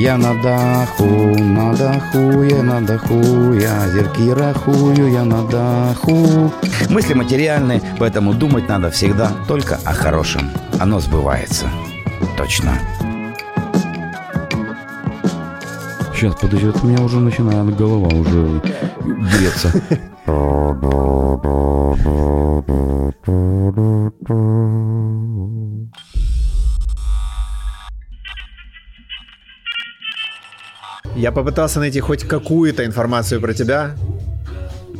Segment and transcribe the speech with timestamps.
[0.00, 6.50] Я на даху, на даху, я на даху, я зерки рахую, я на даху.
[6.88, 10.50] Мысли материальны, поэтому думать надо всегда только о хорошем.
[10.78, 11.66] Оно сбывается.
[12.38, 12.78] Точно.
[16.14, 18.62] Сейчас, подожди, у меня уже начинает голова уже
[19.04, 19.70] греться.
[31.30, 33.94] Я попытался найти хоть какую-то информацию про тебя.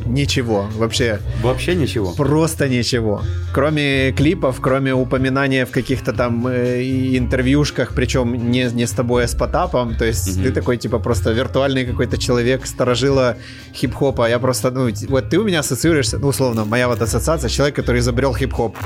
[0.05, 1.19] Ничего, вообще.
[1.43, 2.13] Вообще ничего.
[2.13, 3.21] Просто ничего.
[3.53, 9.27] Кроме клипов, кроме упоминания в каких-то там э, интервьюшках, причем не, не с тобой, а
[9.27, 9.95] с Потапом.
[9.95, 10.43] То есть mm-hmm.
[10.43, 13.35] ты такой, типа, просто виртуальный какой-то человек, сторожила
[13.73, 14.29] хип-хопа.
[14.29, 17.99] Я просто, ну, вот ты у меня ассоциируешься, ну, условно, моя вот ассоциация, человек, который
[17.99, 18.77] изобрел хип-хоп.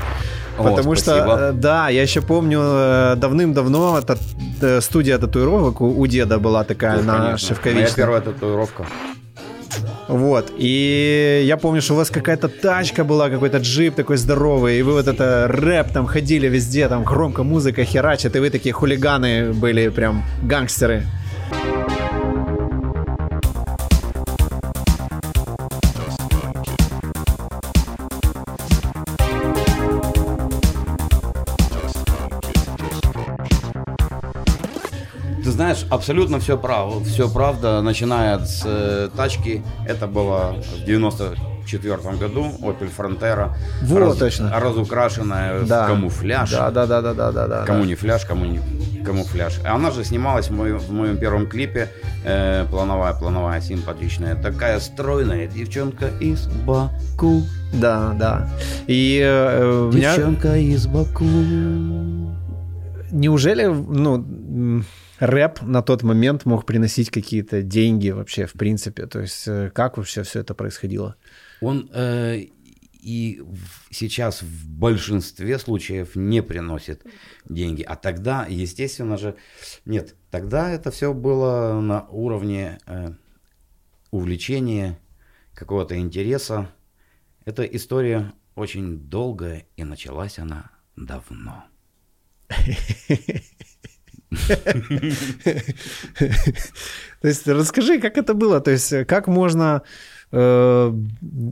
[0.57, 4.17] Потому О, что, э, да, я еще помню э, давным-давно это,
[4.61, 7.83] э, студия татуировок у, у деда была такая ну, на Шевковичной.
[7.83, 8.85] Моя первая татуировка.
[10.07, 10.51] Вот.
[10.57, 14.93] И я помню, что у вас какая-то тачка была, какой-то джип такой здоровый, и вы
[14.93, 19.89] вот это рэп там ходили везде, там громко музыка херачит, и вы такие хулиганы были,
[19.89, 21.03] прям гангстеры.
[35.89, 42.89] Абсолютно все право, все правда, начиная с э, тачки, это было в 94 году, Opel
[42.95, 44.51] Frontera, вот, раз, точно.
[44.59, 45.85] разукрашенная да.
[45.85, 46.51] в камуфляж.
[46.51, 47.65] Да, да, да, да, да, да, да.
[47.65, 48.59] Кому не фляж, кому не
[49.05, 49.59] камуфляж.
[49.63, 51.89] И она же снималась в моем, в моем первом клипе
[52.25, 54.35] э, «Плановая, плановая, симпатичная».
[54.35, 57.43] Такая стройная девчонка из Баку.
[57.73, 58.49] Да, да.
[58.87, 60.75] И э, Девчонка меня...
[60.75, 61.25] из Баку.
[63.11, 64.83] Неужели, ну
[65.19, 69.07] рэп на тот момент мог приносить какие-то деньги вообще, в принципе?
[69.07, 71.15] То есть э, как вообще все это происходило?
[71.61, 72.45] Он э,
[73.05, 73.43] и
[73.91, 77.05] сейчас в большинстве случаев не приносит
[77.47, 77.83] деньги.
[77.83, 79.35] А тогда, естественно же,
[79.85, 83.11] нет, тогда это все было на уровне э,
[84.09, 84.97] увлечения,
[85.53, 86.69] какого-то интереса.
[87.45, 91.65] Эта история очень долгая, и началась она давно.
[97.21, 99.81] То есть расскажи, как это было, то есть как можно...
[100.31, 100.91] Э,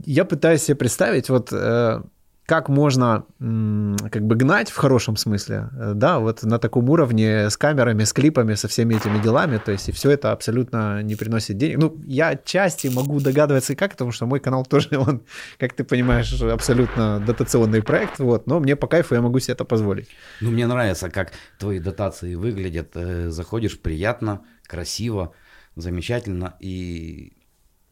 [0.04, 2.02] я пытаюсь себе представить, вот э,
[2.46, 7.56] как можно как бы гнать в хорошем смысле, э, да, вот на таком уровне с
[7.56, 11.56] камерами, с клипами, со всеми этими делами, то есть и все это абсолютно не приносит
[11.56, 11.78] денег.
[11.78, 15.22] Ну, я отчасти могу догадываться и как, потому что мой канал тоже, он,
[15.58, 19.64] как ты понимаешь, абсолютно дотационный проект, вот, но мне по кайфу я могу себе это
[19.64, 20.08] позволить.
[20.42, 25.32] Ну, мне нравится, как твои дотации выглядят, э, заходишь приятно, красиво,
[25.76, 27.32] замечательно, и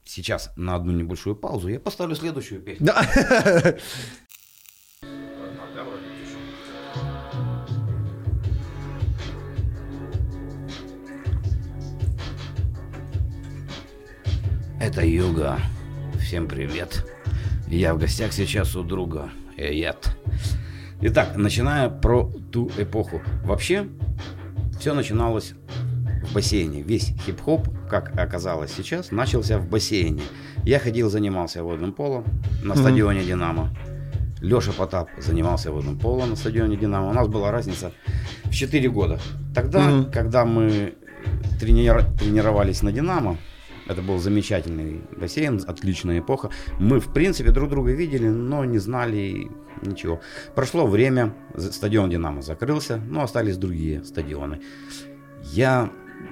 [0.05, 2.87] сейчас на одну небольшую паузу я поставлю следующую песню.
[2.87, 3.75] Да.
[14.83, 15.61] Это Юга.
[16.21, 17.07] Всем привет.
[17.69, 19.31] Я в гостях сейчас у друга.
[19.57, 20.17] Эйет.
[21.01, 23.23] Итак, начиная про ту эпоху.
[23.45, 23.87] Вообще,
[24.81, 25.55] все начиналось
[26.25, 26.83] в бассейне.
[26.83, 30.23] Весь хип-хоп, как оказалось сейчас, начался в бассейне.
[30.65, 32.25] Я ходил, занимался водным полом
[32.65, 33.27] на стадионе mm-hmm.
[33.27, 33.71] «Динамо».
[34.41, 37.11] Леша Потап занимался водным полом на стадионе «Динамо».
[37.11, 37.93] У нас была разница
[38.43, 39.21] в 4 года.
[39.55, 40.11] Тогда, mm-hmm.
[40.11, 40.95] когда мы
[41.61, 42.05] тренир...
[42.19, 43.39] тренировались на «Динамо»,
[43.93, 46.51] это был замечательный бассейн, отличная эпоха.
[46.79, 49.51] Мы, в принципе, друг друга видели, но не знали
[49.83, 50.21] ничего.
[50.55, 54.61] Прошло время, стадион «Динамо» закрылся, но остались другие стадионы.
[55.43, 55.91] Я,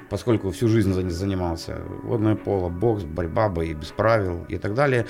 [0.09, 5.07] поскольку всю жизнь занимался водное поло, бокс, борьба, бои без правил и так далее,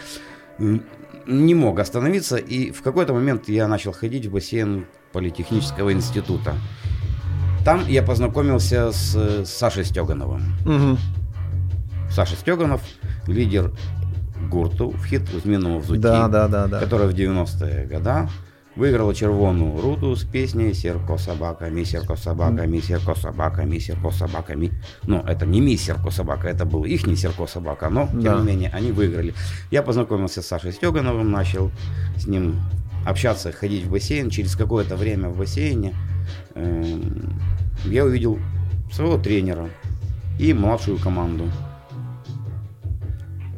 [1.26, 6.54] не мог остановиться, и в какой-то момент я начал ходить в бассейн Политехнического института.
[7.64, 10.42] Там я познакомился с Сашей Стегановым.
[10.64, 11.19] Угу.
[12.10, 12.80] Саша Стеганов,
[13.28, 13.70] лидер
[14.50, 16.80] гурту в хит «Змінову взуті», да, да, да, да.
[16.80, 18.28] которая в 90-е годы
[18.76, 24.12] выиграла червоную руту с песней «Серко собака, ми серко собака, ми серко собака, ми серко
[24.12, 24.70] собака, ми».
[25.06, 28.38] Ну, это не ми серко собака, это был их не серко собака, но, тем да.
[28.38, 29.34] не менее, они выиграли.
[29.70, 31.70] Я познакомился с Сашей Стегановым, начал
[32.16, 32.60] с ним
[33.06, 34.30] общаться, ходить в бассейн.
[34.30, 35.94] Через какое-то время в бассейне
[36.54, 37.00] э,
[37.84, 38.38] я увидел
[38.92, 39.68] своего тренера
[40.38, 41.44] и младшую команду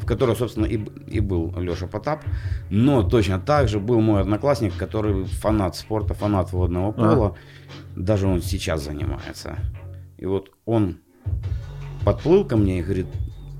[0.02, 2.24] в которой, собственно, и, и был Леша Потап.
[2.70, 7.36] Но точно так же был мой одноклассник, который фанат спорта, фанат водного пола.
[7.96, 8.00] А.
[8.00, 9.56] Даже он сейчас занимается.
[10.18, 10.98] И вот он
[12.04, 13.06] подплыл ко мне и говорит,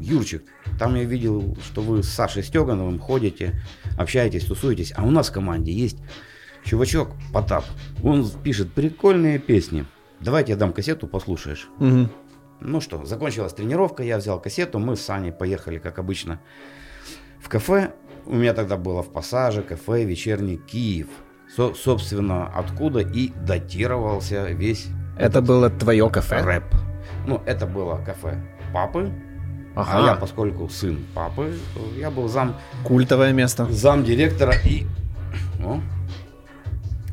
[0.00, 0.42] Юрчик,
[0.80, 3.62] там я видел, что вы с Сашей Стегановым ходите,
[3.96, 5.98] общаетесь, тусуетесь, а у нас в команде есть
[6.64, 7.64] чувачок Потап.
[8.02, 9.84] Он пишет прикольные песни.
[10.18, 11.68] Давайте я дам кассету, послушаешь.
[11.78, 12.10] Мгм.
[12.64, 16.40] Ну что, закончилась тренировка, я взял кассету, мы с Саней поехали, как обычно,
[17.40, 17.92] в кафе.
[18.24, 21.08] У меня тогда было в пассаже кафе «Вечерний Киев».
[21.56, 24.86] Со- собственно, откуда и датировался весь
[25.18, 26.40] Это было твое кафе?
[26.40, 26.64] рэп.
[27.26, 28.38] Ну, это было кафе
[28.72, 29.10] папы,
[29.74, 31.54] а Ага, я, поскольку сын папы,
[31.98, 32.54] я был зам,
[32.84, 33.66] культовое место.
[33.70, 34.86] зам директора и...
[35.64, 35.80] О,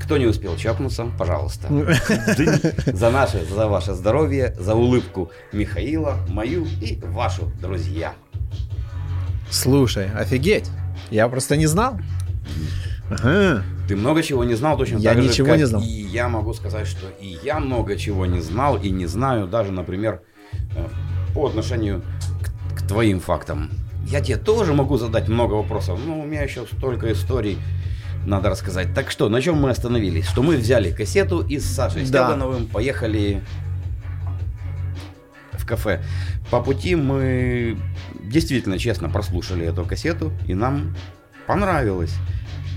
[0.09, 1.67] кто не успел чокнуться, пожалуйста.
[1.67, 2.95] Дынь.
[2.97, 8.15] За наше, за ваше здоровье, за улыбку Михаила, мою и вашу, друзья.
[9.51, 10.67] Слушай, офигеть.
[11.11, 11.99] Я просто не знал.
[13.11, 13.63] Ага.
[13.87, 15.83] Ты много чего не знал, точно Я так же, ничего как не знал.
[15.83, 19.71] И я могу сказать, что и я много чего не знал и не знаю, даже,
[19.71, 20.23] например,
[20.75, 20.87] э,
[21.35, 22.01] по отношению
[22.41, 23.69] к, к твоим фактам.
[24.07, 27.59] Я тебе тоже могу задать много вопросов, но у меня еще столько историй
[28.25, 28.93] надо рассказать.
[28.93, 30.27] Так что, на чем мы остановились?
[30.27, 32.39] Что мы взяли кассету и с Сашей Да.
[32.71, 33.41] Поехали
[35.53, 36.01] в кафе.
[36.49, 37.77] По пути мы
[38.23, 40.95] действительно честно прослушали эту кассету, и нам
[41.47, 42.13] понравилось.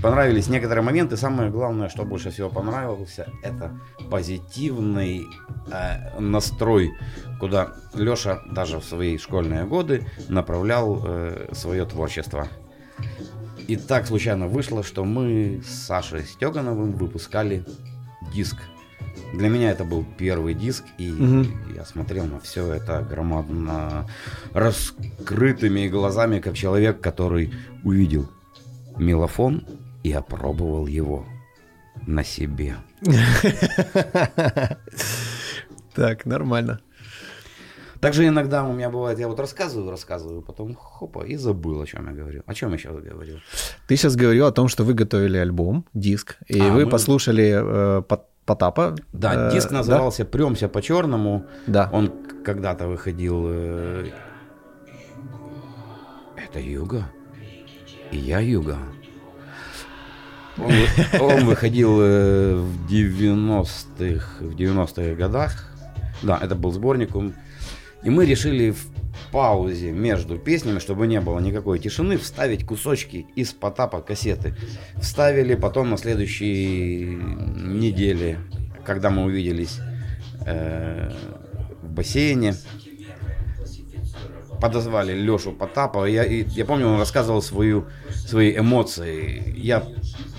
[0.01, 1.15] Понравились некоторые моменты.
[1.15, 3.79] Самое главное, что больше всего понравился, это
[4.11, 5.25] позитивный
[5.71, 6.91] э, настрой,
[7.39, 12.49] куда Леша даже в свои школьные годы направлял э, свое творчество.
[13.67, 17.65] И так случайно вышло, что мы с Сашей Стегановым выпускали
[18.33, 18.57] диск.
[19.33, 21.73] Для меня это был первый диск, и Мгм.
[21.75, 24.07] я смотрел на все это громадно
[24.53, 28.29] раскрытыми глазами, как человек, который увидел
[28.97, 29.65] мелофон
[30.03, 31.25] и опробовал его
[32.05, 32.75] на себе.
[35.95, 36.79] Так, нормально.
[38.03, 42.05] Также иногда у меня бывает, я вот рассказываю, рассказываю, потом хопа, и забыл, о чем
[42.07, 42.43] я говорил.
[42.45, 43.37] О чем я сейчас говорил?
[43.87, 47.53] Ты сейчас говорил о том, что вы готовили альбом, диск, и А, вы мы- послушали
[47.55, 48.95] э, Пот- Потапа.
[49.13, 51.45] Да, Э, диск назывался «Премся по-черному».
[51.67, 51.89] Да.
[51.93, 52.11] Он
[52.45, 53.45] когда-то выходил...
[53.47, 54.05] э,
[56.35, 57.05] Это Юга?
[58.11, 58.77] И я Юга.
[60.57, 60.71] Он,
[61.21, 65.69] он выходил э, в 90-х, в 90-х годах.
[66.21, 67.15] Да, это был сборник.
[67.15, 67.33] он-
[68.03, 68.87] И мы решили в
[69.31, 74.55] паузе между песнями, чтобы не было никакой тишины, вставить кусочки из Потапа кассеты.
[75.01, 78.39] Вставили потом на следующей неделе,
[78.85, 79.79] когда мы увиделись
[80.45, 81.11] э,
[81.81, 82.55] в бассейне,
[84.61, 86.05] подозвали Лешу Потапова.
[86.05, 87.87] Я, я помню, он рассказывал свою,
[88.25, 89.53] свои эмоции.
[89.57, 89.83] Я,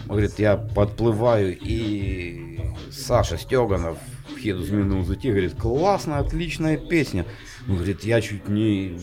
[0.06, 2.60] говорит, я подплываю, и
[2.90, 3.98] Саша Стеганов
[4.40, 7.24] Хеду Змеиного зайти, говорит, классная, отличная песня.
[7.68, 8.98] Он говорит, я чуть не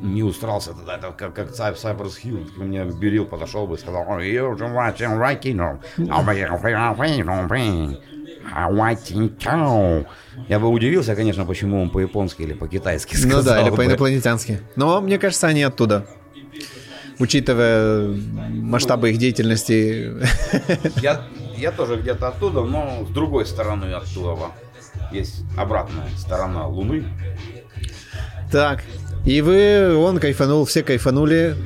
[0.00, 4.04] не устрался тогда, это как, как Cypress Hill, ко мне Берил подошел бы и сказал,
[4.08, 5.78] «Ой, you watching know.
[6.10, 7.98] А мы-
[8.52, 10.06] а watching too».
[10.48, 14.60] Я бы удивился, конечно, почему он по-японски или по-китайски сказал Ну да, или по-инопланетянски.
[14.76, 16.06] Но мне кажется, они оттуда.
[17.18, 18.14] Учитывая
[18.50, 20.12] масштабы их деятельности.
[21.00, 21.22] Я,
[21.56, 24.36] я тоже где-то оттуда, но с другой стороны оттуда.
[25.10, 27.04] Есть обратная сторона Луны.
[28.50, 28.82] Так.
[29.24, 31.56] И вы, он кайфанул, все кайфанули.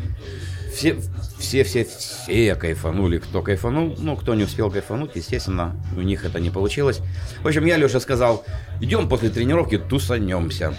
[0.74, 0.96] Все,
[1.38, 3.96] все, все, все кайфанули, кто кайфанул.
[3.98, 7.00] Ну, кто не успел кайфануть, естественно, у них это не получилось.
[7.42, 8.44] В общем, я Леша сказал,
[8.80, 10.74] идем после тренировки тусанемся.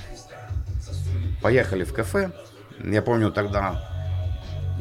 [1.42, 2.32] Поехали в кафе.
[2.84, 3.88] Я помню тогда,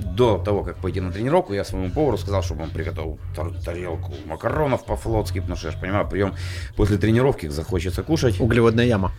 [0.01, 4.15] до того, как пойти на тренировку, я своему повару сказал, чтобы он приготовил тар- тарелку
[4.27, 6.35] макаронов по-флотски, потому что я же понимаю, прием
[6.77, 8.41] после тренировки захочется кушать.
[8.41, 9.13] Углеводная яма.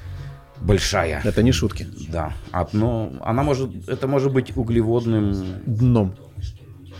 [0.61, 1.21] Большая.
[1.23, 1.87] Это не шутки.
[2.09, 2.33] Да.
[2.51, 6.15] А, но она может, это может быть углеводным Дном.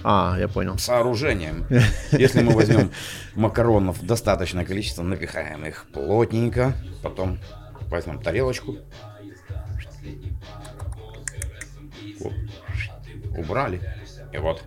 [0.04, 0.78] А, я понял.
[0.80, 1.66] сооружением.
[2.12, 2.92] Если мы возьмем
[3.36, 7.38] макаронов достаточное количество, напихаем их плотненько, потом
[7.88, 8.78] возьмем тарелочку,
[12.20, 12.34] Оп.
[13.38, 13.82] убрали,
[14.34, 14.64] и вот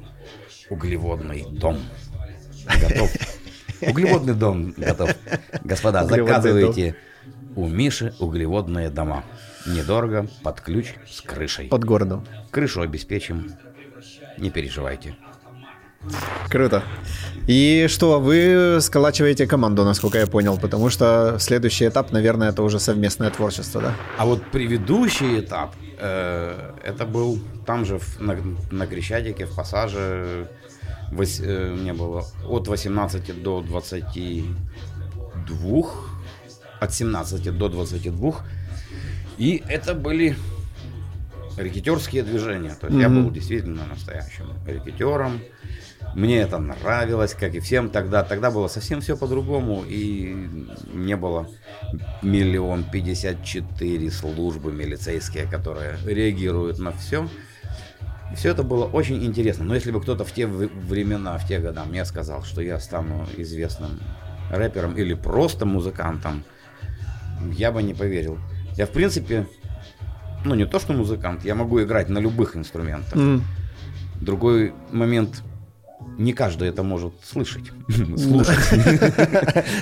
[0.71, 1.81] углеводный дом
[2.81, 3.11] готов.
[3.81, 5.15] Углеводный дом готов.
[5.65, 6.97] Господа, Углеводный заказывайте
[7.57, 9.25] у Миши углеводные дома.
[9.67, 11.69] Недорого, под ключ, с крышей.
[11.69, 12.27] Под городом.
[12.51, 13.53] Крышу обеспечим,
[14.39, 15.17] не переживайте.
[16.51, 16.83] Круто.
[17.47, 22.79] И что, вы сколачиваете команду, насколько я понял, потому что следующий этап, наверное, это уже
[22.79, 23.95] совместное творчество, да?
[24.19, 28.37] А вот предыдущий этап, э, это был там же в- на,
[28.71, 30.47] на Крещатике, в Пассаже,
[31.11, 35.87] вось- э, мне было от 18 до 22,
[36.81, 38.35] от 17 до 22.
[39.39, 40.37] И это были
[41.57, 42.75] рекетерские движения.
[42.81, 45.41] То есть я был действительно настоящим рекетером.
[46.15, 48.23] Мне это нравилось, как и всем тогда.
[48.23, 50.49] Тогда было совсем все по-другому, и
[50.93, 51.49] не было
[52.23, 57.29] миллион пятьдесят четыре службы милицейские, которые реагируют на все.
[58.33, 59.65] И все это было очень интересно.
[59.65, 63.27] Но если бы кто-то в те времена, в те годы мне сказал, что я стану
[63.37, 63.99] известным
[64.51, 66.45] рэпером или просто музыкантом,
[67.53, 68.39] я бы не поверил.
[68.77, 69.47] Я, в принципе,
[70.45, 73.15] ну не то что музыкант, я могу играть на любых инструментах.
[73.15, 73.41] Mm.
[74.21, 75.43] Другой момент,
[76.19, 77.73] не каждый это может слышать,
[78.17, 78.59] слушать.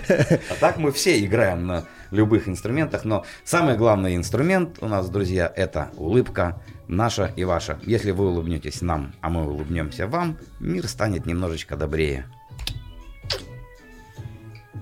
[0.09, 5.53] А так мы все играем на любых инструментах, но самый главный инструмент у нас, друзья,
[5.55, 7.79] это улыбка наша и ваша.
[7.85, 12.27] Если вы улыбнетесь нам, а мы улыбнемся вам, мир станет немножечко добрее.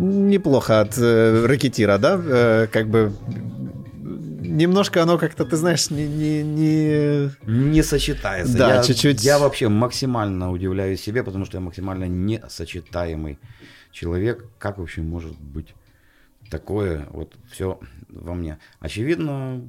[0.01, 2.19] Неплохо от э, ракетира, да?
[2.19, 3.13] Э, как бы
[4.41, 6.09] немножко оно как-то, ты знаешь, не...
[6.09, 7.31] Не, не...
[7.47, 8.57] не сочетается.
[8.57, 9.23] Да, я, чуть-чуть.
[9.23, 13.39] Я вообще максимально удивляюсь себе, потому что я максимально несочетаемый
[13.93, 14.47] человек.
[14.59, 15.75] Как вообще может быть
[16.51, 17.79] такое вот все
[18.09, 18.59] во мне?
[18.79, 19.63] Очевидно,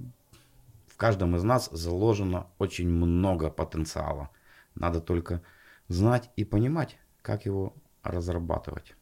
[0.88, 4.30] в каждом из нас заложено очень много потенциала.
[4.76, 5.42] Надо только
[5.90, 8.96] знать и понимать, как его разрабатывать.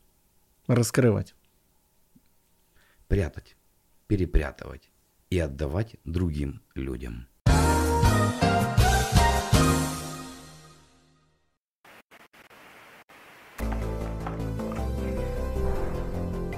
[0.69, 1.33] Раскрывать.
[3.07, 3.55] Прятать,
[4.05, 4.91] перепрятывать
[5.31, 7.27] и отдавать другим людям.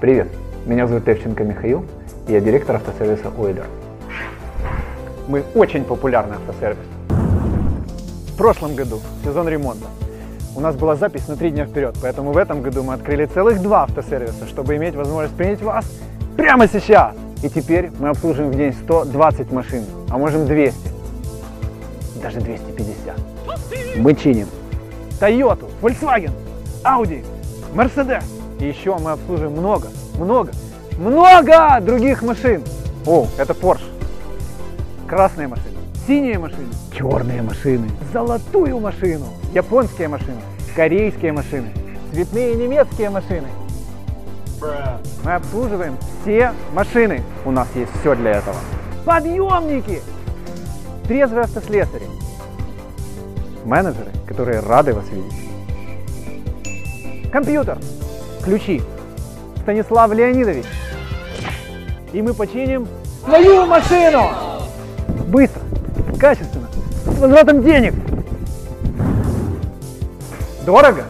[0.02, 0.28] Привет,
[0.66, 1.86] меня зовут Тевченко Михаил,
[2.28, 3.66] и я директор автосервиса Уэдер.
[5.30, 6.86] Мы очень популярный автосервис.
[7.08, 9.88] В прошлом году, сезон ремонта,
[10.56, 13.62] у нас была запись на три дня вперед, поэтому в этом году мы открыли целых
[13.62, 15.86] два автосервиса, чтобы иметь возможность принять вас
[16.36, 17.16] прямо сейчас.
[17.42, 20.78] И теперь мы обслуживаем в день 120 машин, а можем 200,
[22.22, 23.16] даже 250.
[23.98, 24.48] Мы чиним
[25.20, 26.32] Toyota, Volkswagen,
[26.84, 27.24] Audi,
[27.74, 28.24] Mercedes.
[28.60, 30.52] И еще мы обслуживаем много, много,
[30.98, 32.64] много других машин.
[33.08, 33.86] О, это Porsche.
[35.08, 35.78] Красные машины,
[36.08, 40.42] синие машины, черные машины, золотую машину, японские машины,
[40.76, 41.70] корейские машины,
[42.12, 43.48] цветные немецкие машины,
[45.24, 47.24] мы обслуживаем все машины.
[47.46, 48.56] У нас есть все для этого.
[49.06, 50.02] Подъемники!
[51.08, 52.06] Трезвые автослесари.
[53.66, 55.34] Менеджеры, которые рады вас видеть.
[57.32, 57.78] Компьютер.
[58.44, 58.82] Ключи.
[59.62, 60.66] Станислав Леонидович.
[62.14, 62.88] И мы починим
[63.24, 64.30] свою машину!
[65.28, 65.62] Быстро,
[66.20, 66.68] качественно,
[67.06, 67.94] с возвратом денег.
[70.66, 71.04] Дорого?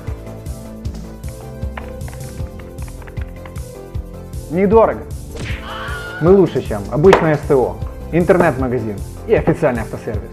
[4.51, 5.01] недорого.
[6.21, 7.77] Мы лучше, чем обычное СТО,
[8.11, 10.29] интернет-магазин и официальный автосервис.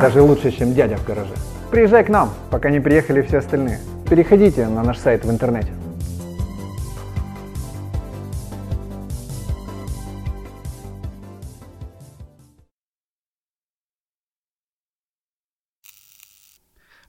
[0.00, 1.34] Даже лучше, чем дядя в гараже.
[1.70, 3.78] Приезжай к нам, пока не приехали все остальные.
[4.08, 5.68] Переходите на наш сайт в интернете.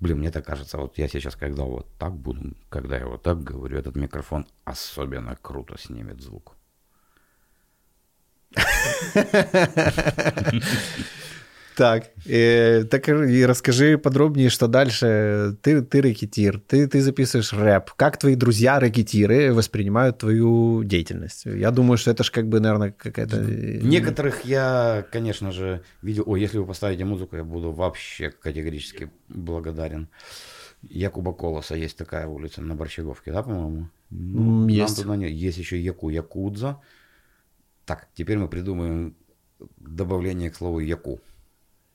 [0.04, 3.42] Блин, мне так кажется, вот я сейчас, когда вот так буду, когда я вот так
[3.42, 6.58] говорю, этот микрофон особенно круто снимет звук.
[11.75, 15.58] Так, э, так и расскажи подробнее, что дальше.
[15.62, 17.92] Ты, ты рэкетир, ты, ты записываешь рэп.
[17.96, 21.46] Как твои друзья-рэкетиры воспринимают твою деятельность?
[21.46, 23.38] Я думаю, что это же как бы, наверное, какая-то...
[23.38, 26.24] Э, Некоторых я, конечно же, видел...
[26.27, 30.10] О, если вы поставите музыку, я буду вообще категорически благодарен.
[30.84, 33.89] Якуба Колоса есть такая улица на Борщаговке, да, по-моему?
[34.10, 35.06] Ну, есть.
[35.06, 35.34] На ней.
[35.34, 36.80] Есть еще Яку Якудза.
[37.86, 39.15] Так, теперь мы придумаем
[39.77, 41.20] добавление к слову Яку.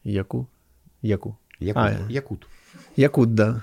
[0.05, 0.47] Яку?
[1.03, 1.37] Яку.
[1.61, 1.83] Якут.
[1.83, 2.47] А, Якут.
[2.97, 3.63] Якут, да.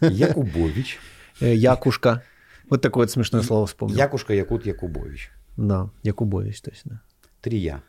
[0.00, 0.98] Якубович.
[1.40, 2.22] Э, Якушка.
[2.68, 3.96] Вот такое вот смешное слово вспомнил.
[3.96, 5.30] Якушка, Якут, Якубович.
[5.56, 7.00] Да, Якубович, точно.
[7.40, 7.82] Три я.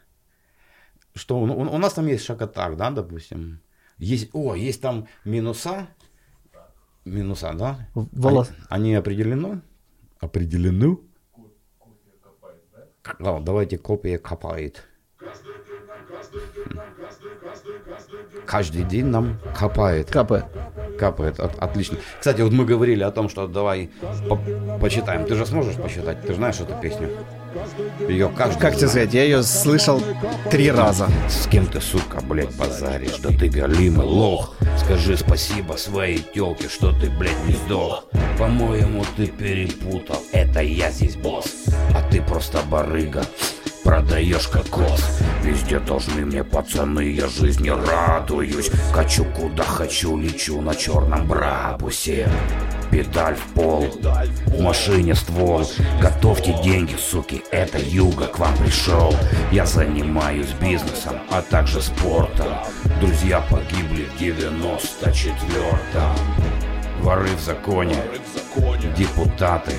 [1.15, 3.59] Что, у, у нас там есть шакатак, да, допустим.
[3.97, 5.87] Есть, о, есть там минуса.
[7.05, 7.87] Минуса, да?
[7.95, 8.51] Волос.
[8.69, 9.61] Они, они определены?
[10.19, 10.97] Определены?
[13.19, 14.87] Да, давайте копия копает.
[18.49, 20.09] Каждый день нам копает.
[20.09, 20.45] Капает.
[20.97, 21.99] Капает, от, отлично.
[22.17, 23.91] Кстати, вот мы говорили о том, что давай
[24.27, 24.39] по
[24.81, 25.25] почитаем.
[25.25, 26.25] Ты же сможешь почитать?
[26.25, 27.11] Ты знаешь эту песню?
[28.07, 30.01] Ее каждый Как тебе сказать, я ее слышал
[30.49, 31.07] три раза.
[31.29, 33.19] С кем ты, сука, блядь, базаришь?
[33.19, 34.55] Да ты галимый лох.
[34.83, 38.05] Скажи спасибо своей телке, что ты, блядь, не сдох.
[38.39, 40.17] По-моему, ты перепутал.
[40.31, 41.65] Это я здесь босс,
[41.95, 43.23] а ты просто барыга.
[43.89, 45.19] Продаешь кокос.
[45.43, 48.69] Везде должны мне пацаны, я жизни радуюсь.
[48.93, 52.29] Качу куда хочу, лечу на черном брабусе.
[52.91, 53.87] Педаль в пол,
[54.45, 55.67] в машине ствол.
[55.99, 59.15] Готовьте деньги, суки, это Юга к вам пришел.
[59.51, 62.53] Я занимаюсь бизнесом, а также спортом.
[63.01, 66.58] Друзья погибли в 94-м
[67.01, 67.95] Воры в законе,
[68.97, 69.73] депутаты.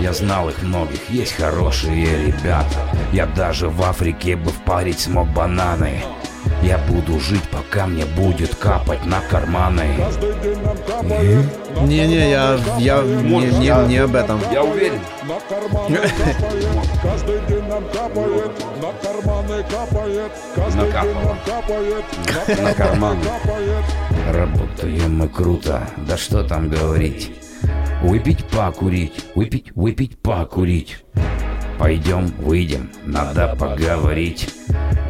[0.00, 2.90] Я знал их многих, есть хорошие ребята.
[3.12, 6.02] Я даже в Африке бы впарить смог бананы
[6.62, 9.84] я буду жить, пока мне будет капать на карманы.
[11.82, 14.40] Не-не, я, я не, не, не об этом.
[14.52, 15.00] Я уверен.
[15.28, 22.04] На карманы капает, каждый день нам капает, на карманы капает, каждый день нам капает,
[22.60, 23.20] На карманы.
[23.24, 23.84] капает.
[24.32, 27.32] Работаем мы круто, да что там говорить.
[28.02, 31.04] Выпить, покурить, выпить, выпить, покурить.
[31.78, 34.52] Пойдем, выйдем, надо поговорить.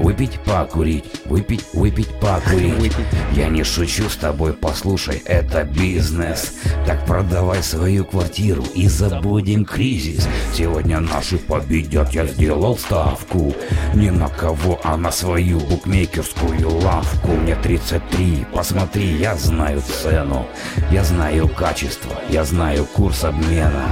[0.00, 2.92] Выпить, покурить, выпить, выпить, покурить.
[3.32, 6.54] Я не шучу с тобой, послушай, это бизнес.
[6.86, 10.28] Так продавай свою квартиру и забудем кризис.
[10.54, 13.54] Сегодня наши победят, я сделал ставку.
[13.94, 17.28] Не на кого, а на свою букмекерскую лавку.
[17.32, 20.46] Мне 33, посмотри, я знаю цену.
[20.92, 23.84] Я знаю качество, я знаю курс обмена.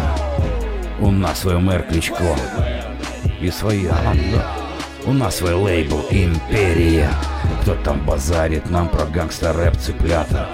[1.00, 2.25] У нас свой мэр Кличко
[3.41, 3.97] и своя.
[5.05, 7.09] У нас свой лейбл Империя
[7.62, 10.49] Кто там базарит нам про гангстер-рэп цыплята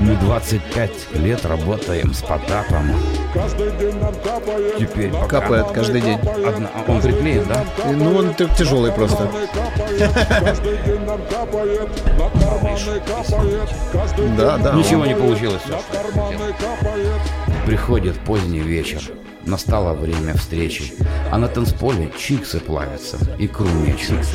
[0.00, 2.90] Мы 25 лет работаем с Потапом
[3.34, 6.18] Каждый день нам капает, Теперь пока Капает каждый день.
[6.18, 7.64] Одна- а он приклеен, да?
[7.92, 9.30] Ну, он тяжелый просто.
[14.38, 14.72] Да, да.
[14.72, 15.62] Ничего не получилось.
[17.66, 19.02] Приходит поздний вечер,
[19.46, 20.94] настало время встречи,
[21.30, 24.26] а на танцполе чиксы плавятся, икру мечут.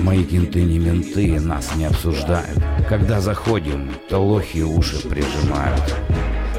[0.00, 2.58] Мои кенты не менты, нас не обсуждают.
[2.88, 5.82] Когда заходим, то лохи уши прижимают.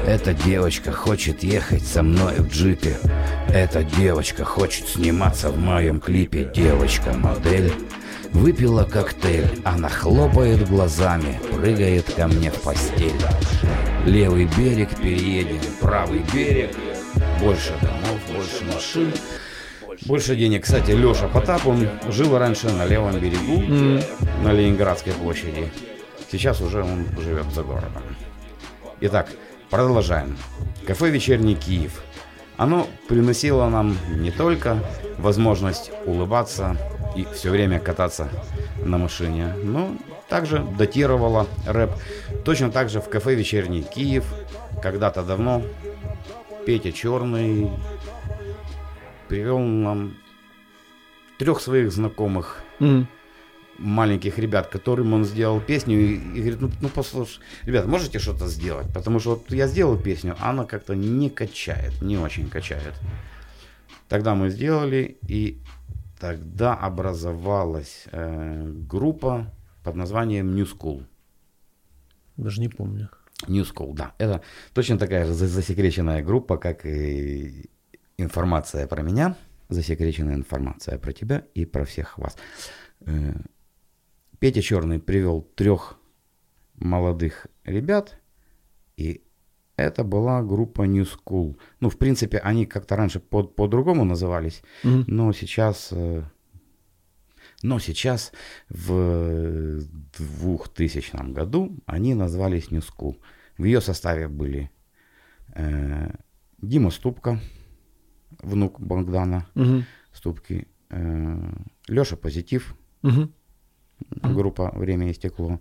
[0.06, 2.98] Эта девочка хочет ехать со мной в джипе.
[3.48, 6.50] Эта девочка хочет сниматься в моем клипе.
[6.54, 7.72] Девочка-модель
[8.32, 9.48] выпила коктейль.
[9.64, 13.14] Она хлопает глазами, прыгает ко мне в постель.
[14.04, 16.76] Левый берег переедем, правый берег.
[17.40, 19.12] Больше домов, больше машин.
[20.06, 20.64] Больше денег.
[20.64, 23.62] Кстати, Леша Потап, он жил раньше на левом берегу,
[24.42, 25.72] на Ленинградской площади.
[26.30, 28.02] Сейчас уже он живет за городом.
[29.00, 29.28] Итак,
[29.70, 30.36] продолжаем.
[30.86, 32.02] Кафе «Вечерний Киев».
[32.56, 34.78] Оно приносило нам не только
[35.18, 36.76] возможность улыбаться
[37.16, 38.28] и все время кататься
[38.84, 39.96] на машине, но
[40.28, 41.90] также датировало рэп.
[42.44, 44.24] Точно так же в кафе «Вечерний Киев»
[44.82, 45.62] когда-то давно
[46.66, 47.70] Петя Черный
[49.28, 50.14] привел нам
[51.38, 53.06] трех своих знакомых Мгм.
[53.78, 58.46] маленьких ребят, которым он сделал песню и, и говорит, ну, ну послушай, ребят, можете что-то
[58.48, 58.86] сделать?
[58.94, 62.94] Потому что вот я сделал песню, а она как-то не качает, не очень качает.
[64.08, 65.58] Тогда мы сделали, и
[66.20, 71.04] тогда образовалась э, группа под названием New School.
[72.36, 73.10] Даже не помню.
[73.48, 74.14] New School, да.
[74.18, 74.40] Это
[74.72, 77.70] точно такая же за- засекреченная группа, как и
[78.18, 79.36] информация про меня,
[79.68, 82.36] засекреченная информация про тебя и про всех вас.
[83.06, 83.34] Э,
[84.38, 85.96] Петя Черный привел трех
[86.76, 88.18] молодых ребят,
[88.96, 89.20] и
[89.76, 91.56] это была группа New School.
[91.80, 95.04] Ну, в принципе, они как-то раньше под- по-другому назывались, Мгм.
[95.08, 95.88] но сейчас...
[95.92, 96.22] э,
[97.62, 98.32] Но сейчас,
[98.68, 98.92] в
[100.18, 103.16] 2000 году, они назвались New School.
[103.58, 104.70] В ее составе были
[105.54, 106.10] э,
[106.58, 107.40] Дима Ступка,
[108.42, 109.84] внук Богдана Мгм.
[110.12, 110.66] Ступки,
[111.88, 113.32] Леша Позитив, Мгм.
[114.22, 115.60] группа «Время и стекло»,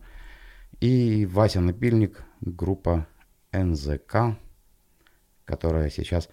[0.80, 3.08] и Вася Напильник, группа
[3.52, 4.38] НЗК,
[5.46, 6.30] которая сейчас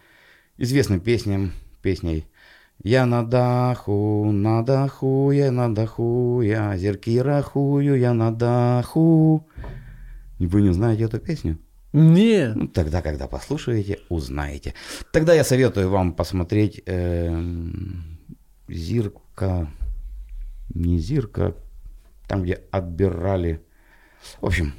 [0.57, 1.53] известна песням,
[1.83, 2.27] песней
[2.83, 9.47] «Я на даху, на даху, я на даху, я зерки рахую, я на даху».
[10.39, 11.59] Вы не знаете эту песню?
[11.93, 12.55] Не.
[12.55, 14.75] Ну, тогда, когда послушаете, узнаете.
[15.13, 18.19] Тогда я советую вам посмотреть эм,
[18.69, 19.71] Зирка,
[20.73, 21.55] не Зирка,
[22.27, 23.63] там, где отбирали.
[24.41, 24.73] В общем,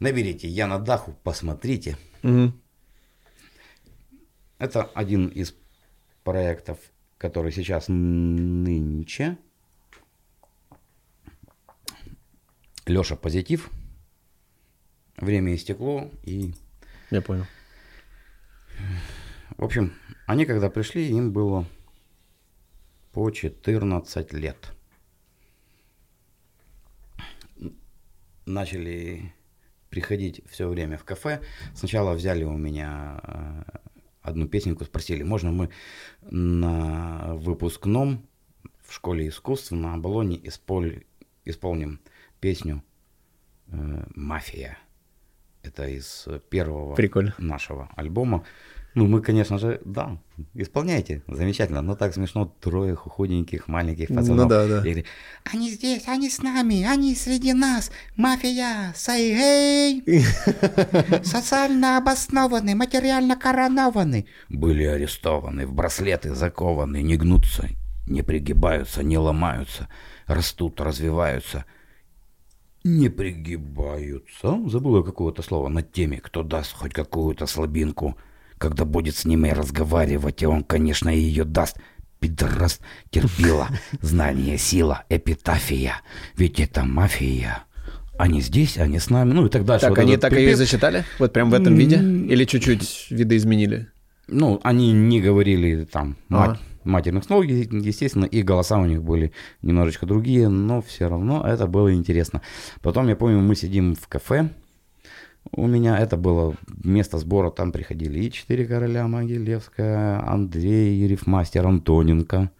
[0.00, 1.96] наберите «Я на даху», посмотрите.
[2.22, 2.60] Мгм.
[4.58, 5.54] Это один из
[6.24, 6.78] проектов,
[7.18, 9.36] который сейчас нынче.
[12.86, 13.70] Леша Позитив.
[15.16, 16.10] Время и стекло.
[16.22, 16.54] И,
[17.10, 17.44] Я понял.
[19.56, 19.92] в общем,
[20.26, 21.66] они когда пришли, им было
[23.12, 24.72] по 14 лет.
[28.46, 29.34] Начали
[29.90, 31.42] приходить все время в кафе.
[31.74, 33.62] Сначала взяли у меня э,
[34.28, 35.70] одну песенку, спросили, можно мы
[36.22, 38.26] на выпускном
[38.82, 41.04] в школе искусств на Болоне исполь,
[41.44, 42.00] исполним
[42.40, 42.82] песню
[43.68, 44.78] э, «Мафия».
[45.62, 47.34] Это из первого Прикольно.
[47.38, 48.44] нашего альбома.
[48.94, 50.18] Ну, мы, конечно же, да,
[50.54, 54.44] исполняйте, замечательно, но так смешно, трое худеньких, маленьких пацанов.
[54.44, 54.78] Ну да, да.
[54.78, 55.06] И говорит,
[55.44, 64.26] они здесь, они с нами, они среди нас, мафия, say hey, социально обоснованы, материально коронованы.
[64.48, 67.68] Были арестованы, в браслеты закованы, не гнутся,
[68.06, 69.88] не пригибаются, не ломаются,
[70.26, 71.66] растут, развиваются.
[72.84, 78.16] Не пригибаются, забыла какого-то слова, над теми, кто даст хоть какую-то слабинку–
[78.58, 81.76] когда будет с ними разговаривать, и он, конечно, ее даст.
[82.20, 83.68] Пидорас терпила,
[84.02, 86.00] знание, сила, эпитафия.
[86.36, 87.62] Ведь это мафия.
[88.18, 89.82] Они здесь, они с нами, ну и так дальше.
[89.86, 91.04] Так, Вот они так ее и зачитали?
[91.20, 91.96] Вот прям в этом виде?
[91.96, 93.86] Или чуть-чуть видоизменили?
[94.26, 96.48] Ну, они не говорили там Ага.
[96.50, 101.68] мат- матерных слов, естественно, и голоса у них были немножечко другие, но все равно это
[101.68, 102.42] было интересно.
[102.82, 104.50] Потом, я помню, мы сидим в кафе,
[105.52, 112.50] у меня это было место сбора, там приходили и четыре короля Могилевская, Андрей, Рифмастер, Антоненко.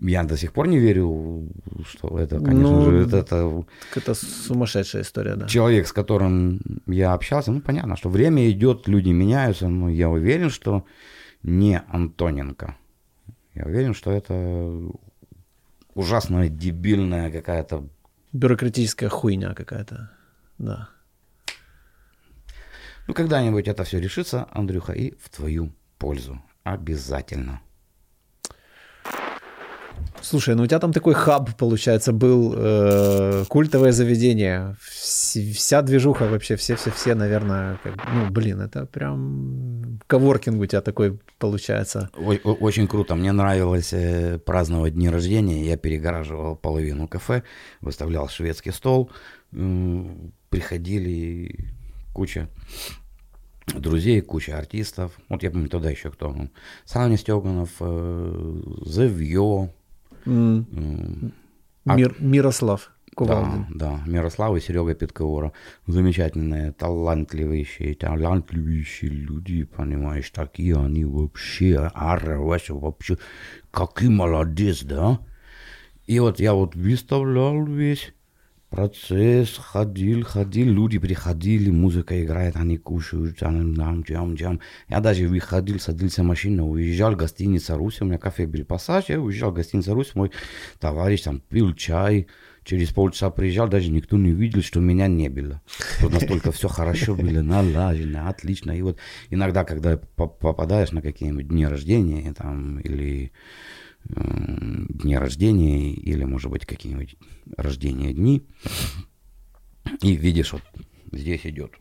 [0.00, 1.48] Я до сих пор не верю,
[1.84, 3.64] что это, конечно Ну, же, это, это
[3.96, 5.48] Это сумасшедшая история, да.
[5.48, 10.50] человек, с которым я общался, ну, понятно, что время идет, люди меняются, но я уверен,
[10.50, 10.84] что
[11.42, 12.76] не Антоненко.
[13.54, 14.88] Я уверен, что это
[15.94, 17.88] ужасная, дебильная какая-то...
[18.32, 20.10] Бюрократическая хуйня какая-то.
[20.58, 20.90] Да.
[23.08, 26.40] Ну, когда-нибудь это все решится, Андрюха, и в твою пользу.
[26.64, 27.60] Обязательно.
[30.20, 34.76] Слушай, ну у тебя там такой хаб, получается, был, э, культовое заведение.
[34.82, 41.18] Вс- вся движуха вообще, все-все-все, наверное, как- ну, блин, это прям коворкинг у тебя такой
[41.38, 42.10] получается.
[42.16, 43.14] О- Очень круто.
[43.14, 45.64] Мне нравилось э, праздновать дни рождения.
[45.64, 47.42] Я перегораживал половину кафе,
[47.80, 49.10] выставлял шведский стол.
[50.50, 51.74] Приходили
[52.12, 52.48] куча
[53.74, 55.18] друзей, куча артистов.
[55.28, 56.34] Вот я помню тогда еще кто.
[56.84, 59.70] Саня Стеганов, э, Зевьё.
[60.26, 61.32] М, м,
[61.86, 63.66] А- Мир- Мирослав Кувалдин.
[63.74, 65.52] Да, да, Мирослав и Серега Питкоура.
[65.86, 73.18] Замечательные, талантливейшие, талантливейшие люди, понимаешь, такие они вообще, ара, вообще, вообще,
[73.70, 75.18] какой молодец, да?
[76.06, 78.12] И вот я вот выставлял весь
[78.70, 84.60] процесс, ходил, ходил, люди приходили, музыка играет, они кушают, там, джам, джам.
[84.88, 89.06] Я даже выходил, садился в машину, уезжал в гостиницу Русь, у меня кафе был пассаж,
[89.08, 90.30] я уезжал в гостиницу Русь, мой
[90.78, 92.26] товарищ там пил чай,
[92.64, 95.62] через полчаса приезжал, даже никто не видел, что меня не было.
[96.00, 98.72] Вот настолько все хорошо было, налажено, отлично.
[98.72, 98.98] И вот
[99.30, 103.32] иногда, когда по- попадаешь на какие-нибудь дни рождения там, или
[104.04, 107.16] дни рождения, или, может быть, какие-нибудь
[107.56, 108.46] рождения дни,
[110.02, 110.62] и видишь, вот
[111.12, 111.72] здесь идет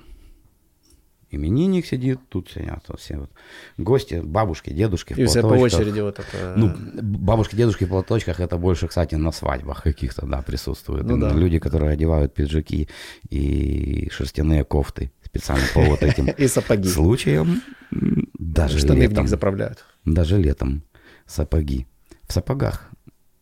[1.30, 3.30] именинник сидит, тут сидят вот все вот
[3.77, 5.82] гости, бабушки, дедушки в И все по платочках.
[5.82, 6.53] очереди вот это.
[6.56, 11.06] Ну, бабушки, дедушки в платочках, это больше, кстати, на свадьбах каких-то, да, присутствуют.
[11.06, 11.34] Ну да.
[11.34, 12.88] Люди, которые одевают пиджаки
[13.30, 16.88] и шерстяные кофты специально по вот этим И сапоги.
[16.88, 17.62] случаям.
[17.91, 19.23] Даже Штаны в летом.
[19.23, 19.86] них заправляют.
[20.06, 20.84] Даже летом
[21.25, 21.88] сапоги.
[22.27, 22.89] В сапогах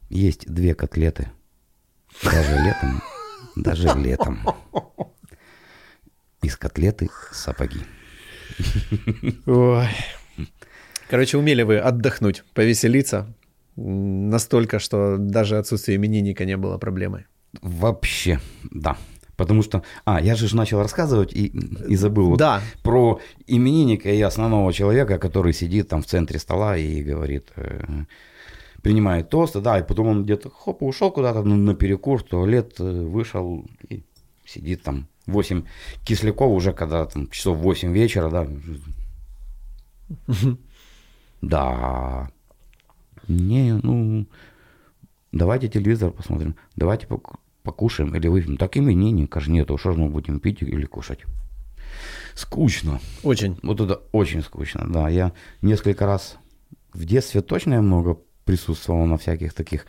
[0.10, 1.30] есть две котлеты.
[2.24, 3.02] Даже летом.
[3.56, 4.40] Даже летом.
[6.42, 7.80] Из котлеты сапоги.
[9.46, 9.88] Ой.
[11.10, 13.34] Короче, умели вы отдохнуть, повеселиться.
[13.76, 17.26] Настолько, что даже отсутствие именинника не было проблемой.
[17.62, 18.40] Вообще,
[18.72, 18.98] да.
[19.36, 21.48] Потому что, а, я же начал рассказывать и,
[21.90, 22.62] и забыл вот Да.
[22.84, 27.84] про именинника и основного человека, который сидит там в центре стола и говорит, э,
[28.86, 32.76] принимает тосты, да, и потом он где-то хоп, ушел куда-то на, на перекур, в туалет,
[32.78, 34.04] э, вышел и
[34.46, 35.64] сидит там 8
[36.04, 38.48] кисляков уже, когда там часов 8 вечера, да.
[41.42, 42.30] Да.
[43.28, 44.28] Не, ну,
[45.32, 48.58] давайте телевизор посмотрим, давайте пок- покушаем или выпьем.
[48.58, 51.26] Так именинника же нету, что же мы будем пить или кушать?
[52.36, 53.00] Скучно.
[53.24, 53.58] Очень.
[53.64, 55.10] Вот это очень скучно, да.
[55.10, 55.32] Я
[55.64, 56.38] несколько раз
[56.94, 59.86] в детстве точно я много присутствовал на всяких таких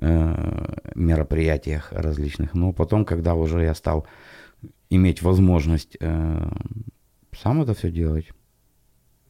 [0.00, 4.06] э, мероприятиях различных, но потом, когда уже я стал
[4.90, 6.50] иметь возможность э,
[7.32, 8.26] сам это все делать,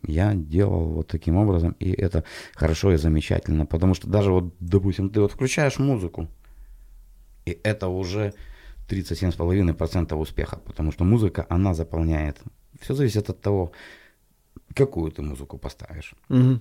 [0.07, 5.11] я делал вот таким образом, и это хорошо и замечательно, потому что даже вот, допустим,
[5.11, 6.29] ты вот включаешь музыку,
[7.45, 8.35] и это уже
[8.89, 12.41] 37,5% успеха, потому что музыка, она заполняет.
[12.81, 13.73] Все зависит от того,
[14.75, 16.15] какую ты музыку поставишь.
[16.29, 16.61] Мгм.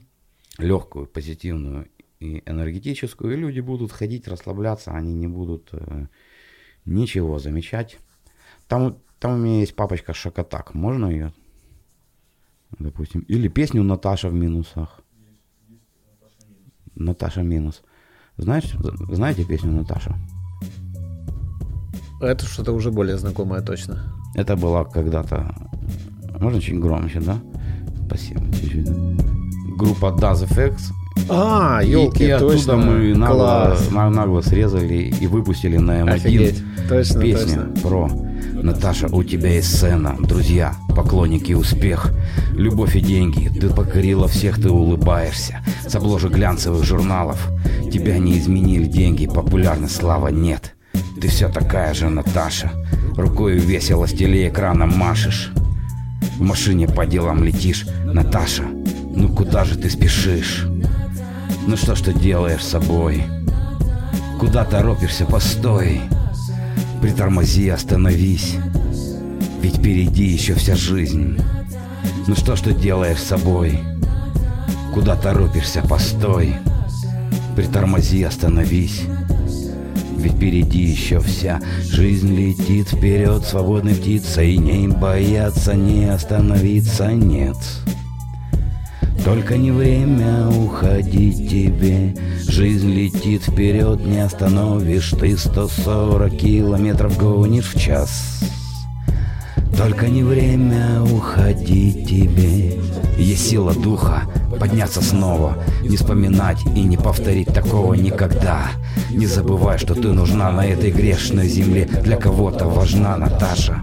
[0.58, 1.88] Легкую, позитивную
[2.22, 6.06] и энергетическую, и люди будут ходить, расслабляться, они не будут э,
[6.86, 7.98] ничего замечать.
[8.68, 11.34] Там, там у меня есть папочка Шакатак, можно ее?
[12.78, 13.22] Допустим.
[13.22, 15.02] Или песню Наташа в минусах.
[16.94, 17.82] Наташа минус.
[18.38, 18.72] Знаешь,
[19.10, 20.16] знаете песню Наташа?
[22.22, 24.14] Это что-то уже более знакомое точно.
[24.36, 25.56] Это была когда-то...
[26.40, 27.42] Можно чуть громче, да?
[28.06, 28.42] Спасибо.
[28.54, 28.94] Чуть-чуть, да?
[29.76, 31.01] Группа Does Effects.
[31.30, 32.76] А, И- елки, и, оттуда точно.
[32.78, 36.64] мы нагло, нагло срезали и выпустили на М1 Офигеть.
[36.90, 37.82] Точно, песню точно.
[37.82, 38.10] про
[38.54, 42.12] Наташа, у тебя есть сцена, друзья, поклонники, успех,
[42.54, 47.50] любовь и деньги, ты покорила всех, ты улыбаешься, с обложек глянцевых журналов,
[47.92, 50.76] тебя не изменили деньги, популярность, слава нет,
[51.20, 52.72] ты все такая же, Наташа,
[53.16, 55.52] рукой весело с телеэкрана машешь,
[56.38, 58.64] в машине по делам летишь, Наташа,
[59.16, 60.68] ну куда же ты спешишь?
[61.68, 63.24] Ну что ж ты делаешь с собой?
[64.40, 66.02] Куда торопишься, постой?
[67.02, 68.56] Притормози, остановись.
[69.62, 71.40] Ведь впереди еще вся жизнь.
[72.28, 73.80] Ну что ж ты делаешь с собой?
[74.94, 76.56] Куда торопишься, постой.
[77.56, 79.04] Притормози, остановись.
[80.18, 84.58] Ведь впереди еще вся жизнь летит вперед свободной птицей.
[84.58, 87.58] Не бояться, не остановиться, нет.
[89.24, 92.16] Только не время уходить тебе.
[92.48, 95.12] Жизнь летит вперед, не остановишь.
[95.12, 98.40] Ты 140 километров гонишь в час.
[99.78, 102.80] Только не время уходить тебе.
[103.18, 104.24] Есть сила духа
[104.60, 105.58] подняться снова.
[105.84, 108.72] Не вспоминать и не повторить такого никогда.
[109.12, 111.86] Не забывай, что ты нужна на этой грешной земле.
[112.04, 113.82] Для кого-то важна Наташа.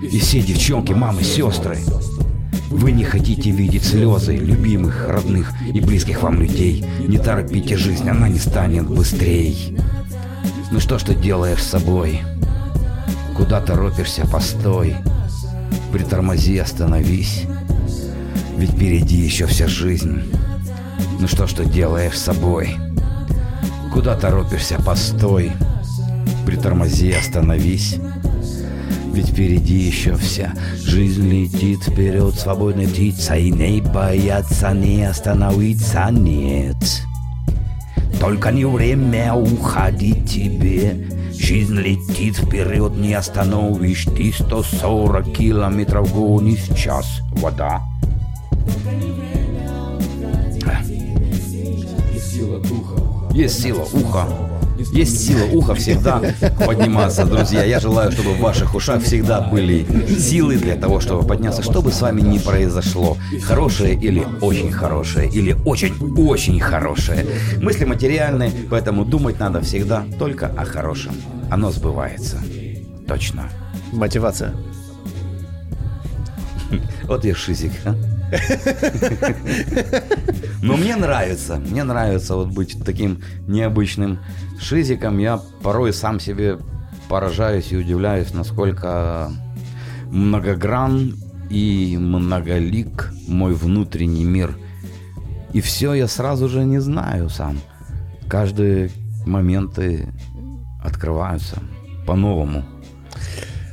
[0.00, 1.78] И все девчонки, мамы, сестры
[2.70, 6.84] вы не хотите видеть слезы любимых, родных и близких вам людей.
[7.06, 9.76] Не торопите жизнь, она не станет быстрей.
[10.70, 12.20] Ну что ж ты делаешь с собой?
[13.36, 14.96] Куда торопишься, постой.
[15.92, 17.44] Притормози, остановись.
[18.56, 20.22] Ведь впереди еще вся жизнь.
[21.20, 22.76] Ну что ж ты делаешь с собой?
[23.92, 25.52] Куда торопишься, постой.
[26.44, 27.96] Притормози, остановись.
[29.16, 30.52] Ведь впереди еще вся.
[30.74, 36.76] Жизнь летит вперед свободной птицей Не бояться, не остановиться, нет.
[38.20, 41.08] Только не время уходить тебе.
[41.32, 44.04] Жизнь летит вперед, не остановишь.
[44.04, 47.80] Ты 140 километров гонишь в час Вода.
[52.12, 53.34] Есть сила уха.
[53.34, 54.55] Есть сила уха
[55.74, 56.20] всегда
[56.64, 57.64] подниматься, друзья.
[57.64, 59.86] Я желаю, чтобы в ваших ушах всегда были
[60.18, 63.16] силы для того, чтобы подняться, что бы с вами ни произошло.
[63.42, 67.26] Хорошее или очень хорошее, или очень-очень хорошее.
[67.60, 71.12] Мысли материальные, поэтому думать надо всегда только о хорошем.
[71.50, 72.40] Оно сбывается.
[73.06, 73.50] Точно.
[73.92, 74.54] Мотивация.
[77.04, 77.94] Вот я шизик, а.
[80.62, 84.18] Но мне нравится, мне нравится вот быть таким необычным
[84.60, 85.18] шизиком.
[85.18, 86.58] Я порой сам себе
[87.08, 89.30] поражаюсь и удивляюсь, насколько
[90.10, 91.14] многогран
[91.50, 94.56] и многолик мой внутренний мир.
[95.52, 97.60] И все я сразу же не знаю сам.
[98.28, 98.90] Каждые
[99.24, 100.08] моменты
[100.82, 101.62] открываются
[102.06, 102.64] по-новому.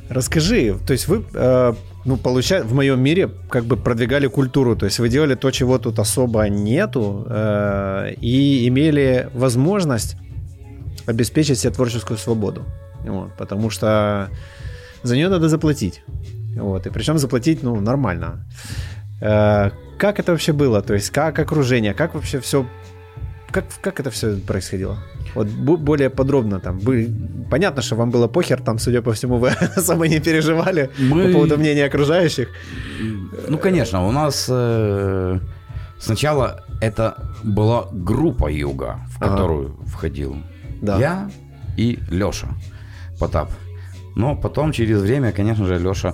[0.09, 1.73] Расскажи, то есть вы, э,
[2.05, 5.77] ну, получается, в моем мире как бы продвигали культуру, то есть вы делали то, чего
[5.77, 10.17] тут особо нету, э, и имели возможность
[11.05, 12.65] обеспечить себе творческую свободу.
[13.05, 14.29] Вот, потому что
[15.03, 16.03] за нее надо заплатить.
[16.55, 18.45] Вот, и причем заплатить, ну, нормально.
[19.21, 20.81] Э, как это вообще было?
[20.81, 22.65] То есть как окружение, как вообще все,
[23.51, 24.97] как, как это все происходило?
[25.35, 26.79] Вот более подробно там.
[26.79, 27.09] Вы,
[27.49, 31.33] понятно, что вам было похер, там, судя по всему, вы особо не переживали Мы- по
[31.33, 32.47] поводу мнения окружающих.
[33.49, 35.39] Ну, конечно, у нас э,
[35.99, 39.31] сначала это была группа юга, в Ага.
[39.31, 40.35] которую входил
[40.81, 40.97] Да.
[40.99, 41.31] я
[41.77, 42.47] и Леша
[43.19, 43.49] Потап.
[44.15, 46.13] Но потом, через время, конечно же, Леша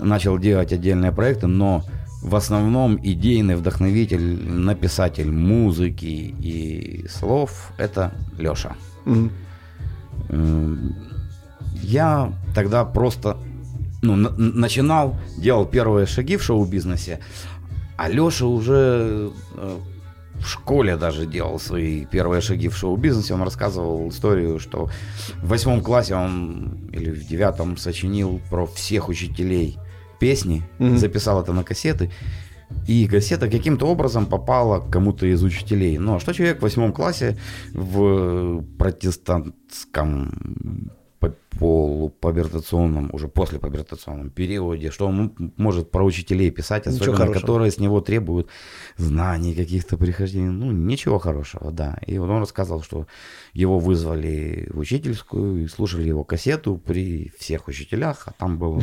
[0.00, 1.84] начал делать отдельные проекты, но
[2.26, 8.74] в основном идейный вдохновитель, написатель музыки и слов– это Леша.
[9.04, 9.30] Мгм.
[10.30, 10.94] М,
[11.82, 13.36] Я тогда просто
[14.02, 17.20] ну, на- начинал, делал первые шаги в шоу-бизнесе,
[17.96, 19.78] А Леша уже э,
[20.34, 23.34] в школе даже делал свои первые шаги в шоу-бизнесе.
[23.34, 24.90] Он рассказывал историю, что
[25.42, 29.78] в восьмом классе он или в девятом сочинил про всех учителей
[30.18, 30.98] песни, Мгм.
[30.98, 32.10] записал это на кассеты.
[32.88, 35.98] И кассета каким-то образом попала к кому-то из учителей.
[35.98, 37.36] Ну, а что человек в восьмом классе
[37.72, 46.86] в протестантском по- полупабертационном, уже после пабертационном периоде, что он м- может про учителей писать,
[46.86, 47.40] Ничего особенно хорошего.
[47.40, 48.48] которые с него требуют
[48.98, 50.50] знаний каких-то прихождений.
[50.50, 51.98] Ну, ничего хорошего, да.
[52.06, 53.06] И вот он рассказывал, что
[53.54, 58.76] его вызвали в учительскую и слушали его кассету при всех учителях, а там было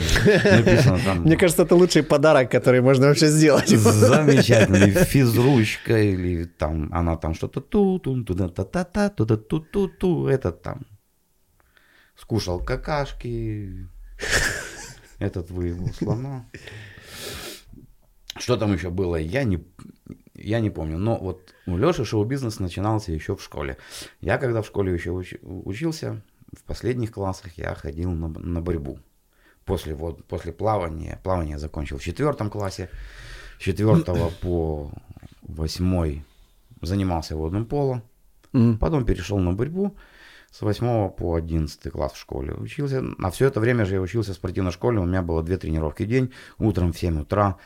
[0.58, 1.22] написано там...
[1.24, 3.70] Мне кажется, это лучший подарок, который можно вообще сделать.
[3.70, 9.60] Замечательный физручка или там она там что-то ту ту туда та та та туда ту
[9.60, 10.82] ту ту этот там
[12.24, 13.86] скушал какашки
[15.20, 16.46] этот выебал слона.
[18.38, 19.62] Что там еще было я не
[20.34, 20.98] я не помню.
[20.98, 23.78] Но вот у Леши шоу-бизнес начинался еще в школе.
[24.22, 26.22] Я когда в школе еще уч- учился
[26.58, 29.00] в последних классах я ходил на, на борьбу.
[29.66, 32.90] После вот после плавания плавание закончил в четвертом классе.
[33.60, 34.92] С четвертого по
[35.42, 36.24] восьмой
[36.82, 38.02] занимался водным полом,
[38.80, 39.96] потом перешел на борьбу,
[40.54, 43.02] с восьмого по одиннадцатый класс в школе учился.
[43.02, 46.04] На все это время же я учился в спортивной школе, у меня было две тренировки
[46.04, 47.58] в день, утром в 7 утра,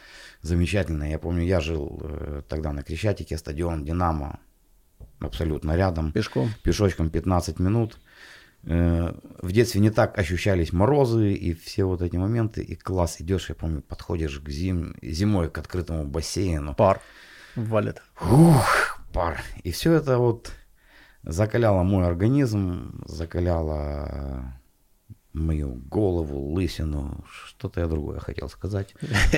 [0.41, 1.03] замечательно.
[1.03, 4.39] Я помню, я жил э, тогда на Крещатике, стадион «Динамо»,
[5.19, 6.49] абсолютно рядом Пешком.
[6.63, 7.97] пешочком 15 минут.
[8.63, 12.61] Э, В детстве не так ощущались морозы и все вот эти моменты.
[12.61, 14.95] И класс идешь, я помню, подходишь к зим...
[15.01, 16.73] зимой к открытому бассейну.
[16.73, 17.01] Пар
[17.55, 18.01] валит.
[18.21, 19.41] Ух, пар.
[19.63, 20.51] И все это вот
[21.27, 24.53] закаляло мой организм, закаляло
[25.33, 27.23] мою голову, лысину.
[27.29, 28.95] Что-то я другое хотел сказать.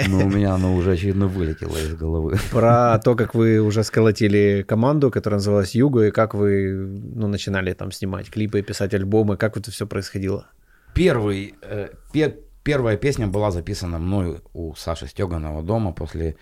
[0.08, 2.38] Но у меня оно уже очевидно вылетело из головы.
[2.52, 7.74] Про то, как вы уже сколотили команду, которая называлась Юго, и как вы ну, начинали
[7.74, 10.48] там снимать клипы, писать альбомы, как это все происходило?
[10.94, 16.36] Первый, э, пе- первая песня была записана мною у Саши Стеганова дома после э,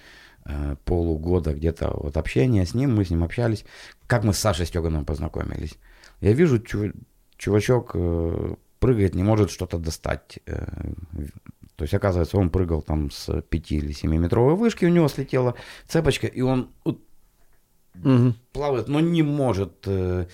[0.85, 3.65] полугода где-то вот общения с ним, мы с ним общались.
[4.07, 5.77] Как мы с Сашей Стегановым познакомились?
[6.21, 6.93] Я вижу, чу-
[7.37, 10.39] чувачок э, прыгает, не может что-то достать.
[10.45, 10.65] э,
[11.75, 15.53] то есть, оказывается, он прыгал там с 5 или 7 метровой вышки, у него слетела
[15.87, 16.99] цепочка, и он вот
[18.03, 18.35] Мгм.
[18.51, 20.27] плавает, но не может э,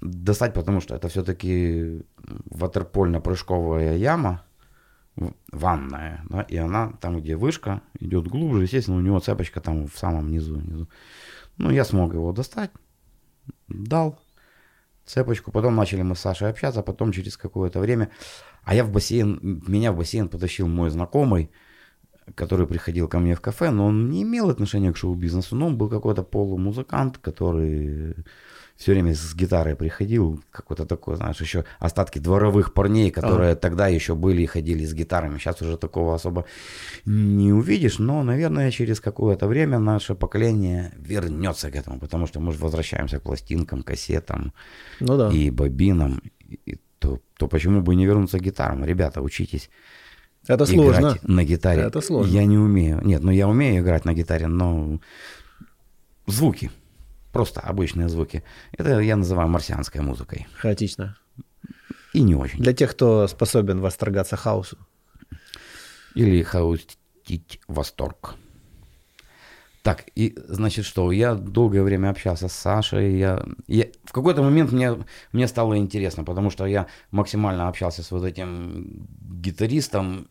[0.00, 2.02] достать, потому что это все-таки
[2.50, 4.45] ватерпольно-прыжковая яма,
[5.50, 9.96] ванная, да, и она там, где вышка, идет глубже, естественно, у него цепочка там в
[9.96, 10.60] самом низу.
[10.60, 10.88] низу.
[11.56, 12.70] Ну, я смог его достать,
[13.68, 14.20] дал
[15.06, 18.10] цепочку, потом начали мы с Сашей общаться, потом через какое-то время,
[18.64, 21.50] а я в бассейн, меня в бассейн потащил мой знакомый,
[22.34, 25.78] который приходил ко мне в кафе, но он не имел отношения к шоу-бизнесу, но он
[25.78, 28.16] был какой-то полумузыкант, который
[28.76, 34.14] все время с гитарой приходил, какой-то такой, знаешь, еще остатки дворовых парней, которые тогда еще
[34.14, 35.38] были и ходили с гитарами.
[35.38, 36.44] Сейчас уже такого особо
[37.06, 42.52] не увидишь, но, наверное, через какое-то время наше поколение вернется к этому, потому что мы
[42.52, 44.52] же возвращаемся к пластинкам, кассетам
[45.00, 45.30] Ну да.
[45.30, 46.20] и бобинам,
[46.66, 48.84] и то, то почему бы не вернуться к гитарам?
[48.84, 49.70] Ребята, учитесь
[50.46, 51.18] это играть сложно.
[51.22, 51.82] на гитаре.
[51.82, 52.30] Это сложно.
[52.30, 53.00] Я не умею.
[53.04, 55.00] Нет, ну я умею играть на гитаре, но
[56.26, 56.70] звуки,
[57.36, 58.42] просто обычные звуки,
[58.78, 60.46] это я называю марсианской музыкой.
[60.58, 61.16] Хаотично.
[62.14, 62.60] И не очень.
[62.62, 64.78] Для тех, кто способен восторгаться хаосу.
[66.14, 68.34] Или хаустить восторг.
[69.82, 74.72] Так, и значит что, я долгое время общался с Сашей, я, я- в какой-то момент
[74.72, 74.96] мне,
[75.32, 79.06] мне стало интересно, потому что я максимально общался с вот этим
[79.42, 80.26] гитаристом,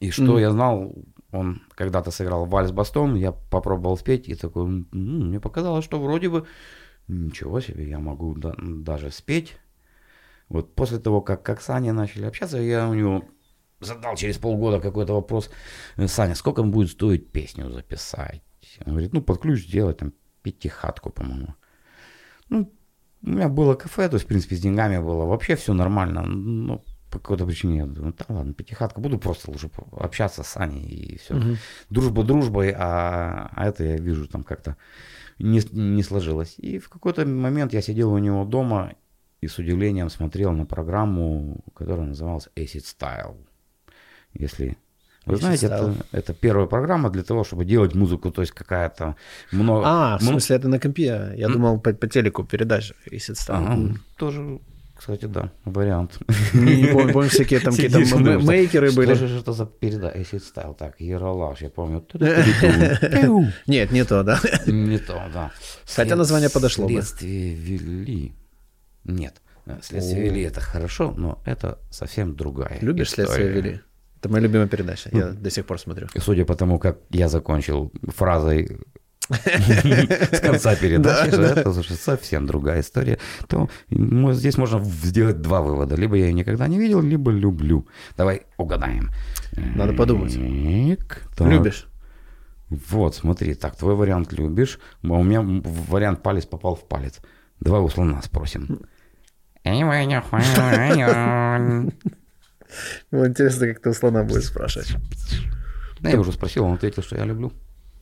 [0.00, 0.38] и что Мгм.
[0.38, 0.92] я знал,
[1.32, 6.46] он когда-то сыграл вальс-бастон, я попробовал спеть, и такой, «М, мне показалось, что вроде бы,
[7.08, 9.56] ничего себе, я могу да- даже спеть.
[10.48, 13.24] Вот после того, как, как с Аней начали общаться, я у него
[13.80, 15.50] задал через полгода какой-то вопрос,
[15.96, 18.42] «Э, Саня, сколько будет стоить песню записать?
[18.84, 20.12] Он говорит, ну, под ключ сделать, там,
[20.42, 21.54] пятихатку, по-моему.
[22.48, 22.72] Ну,
[23.22, 26.84] у меня было кафе, то есть, в принципе, с деньгами было вообще все нормально, но
[27.10, 31.18] по какой-то причине я думаю, да ладно, пятихатка, буду просто лучше общаться с Аней и
[31.18, 31.34] все.
[31.34, 31.56] Мгм.
[31.90, 34.76] Дружба дружбой, а, а это я вижу там как-то
[35.38, 36.54] не, не сложилось.
[36.58, 38.92] И в какой-то момент я сидел у него дома
[39.40, 43.36] и с удивлением смотрел на программу, которая называлась Acid Style.
[44.34, 44.76] Если
[45.26, 45.92] вы Acid знаете, Style.
[45.92, 49.16] это, это первая программа для того, чтобы делать музыку, то есть какая-то
[49.52, 49.82] много...
[49.86, 51.34] А, в смысле, это на компе.
[51.36, 52.94] Я думал, по, по телеку передача.
[53.10, 53.94] Если это Ага, стало.
[54.16, 54.60] тоже,
[55.00, 56.18] кстати, да, вариант.
[56.52, 58.00] Не, не помню, помню, всякие там какие-то
[58.38, 59.14] мейкеры что были.
[59.14, 60.18] же это за передача?
[60.18, 62.04] Acid Style, так, Ералаш, я помню.
[63.66, 64.38] Нет, не то, да.
[64.66, 65.52] Не то, да.
[65.96, 66.92] Хотя название подошло бы.
[66.92, 68.34] Следствие вели.
[69.04, 73.80] Нет, э, следствие вели это хорошо, но это совсем другая Любишь следствие вели?
[74.18, 75.08] Это моя любимая передача.
[75.12, 76.08] Я до сих пор смотрю.
[76.18, 78.78] Судя по тому, как я закончил фразой
[79.30, 83.18] с конца передачи, что это уже совсем другая история,
[83.48, 83.68] то
[84.32, 85.94] здесь можно сделать два вывода.
[85.96, 87.86] Либо я ее никогда не видел, либо люблю.
[88.16, 89.10] Давай угадаем.
[89.76, 90.34] Надо подумать.
[91.38, 91.86] Любишь?
[92.68, 97.20] Вот, смотри, так, твой вариант любишь, а у меня вариант палец попал в палец.
[97.58, 98.82] Давай у слона спросим.
[103.10, 104.94] Интересно, как ты у слона будешь спрашивать.
[106.00, 107.52] Да, я уже спросил, он ответил, что я люблю.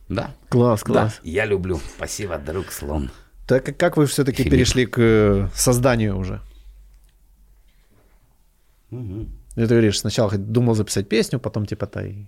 [0.08, 1.20] Да, Класс, да, класс.
[1.22, 1.78] я люблю.
[1.96, 3.10] Спасибо, друг слон.
[3.46, 4.52] Так как- как вы все-таки Филипп.
[4.52, 6.40] перешли к э, созданию уже?
[8.90, 9.28] Мгм.
[9.54, 12.26] Ты говоришь, сначала думал записать песню, потом типа-то и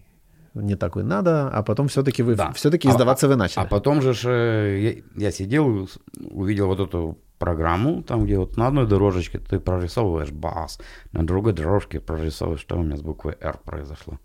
[0.55, 2.53] не так и надо, а потом все-таки вы Да.
[2.53, 3.66] все-таки А- издаваться вы А начали.
[3.68, 5.89] потом же ж, э, я, я сидел,
[6.31, 10.78] увидел вот эту программу, там, где вот на одной дорожечке ты прорисовываешь бас,
[11.12, 14.18] на другой дорожке прорисовываешь, что у меня с буквой R произошло.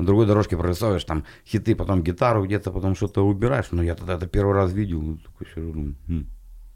[0.00, 3.66] На другой дорожке прорисовываешь там хиты, потом гитару где-то, потом что-то убираешь.
[3.70, 5.02] Но я тогда это первый раз видел.
[5.02, 6.26] ну, Такой сижу, «Хм,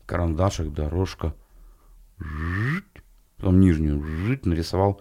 [0.05, 1.35] карандашик, дорожка.
[2.19, 2.85] Жить.
[3.39, 5.01] Потом нижнюю жить, нарисовал,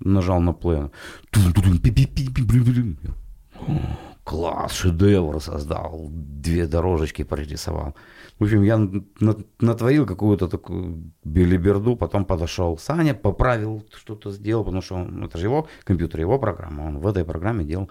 [0.00, 0.90] нажал на плей.
[1.30, 2.98] Тун-тун-тун, пи-пи-пи-пи-пи-пи.
[3.00, 3.14] Я,
[3.60, 3.80] «О,
[4.24, 6.08] Класс, шедевр создал.
[6.10, 7.94] Две дорожечки прорисовал.
[8.40, 14.80] В общем, я на- натворил какую-то такую белиберду, потом подошел Саня, поправил, что-то сделал, потому
[14.80, 16.84] что он, это же его компьютер, его программа.
[16.84, 17.90] Он в этой программе делал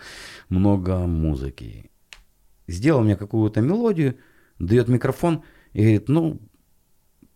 [0.50, 1.92] много музыки.
[2.68, 4.18] Сделал мне какую-то мелодию,
[4.58, 5.44] дает микрофон
[5.74, 6.42] и говорит, ну,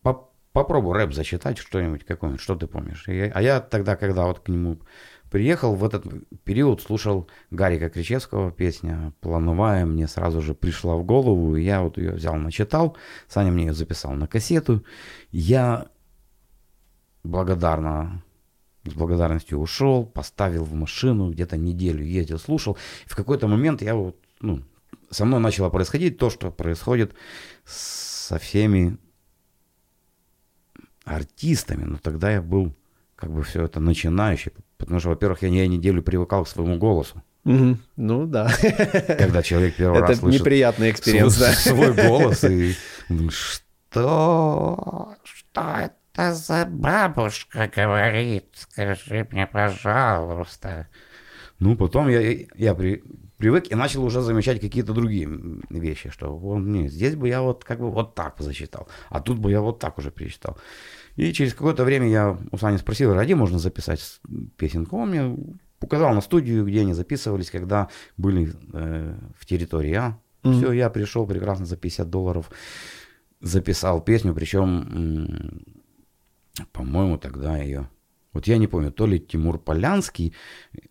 [0.02, 3.08] по- попробуй рэп зачитать что-нибудь, какой-нибудь, что ты помнишь.
[3.08, 4.80] И а я тогда, когда вот к нему
[5.34, 6.06] приехал, в этот
[6.44, 12.12] период слушал Гарика Кричевского песня «Плановая», мне сразу же пришла в голову, я вот ее
[12.12, 12.96] взял, начитал,
[13.28, 14.86] Саня мне ее записал на кассету.
[15.32, 15.88] Я
[17.24, 18.24] благодарно,
[18.86, 22.78] с благодарностью ушел, поставил в машину, где-то неделю ездил, слушал.
[23.08, 24.62] В какой-то момент я вот, ну,
[25.10, 27.16] со мной начало происходить то, что происходит
[27.66, 29.00] со всеми
[31.06, 31.86] артистами.
[31.86, 32.76] Но тогда я был
[33.16, 34.52] как бы все это начинающий,
[34.86, 37.24] потому что, во-первых, я, я неделю привыкал к своему голосу.
[37.44, 37.80] Мгм.
[37.98, 38.50] Ну да.
[39.18, 41.54] Когда человек первый раз слышит неприятный experience, свой, да.
[41.56, 42.76] свой голос и
[43.10, 45.16] думаешь, что?
[45.24, 48.46] Что это за бабушка говорит?
[48.56, 50.88] Скажи мне, пожалуйста.
[51.60, 52.22] Ну, потом я,
[52.56, 53.04] я при-
[53.38, 55.30] привык и начал уже замечать какие-то другие
[55.70, 59.38] вещи, что вот, не, здесь бы я вот как бы вот так зачитал, а тут
[59.38, 60.58] бы я вот так уже перечитал.
[61.16, 64.20] И через какое-то время я у Сани спросил, ради можно записать
[64.58, 64.98] песенку?
[64.98, 65.38] Он мне
[65.80, 70.20] указал на студию, где они записывались, когда были э, в территории А.
[70.44, 72.52] Все, я пришел прекрасно за 50 долларов,
[73.40, 75.64] записал песню, причем,
[76.74, 77.90] по-моему, тогда ее...
[78.34, 80.34] Вот я не помню, то ли Тимур Полянский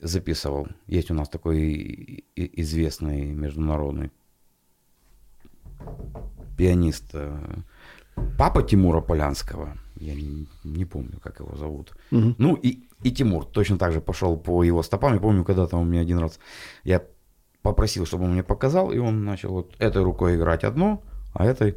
[0.00, 4.10] записывал, есть у нас такой известный международный
[6.56, 7.62] пианист, э,
[8.38, 11.92] папа Тимура Полянского, я не, не помню, как его зовут.
[12.38, 15.14] Ну и, и Тимур точно так же пошел по его стопам.
[15.14, 16.38] Я помню, когда-то он мне один раз,
[16.84, 17.02] я
[17.62, 21.02] попросил, чтобы он мне показал, и он начал вот этой рукой играть одно,
[21.34, 21.76] а этой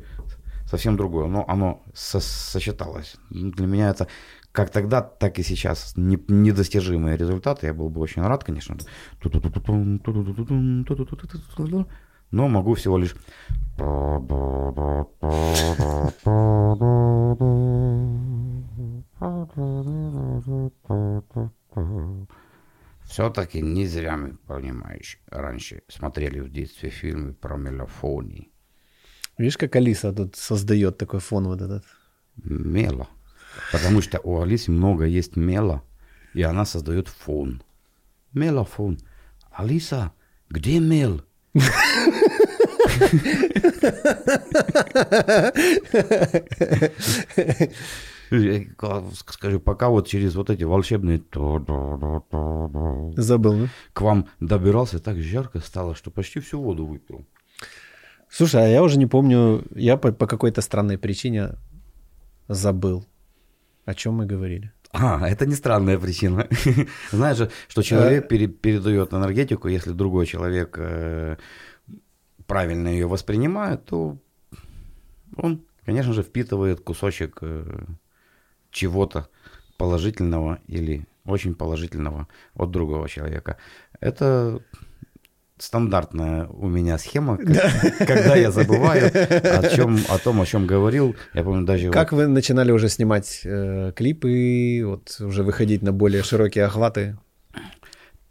[0.69, 1.27] совсем другое.
[1.27, 3.15] Но оно со- сочеталось.
[3.29, 4.07] Ну, Для меня это
[4.51, 7.67] как тогда, так и сейчас не- недостижимые результаты.
[7.67, 8.77] Я был бы очень рад, конечно.
[12.35, 13.15] Но могу всего лишь
[23.05, 28.51] Все-таки не зря мы, понимаешь, раньше смотрели в детстве фильмы про мелофонии.
[29.37, 31.85] Видишь, как Алиса тут создает такой фон вот этот.
[32.35, 33.07] Мело.
[33.71, 35.83] Потому что у Алисы много есть мела,
[36.33, 37.63] и она создает фон.
[38.33, 38.97] Мелофон.
[39.53, 40.11] Алиса,
[40.49, 41.21] где мел?
[49.13, 51.21] Скажи, пока вот через вот эти волшебные
[53.15, 53.67] Забыл, ну?
[53.93, 57.25] к вам добирался, так жарко стало, что почти всю воду выпил.
[58.29, 61.55] Слушай, а я уже не помню, я по, по какой-то странной причине
[62.47, 63.05] забыл,
[63.85, 64.71] о чем мы говорили.
[64.91, 66.47] А, это не странная причина.
[67.11, 71.37] Знаешь же, что человек пере- передает энергетику, если другой человек э,
[72.47, 74.17] правильно ее воспринимает, то
[75.37, 77.85] он, конечно же, впитывает кусочек э,
[78.71, 79.27] чего-то
[79.77, 83.57] положительного или очень положительного от другого человека.
[83.99, 84.61] Это
[85.57, 91.15] стандартная у меня схема, к- когда я забываю о, чем, о том, о чем говорил.
[91.33, 91.89] Я помню даже...
[91.91, 97.17] Как вы начинали уже снимать э, клипы, вот уже выходить на более широкие охваты?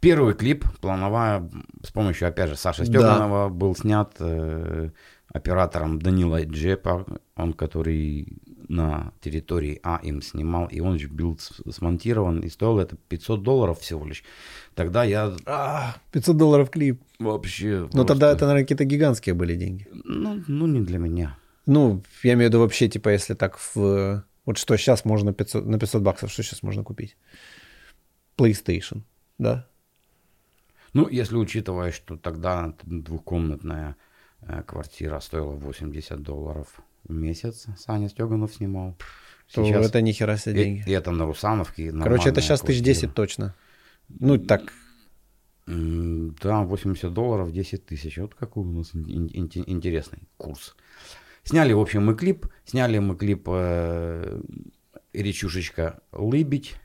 [0.05, 1.49] Первый клип «Плановая»
[1.83, 4.91] с помощью, опять же, Саши Стеганова был снят э,
[5.33, 8.37] оператором Данила Джепа, он который
[8.67, 13.79] на территории А им снимал, и он же был смонтирован, и стоил это 500 долларов
[13.79, 14.23] всего лишь.
[14.75, 15.33] Тогда я
[16.11, 17.01] 500 долларов клип.
[17.17, 17.79] вообще...
[17.79, 19.87] Но просто- Ну, тогда это, наверное, какие-то гигантские были деньги.
[19.91, 21.35] Ну, ну, не для меня.
[21.65, 24.23] Ну, я имею в виду вообще, типа, если так в...
[24.45, 27.17] Вот что сейчас можно 500, на 500 баксов, что сейчас можно купить?
[28.37, 29.01] PlayStation,
[29.39, 29.67] да?
[30.95, 33.97] Ну, если учитывая, что тогда двухкомнатная
[34.41, 38.95] э, квартира стоила 80 долларов в месяц, Саня Стеганов снимал.
[39.53, 40.89] То это ни хера себе и, деньги.
[40.89, 41.91] и это на Русановке.
[41.91, 42.81] Короче, это сейчас тысяч.
[42.81, 43.53] 10 точно.
[44.07, 44.71] Ну, так,
[45.67, 48.17] Да, 80 долларов, 10 тысяч.
[48.17, 50.77] Вот какой у нас ин- ин- интересный курс.
[51.43, 52.47] Сняли, в общем, мы клип.
[52.65, 54.41] Сняли мы клип э,
[55.11, 56.75] «Речушечка Лыбить».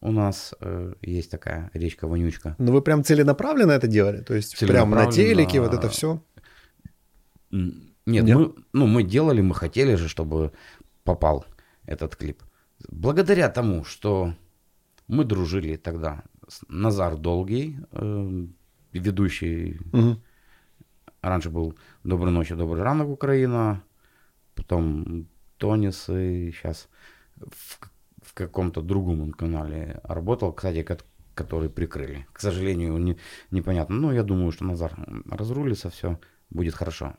[0.00, 2.54] У нас э, есть такая речка-вонючка.
[2.58, 4.22] ну вы прям целенаправленно это делали?
[4.22, 6.22] То есть прям на телеке вот это все?
[7.50, 8.36] Нет, Нет?
[8.36, 10.52] Мы, ну, мы делали, мы хотели же, чтобы
[11.04, 11.44] попал
[11.86, 12.42] этот клип.
[12.88, 14.34] Благодаря тому, что
[15.06, 16.22] мы дружили тогда
[16.68, 18.46] Назар Долгий, э,
[18.92, 19.78] ведущий
[21.22, 23.82] Раньше был «Доброй ночи, добрый ранок, Украина»,
[24.54, 25.26] потом
[25.58, 26.88] Тонис, и сейчас
[27.36, 27.78] в,
[28.22, 30.98] в каком-то другом он канале работал, кстати, ко-
[31.34, 32.26] который прикрыли.
[32.32, 33.16] К сожалению, не,
[33.50, 33.96] непонятно.
[33.96, 34.92] Но я думаю, что Назар
[35.30, 36.18] разрулится, все
[36.50, 37.14] будет хорошо.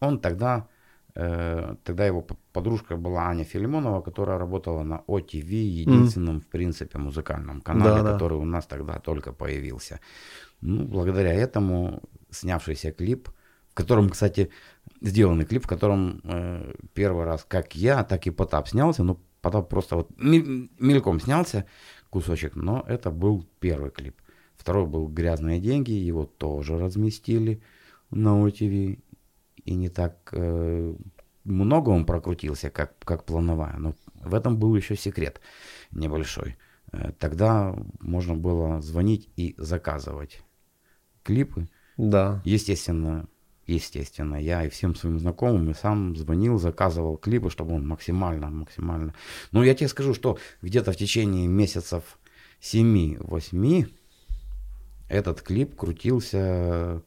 [0.00, 0.66] Он тогда,
[1.14, 7.60] э, тогда его подружка была Аня Филимонова, которая работала на ОТВ, единственном, в принципе, музыкальном
[7.60, 8.12] канале, Да, да.
[8.12, 10.00] который у нас тогда только появился.
[10.60, 13.28] Ну, благодаря этому снявшийся клип,
[13.70, 14.50] в котором, кстати,
[15.00, 19.68] сделанный клип, в котором э, первый раз как я, так и Потап снялся, но Потап
[19.68, 21.66] просто вот мельком снялся
[22.10, 24.20] кусочек, но это был первый клип.
[24.56, 27.62] Второй был «Грязные деньги», его тоже разместили
[28.10, 29.00] на ОТВ, и
[29.66, 30.94] не так э,
[31.44, 35.40] много он прокрутился, как, как плановая, но в этом был еще секрет
[35.90, 36.58] небольшой.
[36.92, 40.42] Э, Тогда можно было звонить и заказывать
[41.22, 41.68] клипы.
[41.96, 42.42] Да.
[42.44, 43.28] Естественно,
[43.74, 49.14] естественно, я и всем своим знакомым и сам звонил, заказывал клипы, чтобы он максимально, максимально.
[49.52, 52.18] Ну, я тебе скажу, что где-то в течение месяцев
[52.60, 53.88] 7-8
[55.08, 57.02] этот клип крутился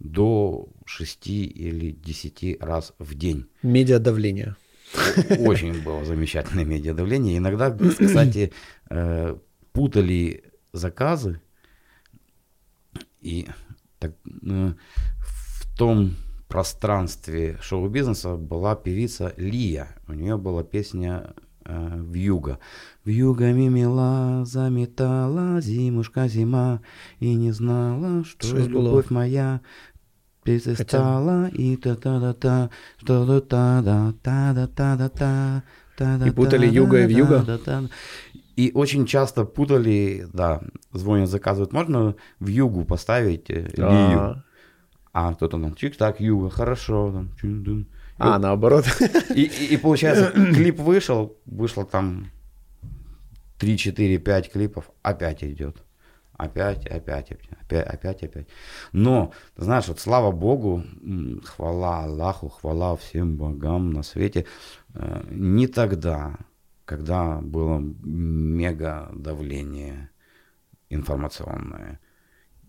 [0.00, 3.46] до 6 или 10 раз в день.
[3.62, 4.56] Медиадавление.
[5.38, 7.38] Очень было замечательное медиадавление.
[7.38, 8.52] Иногда, кстати,
[8.90, 9.36] э,
[9.72, 11.40] путали заказы.
[13.20, 13.48] И
[13.98, 14.12] так,
[14.46, 14.74] э,
[15.76, 16.16] том
[16.48, 19.88] пространстве шоу-бизнеса была певица Лия.
[20.06, 22.58] У нее была песня э, «Вьюга».
[23.04, 26.80] «Вьюга мимила, заметала, зимушка зима,
[27.18, 28.68] и не знала, что було.
[28.68, 29.60] любовь моя
[30.44, 34.96] перестала, и та-та-та-та, что-то та-да-та-да-та,
[35.96, 37.88] та-да-та-да-та, И путали «Юга» и «Вьюга»?
[38.56, 40.60] И очень часто путали, да,
[40.92, 44.44] звонят, заказывают, можно в югу поставить э, Лию?
[45.14, 47.12] А, кто-то там, чик, так, юга, хорошо.
[47.12, 47.82] Там, чун-дун.
[47.82, 47.86] И
[48.18, 48.84] А, наоборот.
[49.34, 52.30] и, и, и получается, клип вышел, вышло там
[53.58, 55.76] 3, 4, 5 клипов, опять идет.
[56.36, 58.48] Опять, опять, опять, опять, опять.
[58.90, 60.82] Но, знаешь, вот слава Богу,
[61.44, 64.46] хвала Аллаху, хвала всем богам на свете,
[64.94, 66.34] э, не тогда,
[66.84, 70.10] когда было мега давление
[70.90, 72.00] информационное,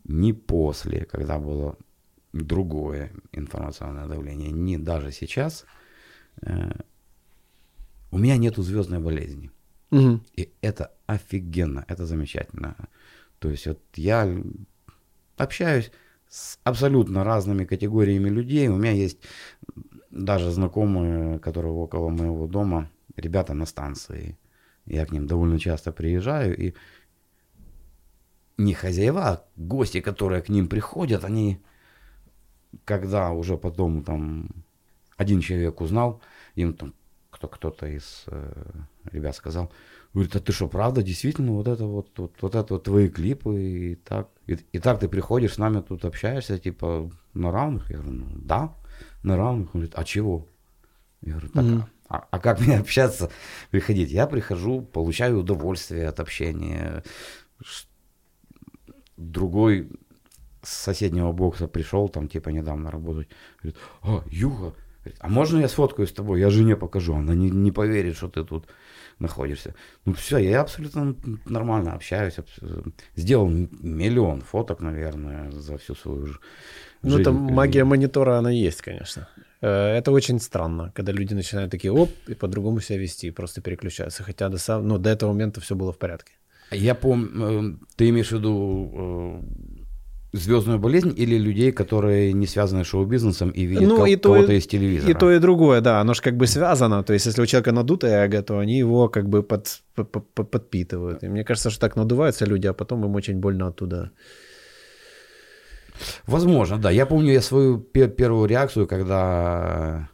[0.03, 1.75] не после, когда было
[2.43, 5.65] другое информационное давление, не даже сейчас,
[6.41, 6.71] э,
[8.11, 9.51] у меня нету звездной болезни.
[9.91, 10.23] Мгм.
[10.35, 12.75] И это офигенно, это замечательно.
[13.39, 14.29] То есть вот я
[15.37, 15.91] общаюсь
[16.27, 18.67] с абсолютно разными категориями людей.
[18.67, 19.19] У меня есть
[20.11, 24.37] даже знакомые, которые около моего дома, ребята на станции.
[24.85, 26.73] Я к ним довольно часто приезжаю, и
[28.57, 31.61] не хозяева, а гости, которые к ним приходят, они,
[32.83, 34.49] когда уже потом там
[35.17, 36.21] один человек узнал,
[36.55, 36.93] им там
[37.29, 38.63] кто, кто-то из э,
[39.11, 39.71] ребят сказал,
[40.13, 43.61] говорит, а ты что, правда, действительно, вот это вот, вот, вот это вот твои клипы,
[43.61, 47.89] и так, и, и так ты приходишь, с нами тут общаешься, типа, на равных?
[47.91, 48.73] Я говорю, ну, да,
[49.23, 49.75] на равных.
[49.75, 50.47] Он говорит, а чего?
[51.21, 51.85] Я говорю, так, Мгм.
[52.07, 53.29] а, А, как мне общаться,
[53.71, 54.11] приходить?
[54.11, 57.03] Я прихожу, получаю удовольствие от общения.
[59.17, 59.89] Другой
[60.65, 63.27] с соседнего бокса пришел, там типа недавно работать,
[63.61, 66.39] говорит, а, Юга, говорит, а можно я сфоткаюсь с тобой?
[66.39, 68.65] Я жене покажу, она не, не поверит, что ты тут
[69.19, 69.73] находишься.
[70.05, 72.59] Ну все, я абсолютно нормально общаюсь, абс-
[73.15, 76.39] сделал миллион фоток, наверное, за всю свою ж-
[77.03, 77.23] Ну, жизнь.
[77.23, 79.27] там магия монитора, она есть, конечно.
[79.61, 84.23] Э, Это очень странно, когда люди начинают такие, оп, и по-другому себя вести, просто переключаются.
[84.23, 86.33] Хотя до, сам- ну, до этого момента все было в порядке.
[86.71, 89.41] Я помню, ты имеешь в виду э,
[90.35, 94.33] звездную болезнь или людей, которые не связаны с шоу-бизнесом и видят Ну, ко- и то,
[94.33, 95.11] кого-то и, из телевизора?
[95.11, 97.03] и то, и другое, да, оно же как бы связано.
[97.03, 100.51] То есть, если у человека надутое эго, то они его как бы под, под- под-
[100.51, 101.23] подпитывают.
[101.23, 104.11] И мне кажется, что так надуваются люди, а потом им очень больно оттуда.
[106.27, 106.91] Возможно, да.
[106.91, 110.09] Я помню я свою пе- первую реакцию, когда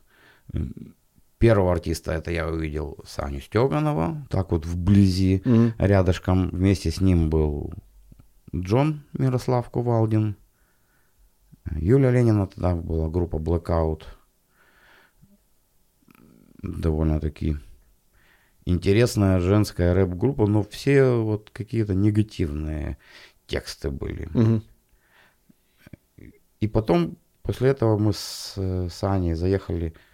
[1.39, 5.73] первого артиста это я увидел Саню Стеганова, так вот вблизи, Мгм.
[5.79, 6.49] рядышком.
[6.51, 7.73] Вместе с ним был
[8.55, 10.35] Джон Мирослав Кувалдин,
[11.75, 14.03] Юлия Ленина, тогда была группа Blackout.
[16.61, 17.57] Довольно-таки
[18.65, 22.97] интересная женская рэп-группа, но все вот какие-то негативные
[23.47, 24.29] тексты были.
[24.33, 24.63] Мгм.
[26.59, 30.10] И потом, после этого мы с э, Саней заехали в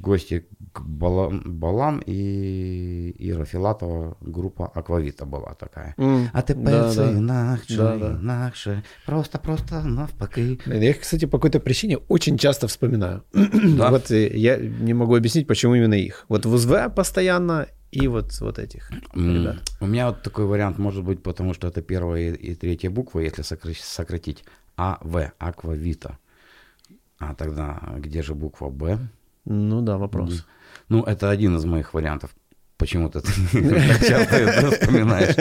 [0.00, 5.94] гости к Бала- Балам и Ира Филатова, группа Аквавита была такая.
[5.98, 7.04] М, А тепер да, да.
[7.04, 7.10] да.
[8.18, 10.58] інакше, просто-просто навпаки.
[10.66, 13.22] Я их, кстати, по какой-то причине очень часто вспоминаю.
[13.76, 13.90] Да?
[13.90, 16.24] Вот э, я не могу объяснить, почему именно их.
[16.28, 19.56] Вот в УЗВ постоянно и вот, вот этих ребят.
[19.80, 23.42] У меня вот такой вариант может быть, потому что это первая и, третья буква, если
[23.44, 24.44] сокра- сократить.
[24.76, 26.18] АВ, Аквавита.
[27.18, 28.98] А тогда где же буква Б?
[29.46, 30.44] Ну да, вопрос.
[30.88, 32.34] Ну, это один из моих вариантов.
[32.76, 33.32] Почему-то ты
[34.06, 35.34] часто это вспоминаешь.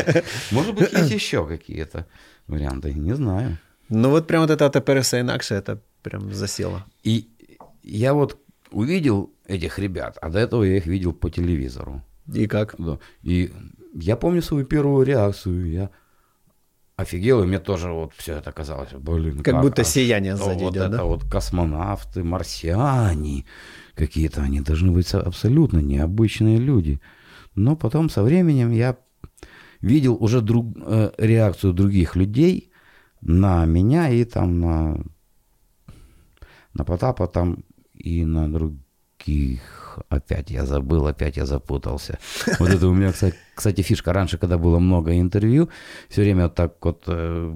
[0.51, 2.06] Может быть, есть еще какие-то
[2.47, 3.58] варианты, не знаю.
[3.89, 6.86] Ну вот прям вот это АТП все инакше, это прям засело.
[7.03, 7.28] И
[7.84, 8.38] я вот
[8.72, 12.01] увидел этих ребят, а до этого я их видел по телевизору.
[12.34, 12.76] И как?
[12.78, 12.99] Да.
[13.22, 13.51] И
[13.93, 15.70] я помню свою первую реакцию.
[15.70, 15.89] Я
[16.95, 18.91] офигел, и мне тоже вот все это казалось.
[18.93, 21.03] Блин, Как будто а сияние сзади вот идет, это да?
[21.03, 23.45] вот космонавты, марсиане
[23.96, 27.00] какие-то, они должны быть со- абсолютно необычные люди.
[27.56, 28.98] Но потом со временем я
[29.82, 32.72] видел уже друг, э, реакцию других людей
[33.22, 35.04] на меня и там на,
[36.74, 40.00] на Потапа там и на других.
[40.10, 42.20] Опять я забыл, опять я запутался.
[42.60, 44.14] Вот это у меня, кстати, кстати, фишка.
[44.14, 45.70] Раньше, когда было много интервью,
[46.10, 47.56] все время вот так вот э,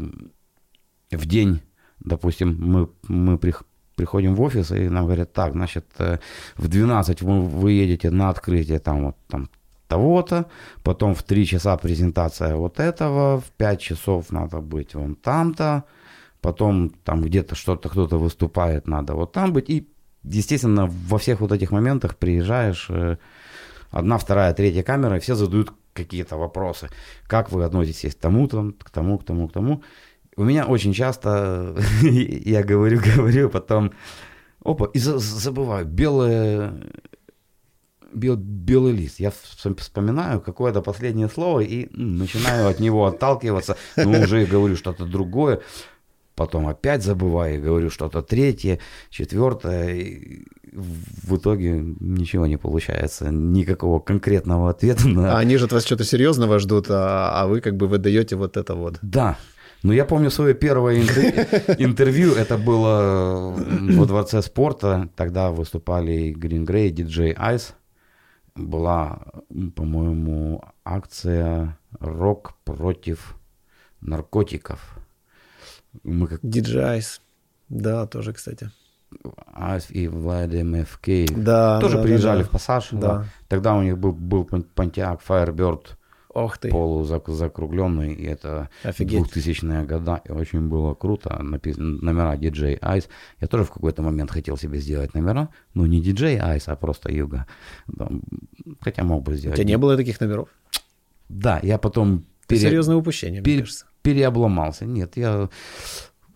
[1.12, 1.62] в день,
[2.00, 3.66] допустим, мы, мы прих-
[4.00, 6.20] приходим в офис, и нам говорят, так, значит, э,
[6.56, 9.50] в 12 вы, вы едете на открытие там вот там
[9.88, 10.46] того-то,
[10.84, 15.84] потом в 3 часа презентация вот этого, в 5 часов надо быть вон там-то,
[16.42, 19.70] потом там где-то что-то кто-то выступает, надо вот там быть.
[19.70, 19.86] И,
[20.24, 23.18] естественно, во всех вот этих моментах приезжаешь, э,
[23.92, 26.88] одна, вторая, третья камера, и все задают какие-то вопросы.
[27.28, 29.82] Как вы относитесь к тому-то, к тому, к тому, к тому.
[30.40, 33.92] У меня очень часто я говорю, говорю, потом
[34.64, 36.74] опа, и за- забываю, белое,
[38.14, 39.20] бел- белый лист.
[39.20, 45.06] Я вс- вспоминаю какое-то последнее слово и начинаю от него отталкиваться, но уже говорю что-то
[45.06, 45.60] другое.
[46.36, 48.80] Потом опять забываю и говорю что-то третье,
[49.10, 49.90] четвертое.
[49.96, 55.34] и в итоге ничего не получается, никакого конкретного ответа на...
[55.36, 58.56] А они же от вас что-то серьезного ждут, а, а вы как бы выдаете вот
[58.56, 59.00] это вот.
[59.02, 59.38] Да.
[59.84, 62.34] Но я помню свое первое интер- интервью.
[62.34, 65.10] Это было м, во Дворце спорта.
[65.16, 67.74] Тогда выступали Green Grey, DJ Ice.
[68.56, 69.20] Была,
[69.76, 73.36] по-моему, акция «Рок против
[74.02, 74.98] наркотиков».
[76.04, 77.22] Мы как DJs.
[77.70, 78.70] Да, тоже, кстати.
[79.54, 82.48] Айс и Владимир Кей Да, тоже да, приезжали да.
[82.48, 82.90] в Пассаж.
[82.92, 83.00] Да.
[83.00, 83.26] да.
[83.48, 85.98] Тогда у них был, был Pontiac Firebird
[86.44, 86.70] Ох ты.
[86.70, 89.20] полузакругленный, и это Офигеть.
[89.36, 93.08] 2000-е года, и очень было круто, напис- номера DJ Ice.
[93.42, 97.12] Я тоже в какой-то момент хотел себе сделать номера, но не DJ Ice, а просто
[97.12, 97.46] Юга.
[98.82, 99.58] Хотя мог бы У сделать.
[99.58, 100.50] тебя не было таких номеров?
[101.30, 103.86] Да, я потом пере- Серьезное упущение, мне пере- кажется.
[104.02, 104.86] переобломался.
[104.86, 105.50] Нет, я...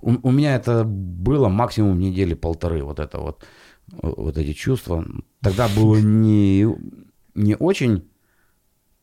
[0.01, 3.45] У, у меня это было максимум недели полторы, вот это вот,
[4.01, 5.06] вот эти чувства.
[5.41, 6.68] Тогда было не,
[7.36, 8.04] не очень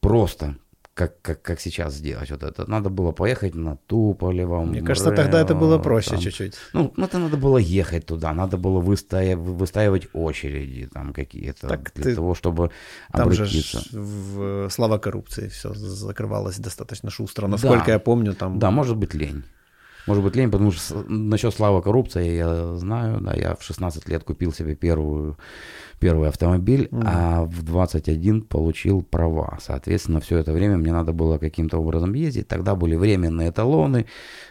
[0.00, 0.56] просто,
[0.94, 2.70] как, как, как сейчас сделать вот это.
[2.70, 4.62] Надо было поехать на Туполево.
[4.64, 6.20] Мне кажется, тогда это было проще там.
[6.20, 6.54] чуть-чуть.
[6.72, 12.04] Ну, это надо было ехать туда, надо было выстаив, выстаивать очереди там какие-то Так для
[12.04, 12.70] ты- того, чтобы
[13.12, 13.80] Там же обратиться.
[13.80, 17.42] ж в слава коррупции все закрывалось достаточно шустро.
[17.46, 17.52] Да.
[17.52, 18.58] Насколько я помню, там...
[18.58, 19.44] Да, может быть лень.
[20.06, 24.24] Может быть лень, потому что насчет слава коррупции я знаю, да, я в 16 лет
[24.24, 25.36] купил себе первую,
[25.98, 29.58] первый автомобиль, а в 21 получил права.
[29.60, 32.48] Соответственно, все это время мне надо было каким-то образом ездить.
[32.48, 34.06] Тогда были временные талоны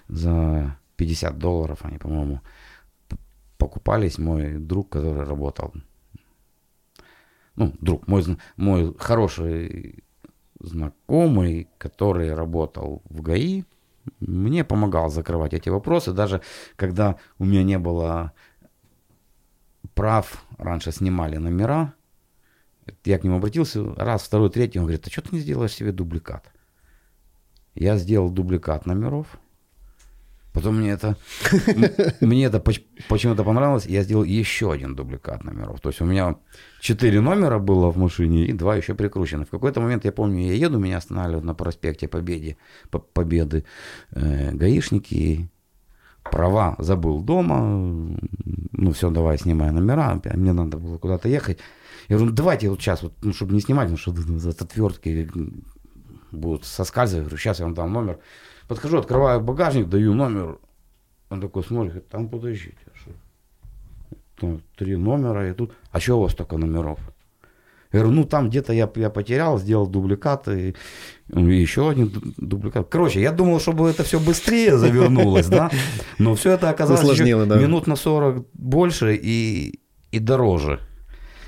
[0.07, 2.41] за 50 долларов, они, по-моему,
[3.57, 4.17] покупались.
[4.17, 5.73] Мой друг, который работал,
[7.55, 8.23] ну, друг, мой,
[8.55, 10.03] мой хороший
[10.59, 13.63] знакомый, который работал в ГАИ,
[14.19, 16.41] мне помогал закрывать эти вопросы, даже
[16.75, 18.33] когда у меня не было
[19.93, 21.93] прав, раньше снимали номера,
[23.05, 25.91] я к нему обратился раз, второй, третий, он говорит, а что ты не сделаешь себе
[25.91, 26.51] дубликат?
[27.75, 29.39] Я сделал дубликат номеров,
[30.53, 31.15] потом мне это,
[32.21, 35.79] мне это поч- почему-то понравилось, я сделал еще один дубликат номеров.
[35.81, 36.35] То есть у меня
[36.81, 39.45] четыре номера было в машине и два еще прикручены.
[39.45, 42.57] В какой-то момент, я помню, я еду, меня останавливают на проспекте Победе,
[42.89, 43.63] По- Победы
[44.11, 45.49] э, гаишники,
[46.23, 48.17] права забыл дома,
[48.71, 51.59] ну все, давай снимай номера, мне надо было куда-то ехать.
[52.07, 55.29] Я говорю, ну давайте вот сейчас, вот, ну, чтобы не снимать, ну что за отвертки
[56.31, 57.25] будут соскальзывать.
[57.25, 58.19] Говорю, сейчас я вам дам номер.
[58.67, 60.57] Подхожу, открываю багажник, даю номер.
[61.29, 62.77] Он такой смотрит, говорит, там подождите.
[62.87, 63.09] а?
[64.39, 65.71] Там три номера и тут.
[65.91, 66.99] А что у вас столько номеров?
[67.91, 70.75] Я говорю, ну там где-то я, я потерял, сделал дубликат и,
[71.27, 72.87] ну, и еще один ду- дубликат.
[72.87, 75.71] Короче, я думал, чтобы это все быстрее завернулось, да,
[76.19, 77.57] но все это оказалось еще Усложнило, да.
[77.59, 79.79] минут на 40 больше и,
[80.11, 80.81] и дороже.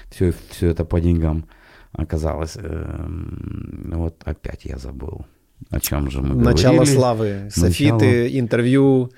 [0.10, 1.46] Все, все это по деньгам
[1.94, 2.56] оказалось.
[2.58, 5.26] Эм, Вот опять я забыл.
[5.70, 6.96] О чем же мы Начало говорили.
[6.96, 9.12] славы, софиты, интервью,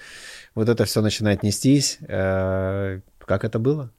[0.56, 2.00] вот это все начинает нестись.
[2.08, 3.90] Э, Как это было?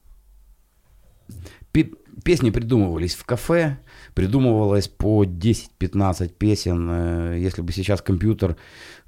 [1.73, 1.91] Пе-
[2.25, 3.79] Песни придумывались в кафе,
[4.15, 6.89] придумывалось по 10-15 песен.
[6.91, 8.57] Э, Если бы сейчас компьютер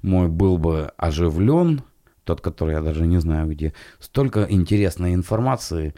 [0.01, 1.81] мой был бы оживлен,
[2.25, 5.93] тот, который я даже не знаю где, столько интересной информации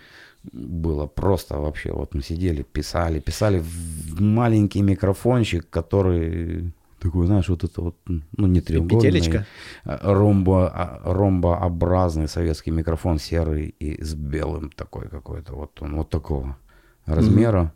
[0.51, 1.91] было просто вообще.
[1.91, 8.47] Вот мы сидели, писали, писали в маленький микрофончик, который такой, знаешь, вот это вот, ну
[8.47, 9.09] не треугольный,
[9.85, 16.09] а, ромбо, а, ромбообразный советский микрофон серый и с белым такой какой-то, вот он вот
[16.09, 16.57] такого
[17.05, 17.73] размера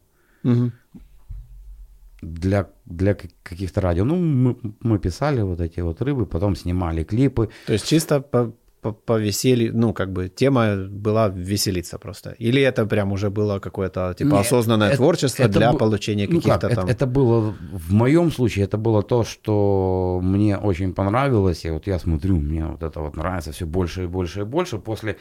[2.21, 4.03] для, для к- каких-то радио.
[4.05, 7.49] Ну, мы, мы писали вот эти вот рыбы, потом снимали клипы.
[7.65, 8.51] То есть чисто по,
[8.83, 12.35] по, по веселью, ну, как бы тема была веселиться просто.
[12.41, 16.27] Или это прям уже было какое-то, типа, Нет, осознанное это- творчество это для бу- получения
[16.27, 16.89] Ну каких-то как, это, там...
[16.89, 21.99] это было, в моем случае, это было то, что мне очень понравилось, и вот я
[21.99, 24.77] смотрю, мне вот это вот нравится все больше и больше и больше.
[24.77, 25.15] После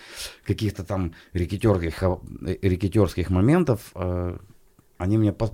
[0.47, 4.37] каких-то там рекетерских, э, рекетерских моментов э,
[4.99, 5.51] они мне по-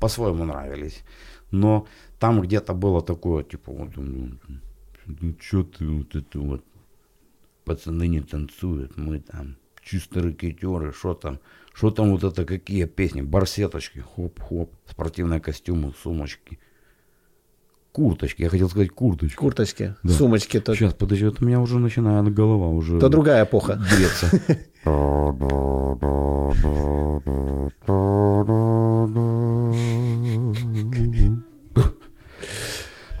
[0.00, 1.02] по-своему нравились.
[1.52, 1.86] Но
[2.18, 4.28] там где-то было такое, типа, вот, ну,
[5.06, 6.62] ну что ты вот это вот,
[7.64, 11.38] пацаны не танцуют, мы там чисто ракетеры, что там,
[11.74, 16.58] что там вот это, какие песни, барсеточки, хоп-хоп, спортивные костюмы, сумочки,
[17.92, 19.36] курточки, я хотел сказать курточки.
[19.36, 20.12] Курточки, Да.
[20.14, 23.80] сумочки, то, Сейчас, подожди, вот у меня уже начинает голова уже то другая эпоха.
[23.90, 24.30] греться.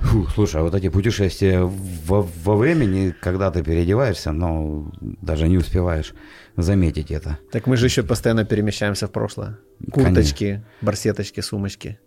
[0.02, 5.56] Фу, слушай, а вот эти путешествия во, во времени, когда ты переодеваешься, но даже не
[5.56, 6.12] успеваешь
[6.56, 7.38] заметить это.
[7.50, 9.58] Так мы же еще постоянно перемещаемся в прошлое.
[9.92, 10.14] Конечно.
[10.14, 11.98] Курточки, барсеточки, сумочки.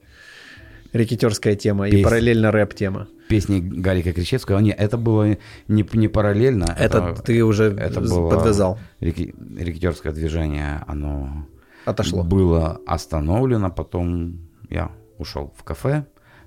[0.94, 2.04] Рекетерская тема и Песни.
[2.04, 3.08] параллельно рэп-тема.
[3.28, 5.38] Песни Гарика Кричевского, не, это было
[5.68, 6.76] не, не параллельно.
[6.80, 8.80] Это ты уже это было подвязал.
[9.02, 11.48] реки- рекетерское движение, оно
[11.86, 12.24] Отошло.
[12.24, 14.40] было остановлено, потом
[14.70, 16.06] я ушел в кафе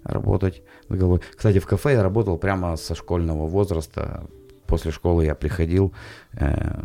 [0.08, 1.20] работать с головой.
[1.36, 4.26] Кстати, в кафе я работал прямо со школьного возраста.
[4.66, 5.94] После школы я приходил,
[6.32, 6.82] э,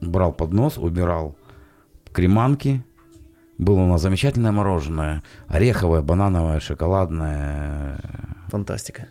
[0.00, 1.36] брал поднос, убирал
[2.12, 2.84] креманки.
[3.58, 5.22] Было у нас замечательное мороженое.
[5.48, 8.00] Ореховое, банановое, шоколадное.
[8.48, 9.08] Фантастика.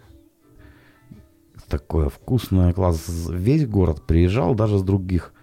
[1.68, 3.06] Такое вкусное, класс.
[3.30, 5.34] Весь город приезжал, даже с других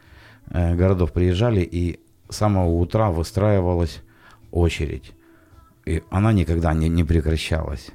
[0.51, 4.03] э, городов приезжали, и с самого утра выстраивалась
[4.51, 5.15] очередь.
[5.85, 7.91] И она никогда не, не прекращалась.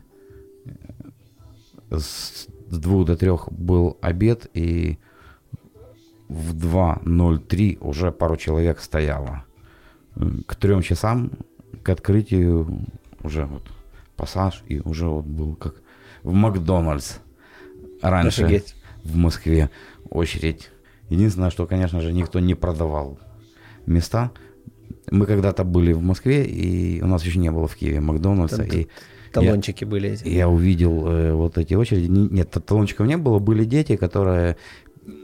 [1.89, 4.97] С двух до трех был обед, и
[6.27, 9.45] в 2.03 уже пару человек стояло.
[10.45, 11.31] К трем часам,
[11.83, 12.85] к открытию,
[13.23, 13.63] уже вот
[14.15, 15.75] пассаж, и уже вот был как
[16.23, 17.17] в Макдональдс
[18.01, 18.75] раньше Офигеть.
[19.03, 19.69] в Москве
[20.09, 20.69] очередь.
[21.09, 23.19] Единственное, что, конечно же, никто не продавал
[23.85, 24.31] места.
[25.11, 28.67] Мы когда-то были в Москве, и у нас еще не было в Киеве Макдональдса, Там
[28.67, 28.87] и
[29.31, 30.27] Талончики были эти.
[30.27, 32.07] я увидел э, вот эти очереди.
[32.09, 34.55] Не- Нет, талончиков не было, были дети, которые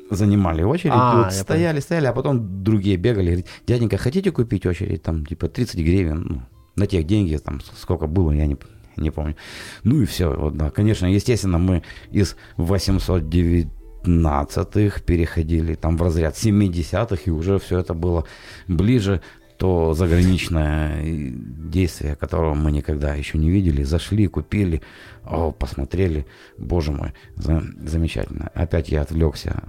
[0.09, 4.65] занимали очередь, А, вот я стояли, стояли, а потом другие бегали, говорят, дяденька, хотите купить
[4.65, 6.41] очередь, там, типа, 30 гривен, ну,
[6.75, 8.57] на тех деньги, там, сколько было, я не,
[8.97, 9.35] не помню.
[9.83, 17.17] Ну и все, вот, да, конечно, естественно, мы из 819-х переходили, там, в разряд 70-х,
[17.25, 18.25] и уже все это было
[18.67, 19.21] ближе,
[19.63, 21.31] то заграничное э,
[21.71, 24.81] действие, которого мы никогда еще не видели, зашли, купили,
[25.23, 26.25] о, посмотрели,
[26.57, 28.51] боже мой, за- замечательно.
[28.53, 29.63] Опять я отвлекся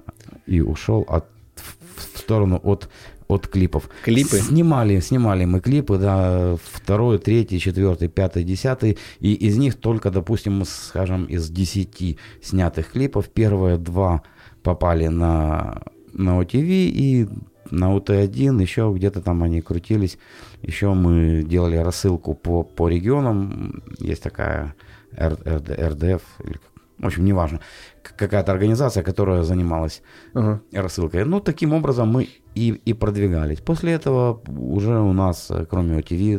[0.47, 2.89] и ушел от, в, сторону от,
[3.29, 3.89] от клипов.
[4.03, 4.39] Клипы?
[4.39, 10.65] Снимали, снимали мы клипы, да, второй, третий, четвертый, пятый, десятый, и из них только, допустим,
[10.65, 14.23] скажем, из десяти снятых клипов, первые два
[14.65, 15.83] попали на,
[16.13, 17.29] на OTV и
[17.71, 20.19] на УТ-1, еще где-то там они крутились.
[20.63, 23.83] Еще мы делали рассылку по, по регионам.
[23.99, 24.75] Есть такая
[25.17, 26.59] Р- РД РДФ, или
[26.99, 27.59] в общем, неважно.
[28.03, 30.01] Какая-то организация, которая занималась
[30.33, 30.61] Ага.
[30.73, 31.25] рассылкой.
[31.25, 33.61] Ну, таким образом мы и, и продвигались.
[33.61, 36.39] После этого уже у нас, э, кроме по-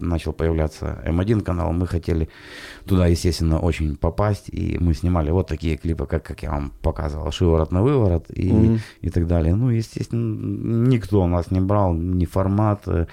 [0.00, 1.72] начал появляться М1 канал.
[1.72, 2.28] Мы хотели
[2.86, 4.48] туда, естественно, очень попасть.
[4.48, 8.52] И мы снимали вот такие клипы, как, как я вам показывал, «Шиворот на выворот» и,
[8.52, 8.78] Мгм.
[9.00, 9.54] и так далее.
[9.54, 12.82] Ну, естественно, никто нас не брал, ни формат.
[12.86, 13.06] э,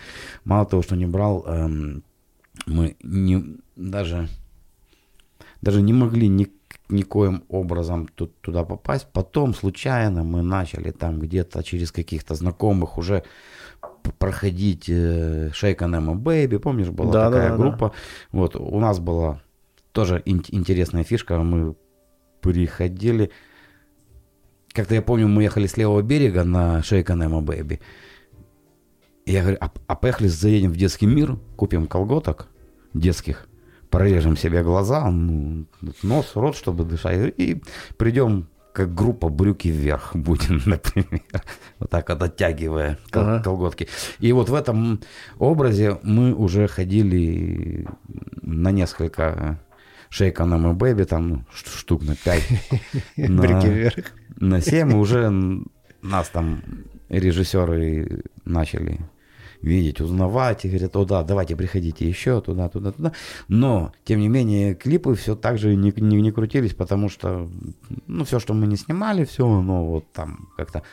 [0.45, 2.03] Мало того, что не брал, эм,
[2.67, 3.43] мы не,
[3.75, 4.27] даже,
[5.61, 6.47] даже не могли ни,
[6.89, 9.07] никоим образом тут, туда попасть.
[9.13, 13.23] Потом случайно мы начали там где-то через каких-то знакомых уже
[14.17, 16.59] проходить э, Shake on Emma Baby.
[16.59, 17.63] Помнишь, была Да, да, такая да, да.
[17.63, 17.93] группа?
[18.31, 19.41] Вот, у нас была
[19.91, 21.37] тоже ин- интересная фишка.
[21.39, 21.75] Мы
[22.41, 23.31] приходили...
[24.71, 27.79] Как-то я помню, мы ехали с левого берега на Shake on Emma Baby.
[29.25, 32.47] Я говорю, а, а поехали заедем в детский мир, купим колготок
[32.93, 33.47] детских,
[33.89, 35.65] прорежем себе глаза, ну,
[36.03, 37.61] нос, рот, чтобы дышать, и
[37.97, 41.21] придем как группа брюки вверх будем, например,
[41.79, 43.43] вот так вот оттягивая кол- Ага.
[43.43, 43.87] колготки.
[44.19, 45.01] И вот в этом
[45.37, 47.87] образе мы уже ходили
[48.41, 49.59] на несколько
[50.09, 52.43] шейка на мой бэби, там ну, штук на 5,
[53.17, 54.05] Брюки вверх.
[54.37, 55.31] на 7 уже
[56.01, 56.63] нас там
[57.09, 58.99] режиссеры начали
[59.61, 63.13] видеть, узнавать, и говорят, о да, давайте приходите еще туда, туда, туда.
[63.47, 67.49] Но, тем не менее, клипы все так же не, не, не крутились, потому что,
[68.07, 70.83] ну, все, что мы не снимали, все, ну, вот там как-то...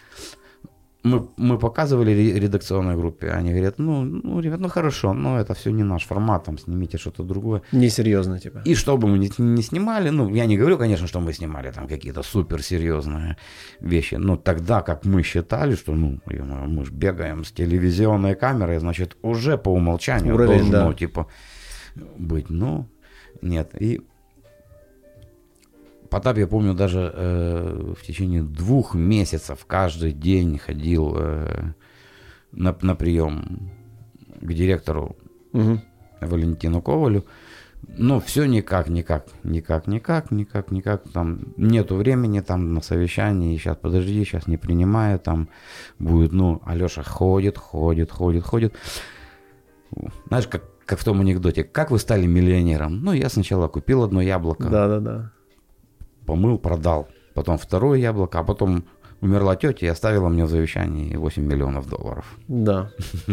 [1.06, 5.54] Мы, мы показывали ре- редакционной группе, они говорят, ну, ну, ребят, ну хорошо, но это
[5.54, 7.62] все не наш формат, там снимите что-то другое.
[7.72, 8.62] Несерьезно, типа.
[8.64, 11.70] И что бы мы ни, ни снимали, ну, я не говорю, конечно, что мы снимали
[11.70, 13.36] там какие-то суперсерьезные
[13.80, 19.16] вещи, но тогда, как мы считали, что, ну, мы же бегаем с телевизионной камерой, значит,
[19.22, 20.94] уже по умолчанию Уровень, должно, да.
[20.94, 21.26] типа,
[22.18, 22.86] быть, ну,
[23.42, 23.70] нет.
[23.80, 24.00] И
[26.16, 31.72] Потап, я помню, даже э, в течение двух месяцев каждый день ходил э,
[32.52, 33.70] на, на прием
[34.40, 35.14] к директору
[35.52, 35.82] Мгм.
[36.22, 37.26] Валентину Ковалю.
[37.86, 41.02] Но все никак, никак, никак, никак, никак, никак.
[41.12, 43.54] Там нету времени там на совещании.
[43.58, 45.18] Сейчас подожди, сейчас не принимаю.
[45.18, 45.50] Там
[45.98, 48.74] будет, ну, Алеша ходит, ходит, ходит, ходит.
[50.28, 51.62] Знаешь, как, как в том анекдоте.
[51.62, 53.04] Как вы стали миллионером?
[53.04, 55.35] Ну, я сначала купил одно яблоко, Да-да-да.
[56.26, 57.08] Помыл, продал.
[57.34, 58.84] Потом второе яблоко, а потом
[59.20, 62.24] умерла тетя и оставила мне в завещании 8 миллионов долларов.
[62.48, 62.90] Да.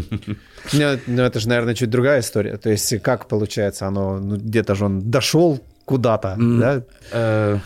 [0.73, 2.57] Ну, ну, это же, наверное, чуть другая история.
[2.57, 6.83] То есть, как получается, оно, ну, где-то же он дошел куда-то, да?
[7.11, 7.59] э,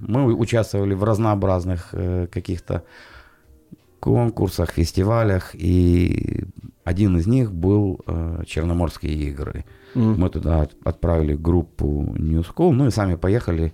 [0.00, 2.82] Мы участвовали в разнообразных э, каких-то
[4.00, 6.44] конкурсах, фестивалях, и
[6.84, 9.64] один из них был э, Черноморские игры.
[9.94, 10.20] Мгм.
[10.20, 13.72] Мы туда от- отправили группу New School, ну и сами поехали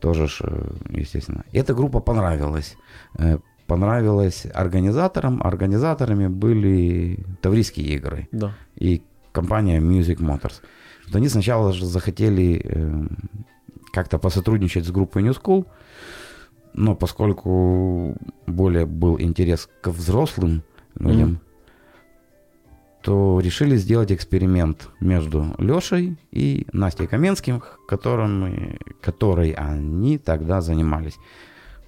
[0.00, 1.44] тоже, ж, э, естественно.
[1.52, 2.76] Эта группа понравилась.
[3.18, 5.42] Э, Понравилась организаторам.
[5.42, 8.52] Организаторами были Таврийские игры Да.
[8.76, 10.60] и компания Music Motors.
[11.06, 13.06] Вот они сначала же захотели э,
[13.92, 15.66] как-то посотрудничать с группой New School,
[16.74, 18.14] но поскольку
[18.46, 20.62] более был интерес к взрослым
[21.00, 21.40] людям,
[23.06, 23.14] Мгм.
[23.14, 31.16] то решили сделать эксперимент между Лешей и Настей Каменским, которыми, которой они тогда занимались.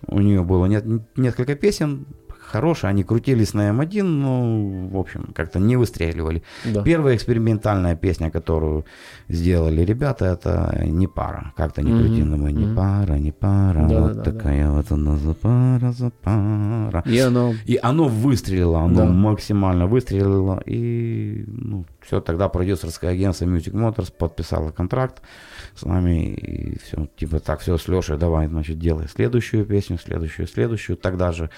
[0.06, 2.06] У нее было нет- несколько песен,
[2.48, 6.42] хорошие, они крутились на М1, но, в общем, как-то не выстреливали.
[6.64, 6.82] Да.
[6.82, 8.84] Первая экспериментальная песня, которую
[9.28, 11.52] сделали ребята, это «Не пара».
[11.56, 14.90] Как-то не крути, но мы «Не пара, не пара, Да, вот да, да, такая вот
[14.92, 17.02] она за пара, за пара».
[17.06, 17.54] И оно...
[17.66, 19.04] И оно выстрелило, оно Да.
[19.04, 20.62] максимально выстрелило.
[20.66, 25.22] И ну, все, тогда продюсерское агентство Music Motors подписало контракт
[25.74, 26.34] с нами.
[26.34, 30.96] И все, типа так, все, с Лешей, давай, значит, делай следующую песню, следующую, следующую.
[30.96, 31.50] Тогда же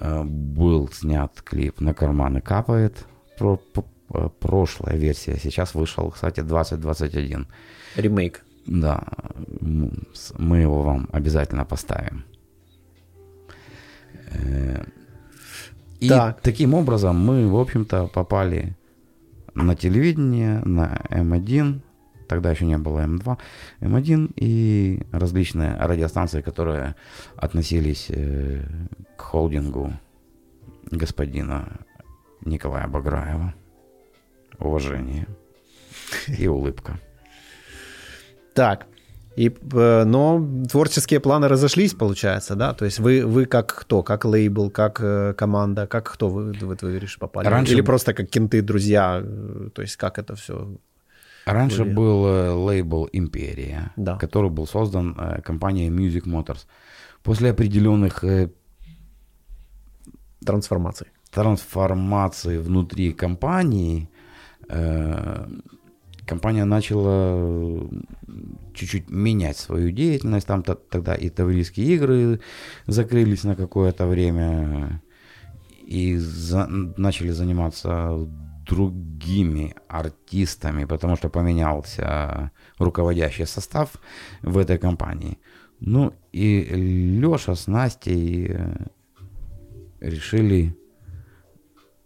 [0.00, 3.06] был снят клип «На карманы капает».
[3.38, 3.82] Про, п-
[4.14, 5.36] э, прошлая версия.
[5.38, 7.46] Сейчас вышел, кстати, 2021.
[7.96, 8.44] Ремейк.
[8.66, 9.02] Да,
[9.60, 12.24] мы его вам обязательно поставим.
[14.30, 14.84] Э,
[16.00, 16.40] И Так.
[16.40, 18.76] таким образом мы, в общем-то, попали
[19.54, 21.80] на телевидение, на М1,
[22.32, 23.36] тогда еще не было М2,
[23.80, 26.94] М1 и различные радиостанции, которые
[27.36, 28.62] относились э,
[29.16, 29.92] к холдингу
[30.90, 31.80] господина
[32.44, 33.54] Николая Баграева.
[34.58, 35.26] Уважение
[36.38, 36.98] и улыбка.
[38.54, 38.86] Так.
[39.36, 42.72] И, э, но творческие планы разошлись, получается, да?
[42.72, 44.02] То есть вы, вы как кто?
[44.02, 47.48] Как лейбл, как э, команда, как кто вы, вы, вы говоришь, попали?
[47.48, 49.22] Раньше- Или просто как кенты, друзья?
[49.74, 50.76] То есть как это все?
[51.46, 51.94] Раньше Были.
[51.94, 54.16] был э, лейбл «Империя», Да.
[54.16, 56.66] который был создан э, компанией Music Motors.
[57.22, 58.50] После определенных э,
[60.44, 61.06] Трансформации.
[61.30, 64.08] трансформаций внутри компании
[66.26, 67.88] компания начала
[68.74, 70.46] чуть-чуть менять свою деятельность.
[70.46, 72.40] Там то- тогда и таврийские игры
[72.86, 75.02] закрылись на какое-то время
[75.86, 76.66] и за-
[76.96, 78.26] начали заниматься
[78.66, 83.90] другими артистами, потому что поменялся руководящий состав
[84.42, 85.38] в этой компании.
[85.80, 86.60] Ну и
[87.20, 88.86] Леша с Настей э,
[90.00, 90.76] решили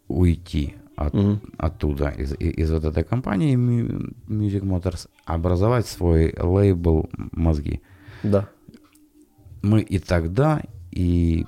[0.08, 1.40] уйти от- Мгм.
[1.58, 7.80] оттуда, из, из вот этой компании Mu- Music Motors, образовать свой лейбл «Мозги».
[8.22, 8.48] Да.
[9.62, 11.44] Мы и тогда, и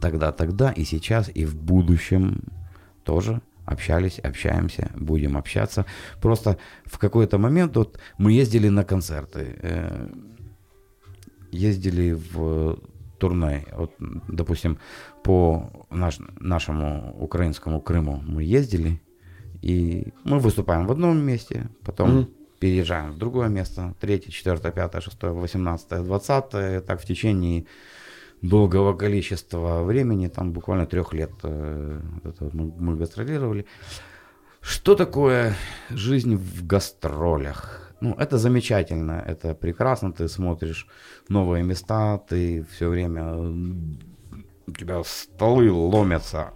[0.00, 2.40] тогда, тогда, и сейчас, и в будущем
[3.04, 3.40] тоже
[3.70, 5.84] общались, общаемся, будем общаться.
[6.20, 10.08] Просто в какой-то момент вот мы ездили на концерты, э,
[11.52, 12.78] ездили в
[13.18, 13.92] турне, вот,
[14.28, 14.78] допустим,
[15.22, 19.00] по наш- нашему украинскому Крыму мы ездили,
[19.62, 22.28] и мы выступаем в одном месте, потом Мгм.
[22.60, 27.64] переезжаем в другое место, третье, четвертое, пятое, шестое, восемнадцатое, двадцатое, так в течение
[28.42, 32.00] долгого количества времени, там буквально трех лет э,
[32.52, 33.66] мы, гастролировали.
[34.60, 35.54] Что такое
[35.90, 37.92] жизнь в гастролях?
[38.00, 40.86] Ну, это замечательно, это прекрасно, ты смотришь
[41.28, 43.34] новые места, ты все время,
[44.66, 46.52] у тебя столы ломятся.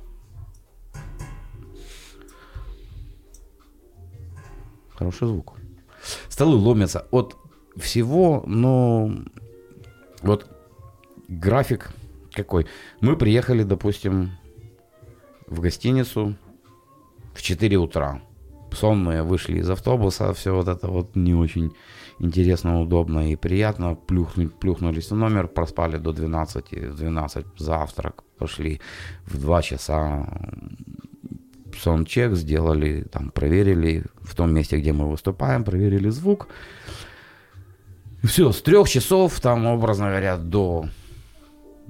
[4.94, 5.54] Хороший звук.
[6.28, 7.36] Столы ломятся от
[7.76, 9.12] всего, но
[10.22, 10.53] вот
[11.28, 11.90] график
[12.32, 12.66] какой.
[13.00, 14.32] Мы приехали, допустим,
[15.46, 16.34] в гостиницу
[17.34, 18.20] в 4 утра.
[18.72, 21.72] Сонные вышли из автобуса, все вот это вот не очень
[22.18, 23.94] интересно, удобно и приятно.
[23.94, 28.80] Плюхнули, плюхнулись в номер, проспали до 12, в 12 завтрак, пошли
[29.26, 30.26] в 2 часа
[31.76, 36.48] сон-чек сделали, там проверили в том месте, где мы выступаем, проверили звук.
[38.22, 40.86] Все, с трех часов, там, образно говоря, до,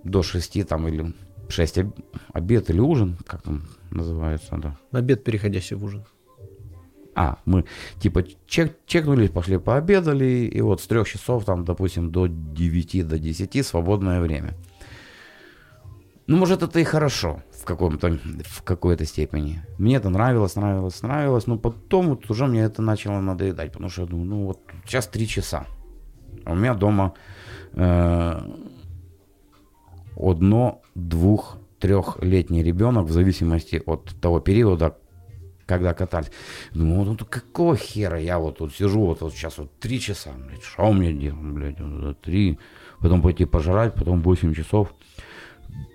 [0.05, 1.12] до шести, там, или
[1.48, 1.78] 6
[2.32, 4.76] обед или ужин, как там называется, да.
[4.92, 6.05] Обед, переходящий в ужин.
[7.16, 7.64] А, мы
[8.00, 13.18] типа чек, чекнули, пошли пообедали, и вот с трех часов, там, допустим, до 9, до
[13.18, 14.55] 10 свободное время.
[16.26, 19.62] Ну, может, это и хорошо в, каком-то, в какой-то степени.
[19.78, 24.02] Мне это нравилось, нравилось, нравилось, но потом вот уже мне это начало надоедать, потому что
[24.02, 25.66] я думаю, ну вот сейчас 3 часа.
[26.44, 27.14] А у меня дома
[27.74, 28.40] э,
[30.17, 34.97] одно, двух, трехлетний ребенок в зависимости от того периода,
[35.67, 36.31] когда катались.
[36.73, 40.31] Думаю, вот, ну какого хера я вот тут сижу, вот, вот сейчас вот три часа,
[40.37, 42.59] блядь, что мне делать, блядь, вот три,
[43.01, 44.95] потом пойти пожрать, потом 8 часов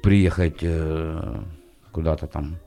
[0.04, 1.42] приехать э,
[1.92, 2.58] куда-то там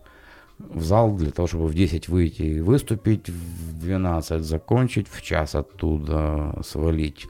[0.59, 5.55] в зал для того, чтобы в 10 выйти и выступить, в 12 закончить, в час
[5.55, 7.27] оттуда свалить,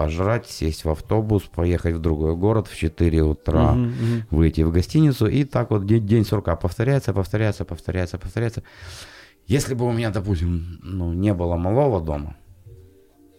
[0.00, 4.26] пожрать, сесть в автобус, поехать в другой город в 4 утра, Мгм, мгм.
[4.30, 8.62] выйти в гостиницу, и так вот день, день сурка повторяется, повторяется, повторяется, повторяется.
[9.46, 12.34] Если бы у меня, допустим, ну, не было малого дома,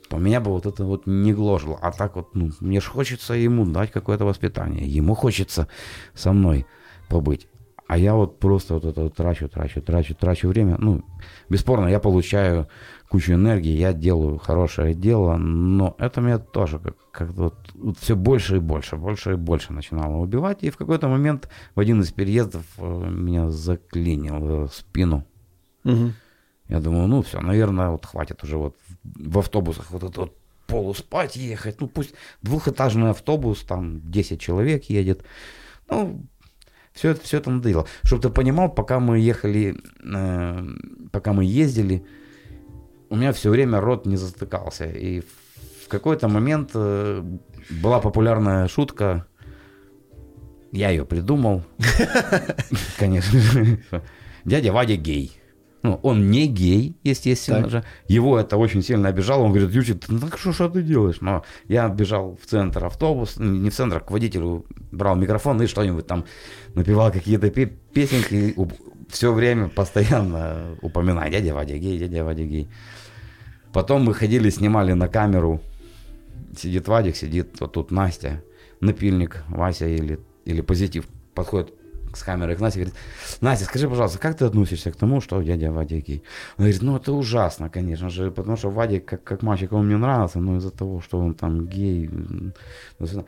[0.08, 1.80] то меня бы вот это вот не гложило.
[1.82, 4.86] А так вот, ну, мне же хочется ему дать какое-то воспитание.
[4.86, 5.68] Ему хочется
[6.14, 6.68] со мной
[7.10, 7.48] побыть.
[7.88, 10.76] А я вот просто вот это вот трачу, трачу, трачу, трачу время.
[10.80, 11.04] Ну,
[11.50, 12.68] бесспорно, я получаю
[13.12, 18.16] кучу энергии, я делаю хорошее дело, но это меня тоже как, как вот, вот все
[18.16, 20.64] больше и больше, больше и больше начинало убивать.
[20.64, 25.26] И в какой-то момент в один из переездов э, меня заклинило спину.
[25.84, 26.14] Мгм.
[26.70, 31.36] Я думаю, ну все, наверное, вот хватит уже вот в автобусах вот это вот полуспать
[31.36, 31.82] ехать.
[31.82, 35.26] Ну пусть двухэтажный автобус, там 10 человек едет.
[35.90, 36.26] Ну,
[36.94, 37.86] все это, все это надоело.
[38.04, 40.68] Чтобы ты понимал, пока мы ехали, э,
[41.12, 42.06] пока мы ездили,
[43.12, 44.86] у меня все время рот не затыкался.
[44.86, 45.22] И
[45.86, 47.22] в какой-то момент э,
[47.70, 49.26] была популярная шутка,
[50.72, 51.64] я ее придумал,
[52.98, 53.84] конечно же.
[54.46, 55.38] Дядя Вадя гей.
[55.84, 57.72] Ну, он не гей, естественно Так.
[57.72, 57.84] же.
[58.08, 59.44] Его это очень сильно обижало.
[59.44, 61.22] Он говорит, ты, ну что, что ты делаешь?
[61.22, 65.66] Но я бежал в центр автобус, не в центр, а к водителю, брал микрофон и
[65.68, 66.26] что-нибудь там
[66.76, 68.56] напевал какие-то пе- песенки.
[69.10, 72.70] Все время постоянно упоминаю, дядя Вадя гей, дядя Вадя гей.
[73.74, 75.62] Потом мы ходили, снимали на камеру.
[76.58, 78.44] Сидит Вадик, сидит вот тут Настя,
[78.82, 81.74] напильник, Вася или, или позитив подходит
[82.14, 83.00] с камерой к Насте и говорит,
[83.40, 86.24] Настя, скажи, пожалуйста, как ты относишься к тому, что дядя Вадя гей?
[86.58, 89.98] Он говорит, ну это ужасно, конечно же, потому что Вадик как, как мальчик, он мне
[89.98, 92.10] нравился, но из-за того, что он там гей.
[93.00, 93.26] ну.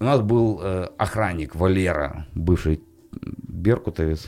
[0.00, 2.80] У нас был э, охранник Валера, бывший
[3.12, 4.26] беркутовец,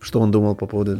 [0.00, 0.98] Что он думал по поводу...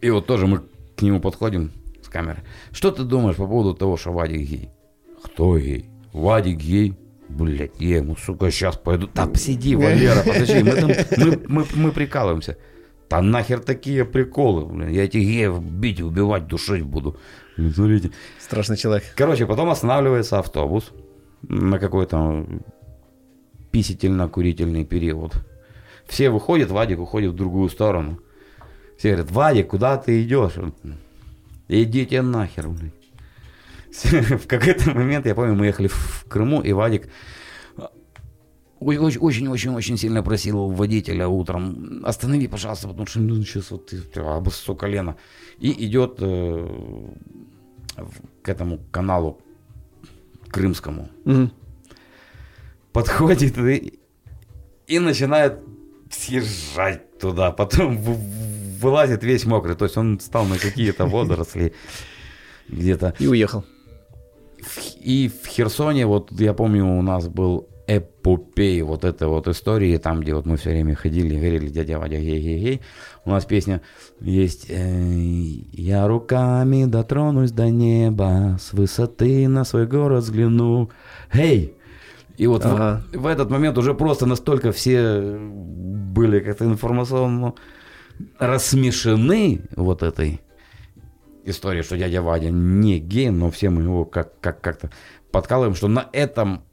[0.00, 0.60] И вот тоже мы
[0.96, 1.72] к нему подходим
[2.14, 2.44] камеры.
[2.70, 4.70] Что ты думаешь по поводу того, что Вадик гей?
[5.24, 5.90] Кто гей?
[6.12, 6.94] Вадик гей?
[7.28, 9.08] Блять, я ему, сука, сейчас пойду.
[9.12, 12.56] Да посиди, Валера, подожди, мы, там, мы, мы, мы прикалываемся.
[13.10, 17.18] Да нахер такие приколы, блин, я этих геев бить, убивать, душить буду.
[17.56, 18.12] Смотрите.
[18.38, 19.04] Страшный человек.
[19.16, 20.92] Короче, потом останавливается автобус
[21.42, 22.46] на какой-то
[23.72, 25.32] писительно-курительный период.
[26.06, 28.20] Все выходят, Вадик уходит в другую сторону.
[28.98, 30.52] Все говорят, Вадик, куда ты идешь?
[31.68, 32.92] Идите нахер, блин.
[34.38, 37.08] В какой-то момент, я помню, мы ехали в Крыму, и Вадик
[38.80, 45.16] очень-очень-очень сильно просил водителя утром, останови, пожалуйста, потому что ну, сейчас вот ты обоссу колено.
[45.58, 47.08] И идет э,
[48.42, 49.40] к этому каналу
[50.50, 51.08] крымскому.
[51.24, 51.52] Мгм.
[52.92, 53.98] Подходит и,
[54.86, 55.60] и начинает
[56.10, 57.52] съезжать туда.
[57.52, 58.18] Потом в-
[58.80, 59.74] вылазит весь мокрый.
[59.76, 61.72] То есть он стал на какие-то водоросли
[62.68, 63.14] где-то.
[63.18, 63.64] И уехал.
[64.62, 69.98] В- И в Херсоне, вот я помню, у нас был эпопей вот этой вот истории,
[69.98, 72.80] там, где вот мы все время ходили, говорили, дядя Вадя, гей-гей-гей.
[73.26, 73.82] У нас песня
[74.22, 80.88] есть «Я руками дотронусь до неба, с высоты на свой город взгляну».
[81.34, 81.74] Гей!
[82.38, 83.02] И вот в- Ага.
[83.12, 87.52] в, этот момент уже просто настолько все были как-то информационно
[88.38, 90.40] рассмешены вот этой
[91.44, 94.90] истории, что дядя Вадя не гей, но все мы его как, как, как-то
[95.30, 96.64] подкалываем, что на этом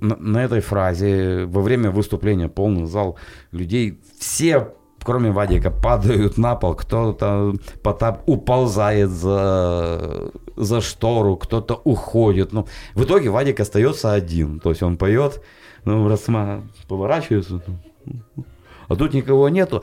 [0.00, 3.18] на, на этой фразе во время выступления полный зал
[3.52, 12.52] людей, все, кроме Вадика, падают на пол, кто-то потап уползает за, за штору, кто-то уходит.
[12.52, 15.42] Ну, в итоге Вадик остается один, то есть он поет,
[15.84, 16.62] ну, рассма...
[16.88, 18.44] поворачивается, ну,
[18.88, 19.82] а тут никого нету.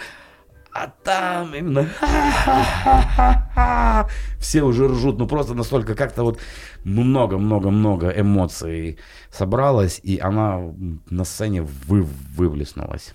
[0.74, 1.88] А там именно
[4.40, 6.40] все уже ржут, ну просто настолько как-то вот
[6.84, 8.98] много-много-много эмоций
[9.30, 10.74] собралось, и она
[11.10, 13.14] на сцене вы, выплеснулась.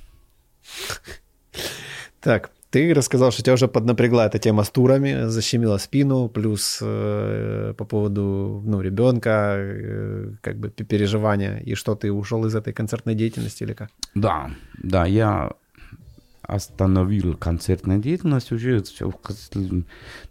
[2.21, 7.75] Так, ты рассказал, что тебя уже поднапрягла эта тема с турами, защемила спину, плюс э,
[7.77, 13.15] по поводу ну, ребенка, э, как бы переживания, и что ты ушел из этой концертной
[13.15, 13.91] деятельности или как?
[14.15, 14.51] Да,
[14.83, 15.51] да, я
[16.49, 19.13] остановил концертную деятельность уже все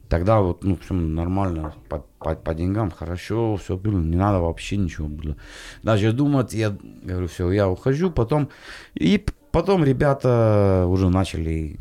[0.09, 4.77] тогда вот ну все нормально по, по, по деньгам хорошо все было не надо вообще
[4.77, 5.37] ничего было
[5.83, 8.49] даже думать я говорю все я ухожу потом
[8.95, 11.77] и потом ребята уже начали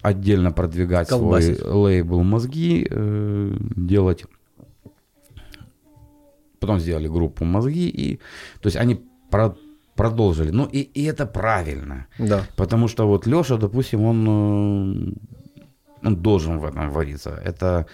[0.00, 1.58] отдельно продвигать Колбасить.
[1.58, 4.24] свой лейбл мозги э, делать
[6.60, 8.16] потом сделали группу мозги и
[8.62, 9.54] то есть они про-
[9.96, 12.46] продолжили ну и, и это правильно Да.
[12.56, 15.66] Потому что вот Леша, допустим, он, э,
[16.06, 17.30] он должен в этом вариться.
[17.44, 17.86] Это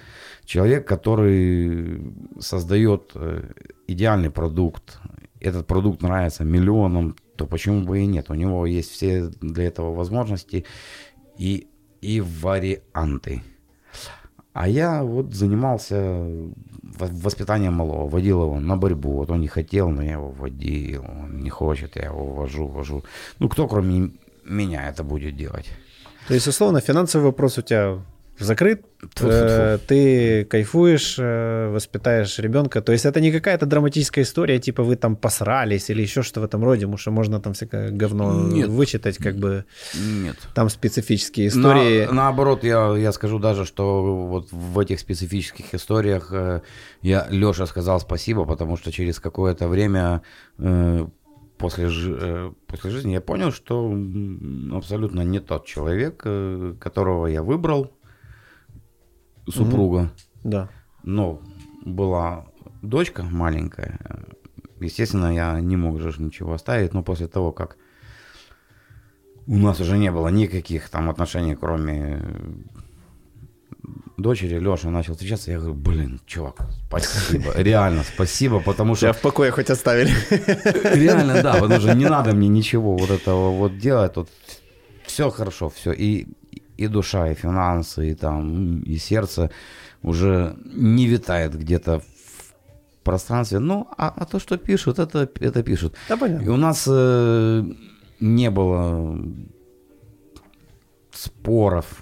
[0.44, 3.42] человек, который создает э,
[3.86, 4.98] идеальный продукт.
[5.40, 8.30] Этот продукт нравится миллионам, то почему бы и нет?
[8.30, 10.64] У него есть все для этого возможности
[11.38, 11.66] и,
[12.00, 13.42] и варианты.
[14.52, 15.96] А я вот занимался
[16.82, 19.12] во- воспитанием малого, водил его на борьбу.
[19.12, 21.04] Вот он не хотел, но я его водил.
[21.22, 23.02] Он не хочет, я его вожу, вожу.
[23.38, 24.10] Ну, кто кроме
[24.44, 25.70] меня это будет делать.
[26.28, 27.98] То есть, условно, финансовый вопрос у тебя
[28.38, 28.84] закрыт,
[29.20, 32.80] э, ты кайфуешь, э, воспитаешь ребенка.
[32.80, 36.44] То есть это не какая-то драматическая история, типа вы там посрались или еще что в
[36.44, 38.68] этом роде, потому что можно там всякое говно Нет.
[38.68, 39.64] вычитать, как бы
[39.94, 40.36] Нет.
[40.54, 42.06] там специфические истории.
[42.06, 46.62] На- наоборот, я, я скажу даже, что вот в этих специфических историях э,
[47.02, 50.22] я Леша сказал спасибо, потому что через какое-то время
[51.58, 51.88] после,
[52.66, 53.92] после жизни я понял, что
[54.72, 56.18] абсолютно не тот человек,
[56.80, 57.92] которого я выбрал,
[59.48, 60.10] супруга.
[60.44, 60.68] Да.
[61.02, 61.40] Но
[61.84, 62.46] была
[62.82, 63.98] дочка маленькая.
[64.80, 67.76] Естественно, я не мог же ничего оставить, но после того, как
[69.46, 72.52] у нас уже не было никаких там отношений, кроме э,
[74.16, 79.20] дочери, Леша начал встречаться, я говорю, блин, чувак, спасибо, реально спасибо, потому что Тебя в
[79.20, 80.10] покое хоть оставили.
[80.94, 84.14] Реально, да, потому что не надо мне ничего вот этого вот делать.
[84.14, 84.28] Тут
[85.06, 85.92] все хорошо, все.
[85.92, 86.28] И,
[86.76, 89.50] и душа, и финансы, и там, и сердце
[90.02, 93.58] уже не витает где-то в пространстве.
[93.58, 95.94] Ну, а, а то, что пишут, это, это пишут.
[96.08, 96.52] Да, И понятно.
[96.52, 97.64] у нас э,
[98.20, 99.18] не было
[101.12, 102.00] споров,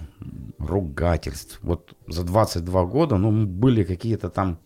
[0.59, 1.59] ругательств.
[1.63, 4.57] Вот за 22 года, ну, были какие-то там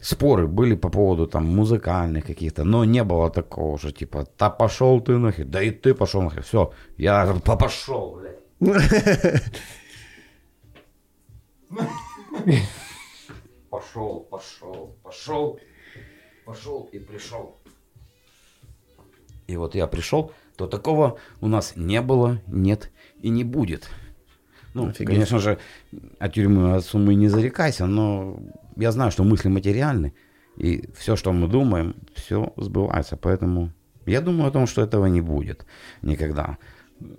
[0.00, 5.00] споры были по поводу там музыкальных каких-то, но не было такого же, типа, да пошел
[5.00, 8.31] ты нахер, да и ты пошел нахер, все, я говорю, «Па- пошел, блядь.
[13.70, 15.58] Пошел, пошел, пошел,
[16.44, 17.58] пошел и пришел.
[19.48, 23.88] И вот я пришел, то такого у нас не было, нет и не будет.
[24.74, 25.08] Ну, Офигеть.
[25.08, 25.58] конечно же,
[26.20, 28.38] от тюрьмы, от суммы не зарекайся, но
[28.76, 30.14] я знаю, что мысли материальны,
[30.56, 33.16] и все, что мы думаем, все сбывается.
[33.16, 33.72] Поэтому
[34.06, 35.66] я думаю о том, что этого не будет
[36.02, 36.58] никогда.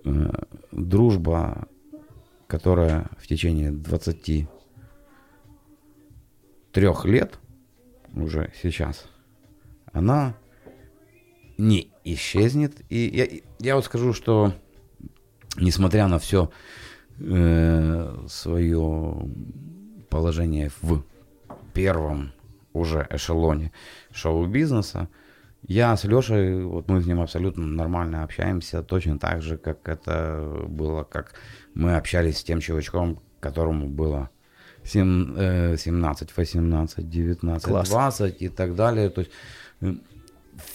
[0.06, 0.32] Э,
[0.72, 1.68] Дружба,
[2.48, 4.48] которая в течение 23
[7.06, 7.40] лет
[8.16, 9.06] уже сейчас,
[9.92, 10.36] она
[11.58, 12.82] не исчезнет.
[12.90, 13.28] И я,
[13.60, 14.54] я вот скажу, что
[15.58, 16.50] несмотря на все
[18.28, 19.30] свое
[20.10, 21.04] положение в
[21.74, 22.34] первом
[22.74, 23.72] уже эшелоне
[24.12, 25.10] шоу-бизнеса,
[25.68, 30.64] я с Лешей, вот мы с ним абсолютно нормально общаемся, точно так же, как это
[30.68, 31.34] было, как
[31.74, 34.30] мы общались с тем чувачком, которому было
[34.84, 37.90] сем- э, 17, 18, 19, Класс.
[37.90, 39.10] 20 и так далее.
[39.10, 39.32] То есть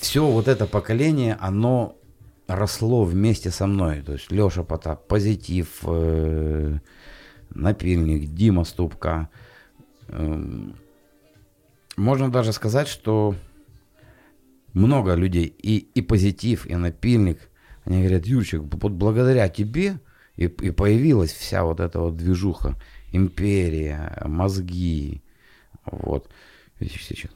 [0.01, 1.97] все вот это поколение, оно
[2.47, 4.01] росло вместе со мной.
[4.03, 6.79] То есть Леша Потап, Позитив, э,
[7.51, 9.29] Напильник, Дима Ступка.
[10.09, 10.75] Эм,
[11.97, 13.35] Можно даже сказать, что
[14.79, 17.51] много людей, и, и Позитив, и Напильник,
[17.85, 20.01] они говорят, Юрчик, вот благодаря тебе
[20.37, 22.77] и, и появилась вся вот эта вот движуха,
[23.13, 25.23] империя, мозги,
[25.85, 26.31] вот.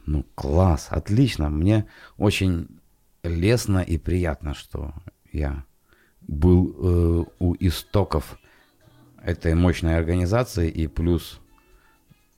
[0.05, 1.49] Ну, класс, отлично.
[1.49, 1.85] Мне
[2.17, 2.67] очень
[3.23, 4.93] лестно и приятно, что
[5.31, 5.65] я
[6.21, 8.39] был э, у истоков
[9.21, 11.41] этой мощной организации, и плюс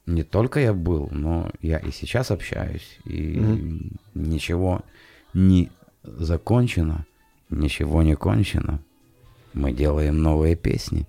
[0.06, 3.40] не только я был, но я и сейчас общаюсь, и
[4.14, 4.84] ничего
[5.36, 5.70] не
[6.04, 7.06] закончено,
[7.52, 8.80] ничего не кончено.
[9.54, 11.08] Мы делаем новые песни,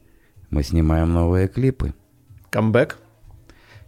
[0.50, 1.94] мы снимаем новые клипы.
[2.50, 2.98] Камбэк.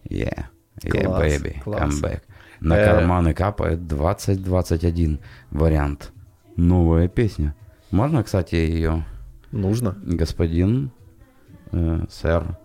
[0.08, 0.46] Yeah,
[0.82, 2.00] yeah, Класс, baby, класс.
[2.02, 2.22] back.
[2.60, 5.18] На Э, карманы капает 2021
[5.50, 6.12] вариант.
[6.56, 7.54] Новая песня.
[7.90, 9.04] Можно, кстати, ее
[9.52, 9.96] Нужно.
[10.02, 10.90] господин,
[11.72, 12.56] э, сэр,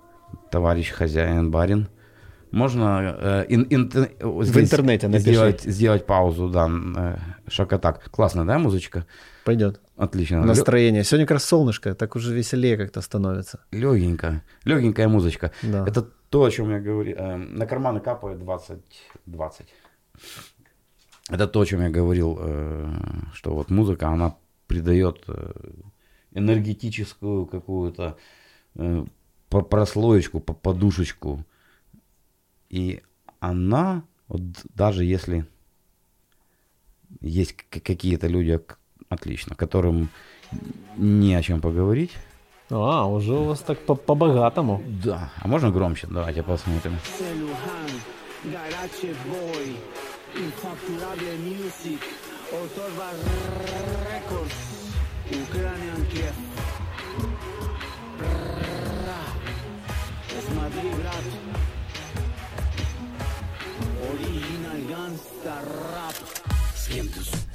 [0.52, 1.88] товарищ хозяин, барин.
[2.52, 5.30] Можно э, ин- ин- э, здесь интернете напиши.
[5.32, 6.68] сделать, сделать паузу, да,
[7.46, 8.10] э, шаг-атак.
[8.12, 9.06] Классно, да, музычка?
[9.46, 9.82] Пойдет.
[9.98, 10.44] Отлично.
[10.44, 11.04] Настроение.
[11.04, 13.60] Сегодня как раз солнышко, так уже веселее как-то становится.
[13.72, 15.52] Легенькая, легенькая музычка.
[15.62, 15.86] Да.
[15.88, 17.16] Это то, о чем я говорил.
[17.18, 19.66] Э, на карманы капает 20-20.
[21.30, 22.94] Это то, о чем я говорил, э,
[23.34, 24.36] что вот музыка, она
[24.68, 25.52] придает э,
[26.32, 28.18] энергетическую какую-то
[29.50, 31.46] прослоечку, по- подушечку.
[32.70, 33.02] И
[33.40, 34.42] она, вот
[34.74, 35.46] даже если
[37.22, 38.78] есть какие-то люди, к-
[39.10, 40.10] отлично, которым
[40.98, 42.12] не о чем поговорить,
[42.70, 44.82] А, уже у вас так по- по-богатому.
[45.04, 45.32] да.
[45.42, 46.08] А можно громче?
[46.10, 46.94] Давайте посмотрим.
[47.20, 47.92] Celuhan,
[48.46, 49.76] Garache Boy,
[50.36, 51.38] Infacturable
[66.94, 67.54] Original Gangsta Rap.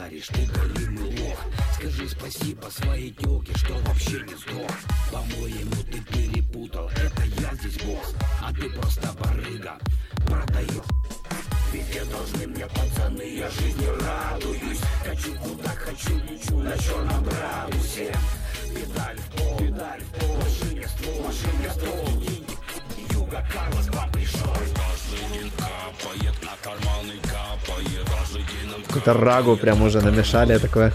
[0.00, 1.38] базаришь, ты голимый лох.
[1.74, 4.70] Скажи спасибо своей тёлке, что вообще не сдох.
[5.10, 9.78] По-моему, ты перепутал, это я здесь босс А ты просто барыга,
[10.26, 10.84] продаёшь
[11.72, 14.80] Везде должны мне пацаны, я жизни радуюсь.
[15.04, 18.14] Хочу куда хочу, лечу на черном градусе
[18.74, 22.22] Педаль в пол, педаль в пол, машине ствол, машине ствол.
[23.12, 28.09] Юга Карлос к вам пришел Каждый день капает, на карманы капает
[28.86, 30.92] Какую-то рагу прям уже намешали такое.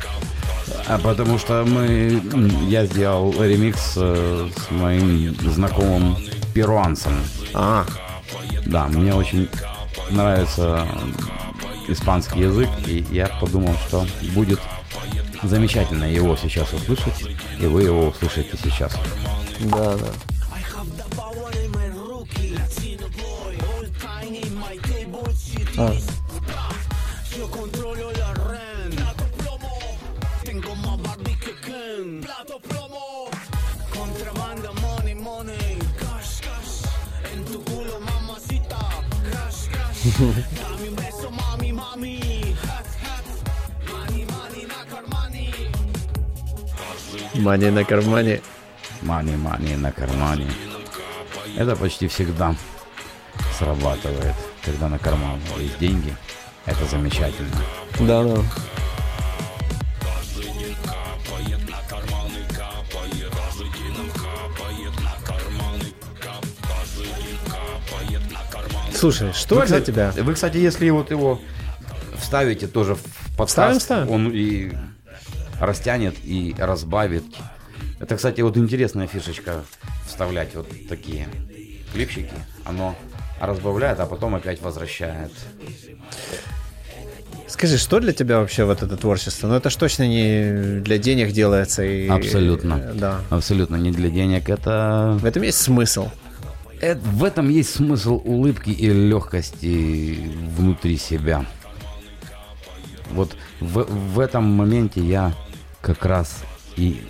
[0.88, 2.22] А потому что мы,
[2.68, 6.18] я сделал ремикс э, с моим знакомым
[6.54, 7.14] перуанцем.
[7.54, 7.86] А,
[8.66, 9.50] Да, мне очень
[10.12, 10.88] нравится
[11.88, 14.60] испанский язык, и я подумал, что будет
[15.44, 17.26] замечательно его сейчас услышать,
[17.60, 18.94] и вы его услышите сейчас.
[19.62, 20.08] да, да.
[25.78, 26.15] I
[47.36, 48.42] Мани на кармане.
[49.02, 50.48] Мани, мани на кармане.
[51.58, 52.56] Это почти всегда
[53.58, 56.16] срабатывает, когда на карман есть деньги.
[56.66, 57.62] Это замечательно.
[58.00, 58.42] Да, да.
[69.06, 70.12] Слушай, что Вы, для кстати- тебя?
[70.18, 71.40] Вы, кстати, если вот его
[72.18, 73.02] вставите тоже в
[73.38, 74.10] подкаст, Вставим, вставим.
[74.10, 74.72] он и
[75.62, 77.24] растянет, и разбавит.
[78.00, 79.62] Это, кстати, вот интересная фишечка
[80.08, 81.28] вставлять вот такие
[81.94, 82.32] клипчики.
[82.66, 82.96] Оно
[83.40, 85.32] разбавляет, а потом опять возвращает.
[87.48, 89.48] Скажи, что для тебя вообще вот это творчество?
[89.48, 91.84] Ну, это ж точно не для денег делается.
[91.84, 92.74] И, Абсолютно.
[92.84, 93.22] э, Да.
[93.30, 94.50] Абсолютно не для денег.
[94.50, 96.10] Это В этом есть смысл.
[96.82, 101.46] Э, В этом есть смысл улыбки и легкости внутри себя.
[103.12, 105.34] Вот в, в этом моменте я
[105.82, 106.44] как раз
[106.76, 107.02] и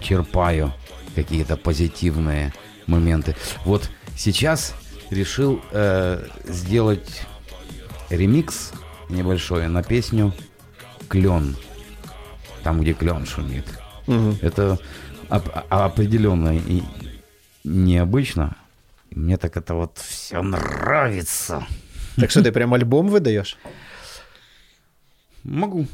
[0.00, 0.72] черпаю
[1.14, 2.52] какие-то позитивные
[2.86, 3.34] моменты.
[3.64, 4.74] Вот сейчас
[5.10, 7.22] решил э, сделать
[8.10, 8.72] ремикс
[9.08, 10.32] небольшой на песню
[11.08, 11.56] «Клен».
[12.62, 13.64] Там, где клен шумит.
[14.42, 14.78] Это
[15.30, 16.82] оп- а- определенно и
[17.66, 18.56] необычно.
[19.10, 21.66] Мне так это вот все нравится.
[22.16, 23.58] Так что ты прям альбом выдаешь?
[25.44, 25.86] Могу.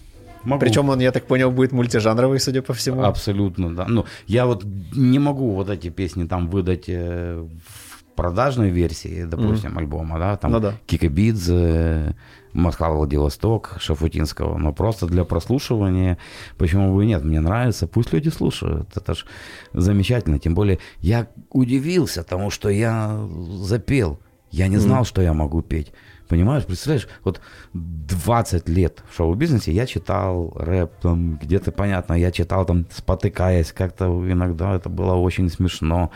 [0.44, 0.60] Могу.
[0.60, 3.04] Причем он, я так понял, будет мультижанровый, судя по всему.
[3.04, 3.86] Абсолютно, да.
[3.88, 9.78] Ну, я вот не могу вот эти песни там выдать э, в продажной версии, допустим,
[9.78, 10.74] альбома, да, там Ну да.
[10.86, 12.16] Кикабидзе,
[12.52, 16.18] Москва, Владивосток, Шафутинского, но просто для прослушивания,
[16.58, 19.24] почему бы и нет, мне нравится, пусть люди слушают, это ж
[19.72, 23.26] замечательно, тем более я удивился тому, что я
[23.60, 24.18] запел,
[24.50, 25.92] я не знал, что я могу петь.
[26.28, 27.40] Понимаешь, представляешь, вот
[27.74, 34.06] 20 лет в шоу-бизнесе я читал рэп, там где-то понятно, я читал там спотыкаясь, как-то
[34.06, 36.10] иногда это было очень смешно,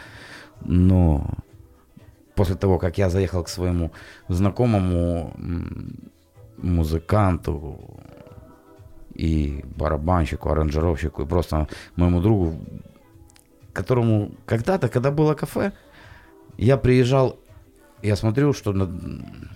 [0.64, 1.28] но
[2.34, 3.92] после того, как я заехал к своему
[4.28, 5.34] знакомому
[6.58, 7.78] музыканту
[9.14, 12.58] и барабанщику, аранжировщику, и просто моему другу,
[13.72, 15.72] которому когда-то, когда было кафе,
[16.58, 17.36] я приезжал,
[18.02, 18.90] я смотрю, что на-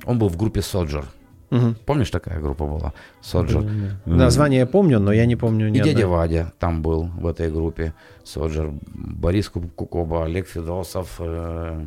[0.05, 1.05] он был в группе Соджер.
[1.51, 1.75] Мгм.
[1.85, 2.93] Помнишь, такая группа была?
[3.21, 3.65] Соджер.
[4.07, 6.05] Название я помню, но я не помню ни И дядя одной.
[6.19, 7.93] Вадя там был в этой группе.
[8.25, 11.17] Соджер, Борис Ку- Кукоба, Олег Федосов.
[11.19, 11.83] э,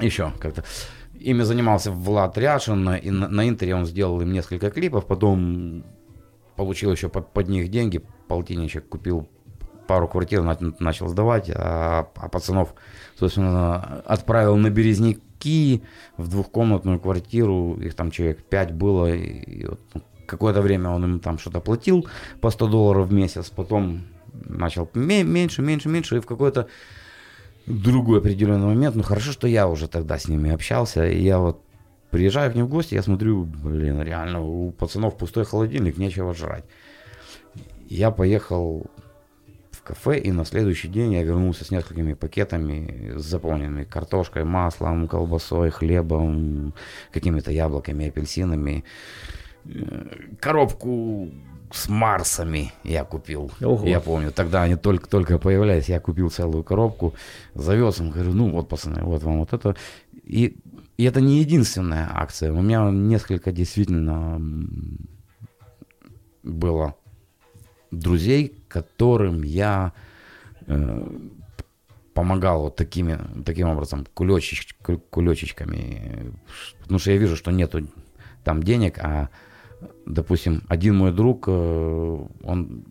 [0.00, 0.64] еще как-то.
[1.20, 5.84] Ими занимался Влад Ряшин, и на, на Интере он сделал им несколько клипов, потом
[6.56, 9.28] получил еще под, под них деньги, полтинничек, купил
[9.86, 12.74] пару квартир, на- начал сдавать, а, а пацанов,
[13.18, 15.82] собственно, отправил на Березники
[16.16, 21.04] в двухкомнатную квартиру, их там человек пять было, и, и вот, ну, какое-то время он
[21.04, 22.06] им там что-то платил
[22.40, 26.68] по 100 долларов в месяц, потом начал ме- меньше, меньше, меньше, и в какой-то
[27.68, 31.62] другой определенный момент, ну хорошо, что я уже тогда с ними общался, и я вот
[32.10, 36.64] приезжаю к ним в гости, я смотрю, блин, реально, у пацанов пустой холодильник, нечего жрать.
[37.88, 38.86] Я поехал
[39.70, 45.70] в кафе, и на следующий день я вернулся с несколькими пакетами, заполненными картошкой, маслом, колбасой,
[45.70, 46.74] хлебом,
[47.12, 48.84] какими-то яблоками, апельсинами.
[49.64, 51.30] Э, Коробку
[51.70, 53.50] с Марсами я купил.
[53.60, 53.86] Ого.
[53.86, 57.14] Я помню, тогда они только-только появлялись, я купил целую коробку,
[57.54, 59.76] завез им, говорю, ну вот, пацаны, вот вам вот это.
[60.24, 60.56] И,
[60.96, 62.52] и это не единственная акция.
[62.52, 64.40] У меня несколько действительно
[66.42, 66.94] было
[67.90, 69.92] друзей, которым я
[70.66, 71.08] э,
[72.14, 76.32] помогал вот такими, таким образом, кулечич, ку- кулечечками.
[76.80, 77.86] Потому что я вижу, что нету
[78.44, 79.28] там денег, а,
[80.06, 82.84] допустим, один мой друг, э, он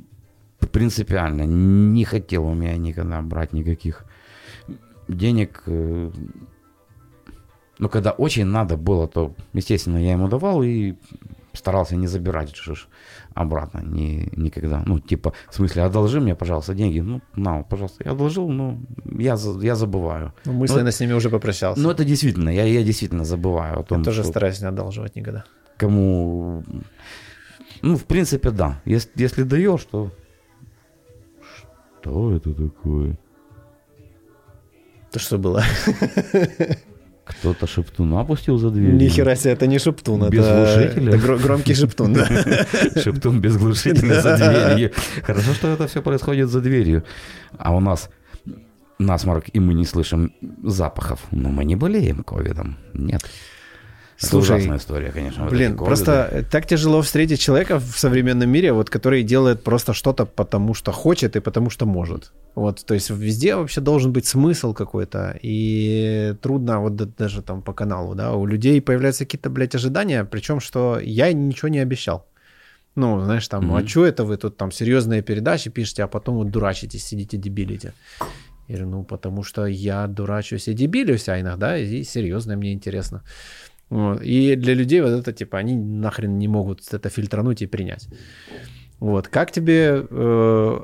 [0.71, 4.05] принципиально не хотел у меня никогда брать никаких
[5.07, 5.63] денег.
[5.67, 6.11] э,
[7.79, 10.95] Ну, когда очень надо было, то, естественно, я ему давал и
[11.53, 12.53] старался не забирать
[13.35, 14.83] обратно ни, никогда.
[14.87, 16.99] Ну, типа, в смысле, одолжи мне, пожалуйста, деньги.
[17.01, 18.77] Ну, на, пожалуйста, я одолжил, но
[19.19, 20.31] я, за- я забываю.
[20.45, 21.79] Ну, мысленно с ними уже попрощался.
[21.81, 25.15] Ну, это действительно, я, я действительно забываю о том, я тоже что стараюсь не одалживать
[25.15, 25.43] никогда.
[25.77, 26.63] Кому...
[27.81, 28.81] Ну, в принципе, да.
[28.85, 30.11] Если, если даешь, то...
[32.01, 33.17] Что это такое?
[35.11, 35.63] То что было?
[37.25, 38.93] Кто-то шептуна опустил за дверь?
[38.93, 41.09] Нихера себе, это не шептун, Без это, глушителя?
[41.09, 42.13] это гро- громкий шептун.
[42.13, 42.25] да.
[43.01, 44.91] Шептун без глушителя за дверью.
[45.23, 47.03] Хорошо, что это все происходит за дверью.
[47.57, 48.09] А у нас
[48.97, 50.31] насморк, и мы не слышим
[50.63, 51.19] запахов.
[51.31, 52.77] Но мы не болеем ковидом.
[52.93, 53.21] Нет.
[54.17, 55.43] Это Слушай, ужасная история, конечно.
[55.43, 55.85] вот Блин, ковиды.
[55.85, 60.73] просто э, так тяжело встретить человека в современном мире, вот, который делает просто что-то потому,
[60.73, 62.31] что хочет и потому, что может.
[62.55, 67.61] Вот, то есть везде вообще должен быть смысл какой-то, и трудно вот да- даже там
[67.61, 72.25] по каналу, да, у людей появляются какие-то, блядь, ожидания, причем, что я ничего не обещал.
[72.95, 73.87] Ну, знаешь, там, а Мгм.
[73.87, 77.93] что это вы тут там серьезные передачи пишете, а потом вот дурачитесь, сидите, дебилите.
[78.67, 83.21] Я говорю, ну, потому что я дурачусь и дебилюсь, а иногда и серьезно мне интересно.
[83.89, 84.21] Вот.
[84.21, 88.07] И для людей вот это, типа, они нахрен не могут это фильтрануть и принять.
[88.99, 89.27] Вот.
[89.27, 90.79] Как тебе э,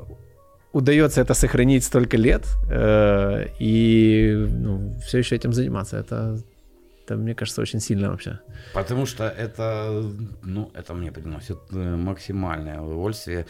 [0.72, 5.98] удается это сохранить столько лет э, и ну, все еще этим заниматься?
[5.98, 6.38] Это,
[7.04, 8.38] это, мне кажется, очень сильно вообще.
[8.72, 10.02] Потому что это,
[10.42, 13.46] ну, это мне приносит э, максимальное удовольствие.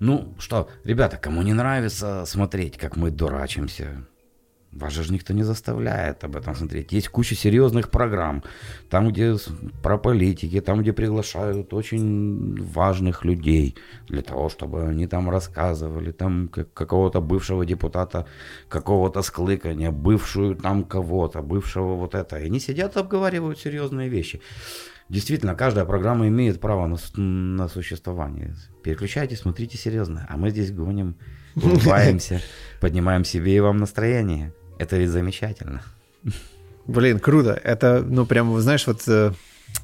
[0.00, 4.06] Ну, что, ребята, кому не нравится смотреть, как мы дурачимся,
[4.78, 6.92] вас же никто не заставляет об этом смотреть.
[6.92, 8.42] Есть куча серьезных программ,
[8.90, 9.36] там, где
[9.82, 13.76] про политики, там, где приглашают очень важных людей
[14.08, 18.26] для того, чтобы они там рассказывали, там как- какого-то бывшего депутата,
[18.68, 22.38] какого-то склыкания, бывшую там кого-то, бывшего вот это.
[22.38, 24.40] И они сидят, обговаривают серьезные вещи.
[25.08, 28.56] Действительно, каждая программа имеет право на, на существование.
[28.82, 30.26] Переключайтесь, смотрите серьезно.
[30.28, 31.16] А мы здесь гоним,
[31.54, 32.40] улыбаемся,
[32.80, 34.52] поднимаем себе и вам настроение.
[34.78, 35.82] Это ведь замечательно.
[36.86, 37.60] Блин, круто.
[37.64, 39.32] Это, ну, прям, знаешь, вот э,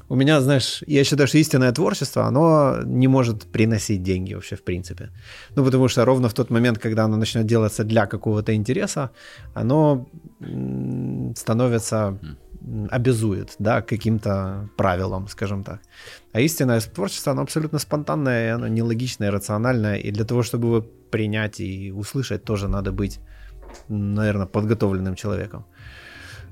[0.09, 4.63] у меня, знаешь, я считаю, что истинное творчество, оно не может приносить деньги вообще, в
[4.63, 5.09] принципе.
[5.55, 9.09] Ну, потому что ровно в тот момент, когда оно начнет делаться для какого-то интереса,
[9.53, 10.07] оно
[11.35, 12.17] становится
[12.91, 15.81] обязует, да, каким-то правилам, скажем так.
[16.31, 21.59] А истинное творчество, оно абсолютно спонтанное, оно нелогичное, рациональное, и для того, чтобы его принять
[21.59, 23.19] и услышать, тоже надо быть,
[23.89, 25.65] наверное, подготовленным человеком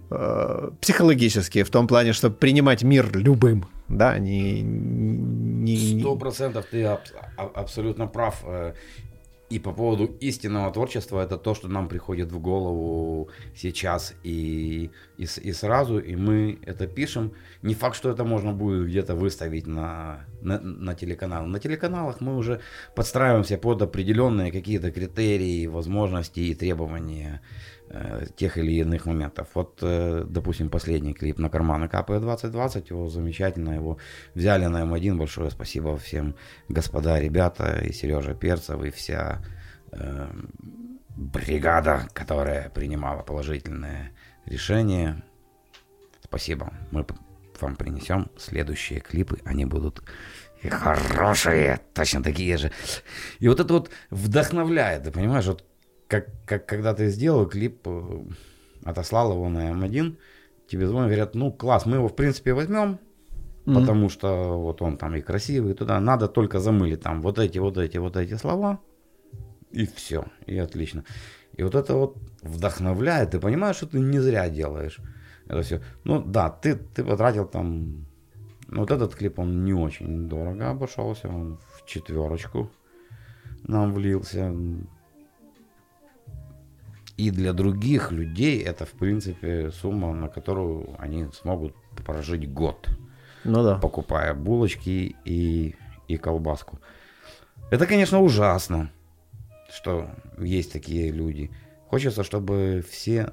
[0.09, 5.99] э, психологически, в том плане, чтобы принимать мир любым, да, не...
[5.99, 8.43] Сто процентов ты аб- абсолютно прав.
[9.51, 15.23] И по поводу истинного творчества, это то, что нам приходит в голову сейчас и, и,
[15.23, 17.33] и сразу, и мы это пишем.
[17.61, 21.45] Не факт, что это можно будет где-то выставить на, на, на телеканал.
[21.47, 22.61] На телеканалах мы уже
[22.95, 27.41] подстраиваемся под определенные какие-то критерии, возможности и требования
[28.35, 29.49] тех или иных моментов.
[29.53, 33.97] Вот, э, допустим, последний клип на карманы капает 2020, его замечательно, его
[34.33, 36.35] взяли на М1, большое спасибо всем
[36.69, 39.41] господа, ребята, и Сережа Перцев, и вся
[39.91, 40.29] э,
[41.09, 44.11] бригада, которая принимала положительное
[44.45, 45.23] решение.
[46.23, 47.05] Спасибо, мы
[47.59, 50.01] вам принесем следующие клипы, они будут
[50.61, 52.71] и хорошие, точно такие же.
[53.39, 55.65] И вот это вот вдохновляет, ты понимаешь, вот
[56.11, 58.23] как, как когда ты сделал клип, э,
[58.83, 60.17] отослал его на М1,
[60.67, 62.99] тебе звонят, говорят, ну класс, мы его в принципе возьмем,
[63.65, 67.59] потому что вот он там и красивый, и туда надо только замылить там вот эти,
[67.59, 68.81] вот эти, вот эти слова,
[69.71, 71.05] и все, и отлично.
[71.55, 74.99] И вот это вот вдохновляет, ты понимаешь, что ты не зря делаешь
[75.47, 75.81] это все.
[76.03, 78.05] Ну да, ты, ты потратил там,
[78.67, 82.69] ну, вот этот клип, он не очень дорого обошелся, он в четверочку
[83.63, 84.53] нам влился.
[87.21, 92.89] И для других людей это, в принципе, сумма, на которую они смогут прожить год,
[93.43, 93.77] Ну да.
[93.77, 95.75] покупая булочки и,
[96.07, 96.79] и колбаску.
[97.69, 98.89] Это, конечно, ужасно,
[99.71, 101.51] что есть такие люди.
[101.89, 103.31] Хочется, чтобы все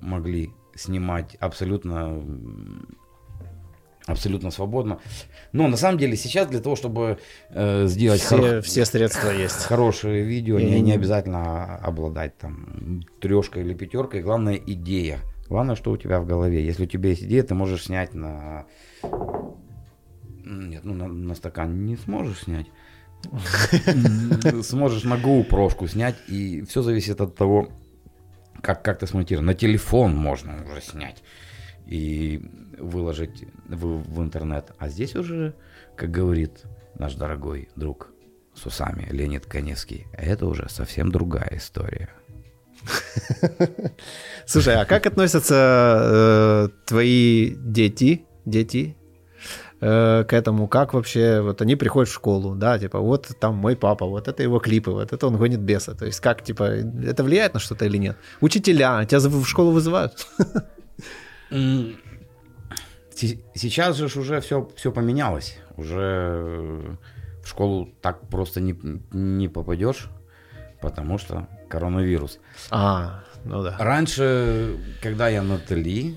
[0.00, 2.22] могли снимать абсолютно
[4.12, 4.98] абсолютно свободно.
[5.52, 7.18] Но на самом деле сейчас для того, чтобы
[7.50, 9.64] э, сделать Все, хоро- все средства есть.
[9.64, 14.22] хорошее видео, не, не- обязательно обладать там трешкой или пятеркой.
[14.22, 15.20] Главное идея.
[15.48, 16.64] Главное, что у тебя в голове.
[16.64, 18.66] Если у тебя есть идея, ты можешь снять на...
[20.44, 22.66] Нет, ну на, на стакан не сможешь снять.
[24.62, 27.68] Сможешь на GoPro снять, и все зависит от того,
[28.62, 29.46] как, как ты смонтируешь.
[29.46, 31.22] На телефон можно уже снять
[31.90, 32.40] и
[32.78, 34.72] выложить в, в интернет.
[34.78, 35.54] А здесь уже,
[35.96, 36.62] как говорит
[36.94, 38.08] наш дорогой друг
[38.54, 42.10] с усами Леонид Коневский, это уже совсем другая история.
[44.46, 48.96] Слушай, а как относятся э, твои дети, дети
[49.80, 50.68] э, к этому?
[50.68, 54.42] Как вообще, вот они приходят в школу, да, типа, вот там мой папа, вот это
[54.42, 55.94] его клипы, вот это он гонит беса.
[55.94, 58.16] То есть как, типа, это влияет на что-то или нет?
[58.40, 60.26] Учителя, тебя в школу вызывают?
[63.54, 65.58] Сейчас же уже все, все поменялось.
[65.76, 66.96] Уже э,
[67.42, 68.78] в школу так просто не,
[69.12, 70.08] не попадешь,
[70.80, 72.38] потому что коронавирус.
[72.70, 73.76] А, ну да.
[73.78, 76.16] Раньше, когда я Натали,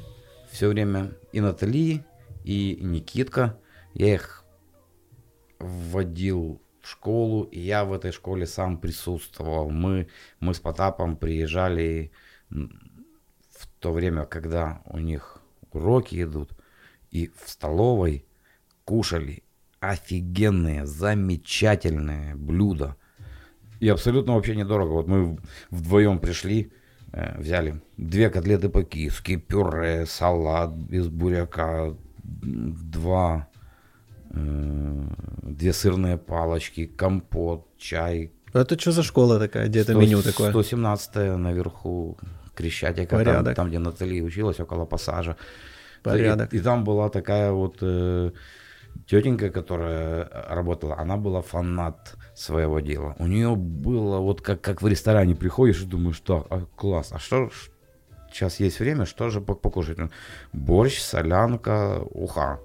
[0.51, 2.05] все время и Натали,
[2.43, 3.57] и Никитка,
[3.93, 4.43] я их
[5.59, 9.69] вводил в школу, и я в этой школе сам присутствовал.
[9.69, 12.11] Мы, мы с Потапом приезжали
[13.83, 15.39] то время, когда у них
[15.73, 16.51] уроки идут,
[17.11, 18.25] и в столовой
[18.85, 19.43] кушали
[19.81, 22.95] офигенные, замечательные блюда.
[23.81, 24.93] И абсолютно вообще недорого.
[24.93, 25.37] Вот мы
[25.69, 26.71] вдвоем пришли,
[27.11, 31.93] э, взяли две котлеты по-киевски, пюре, салат без буряка,
[32.23, 33.47] два,
[34.29, 35.03] э,
[35.43, 38.31] две сырные палочки, компот, чай.
[38.53, 40.51] Это что за школа такая, где это Сто- меню такое?
[40.51, 42.17] 117 наверху
[42.55, 43.55] Крещатика, там, Порядок.
[43.55, 45.35] там, где Натали училась, около пассажа.
[46.03, 46.53] Порядок.
[46.53, 48.31] И, и там была такая вот э,
[49.07, 53.15] тетенька, которая работала, она была фанат своего дела.
[53.19, 57.19] У нее было вот как, как в ресторане приходишь и думаешь, так, а, класс, а
[57.19, 57.49] что
[58.31, 59.97] сейчас есть время, что же пок- покушать?
[60.51, 62.59] Борщ, солянка, уха.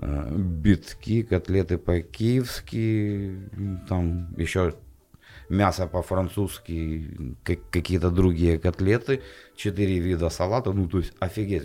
[0.00, 3.40] Э, Битки, котлеты по-киевски,
[3.88, 4.74] там еще
[5.48, 7.08] мясо по-французски,
[7.44, 9.20] как- какие-то другие котлеты,
[9.56, 11.62] четыре вида салата, ну то есть офигеть.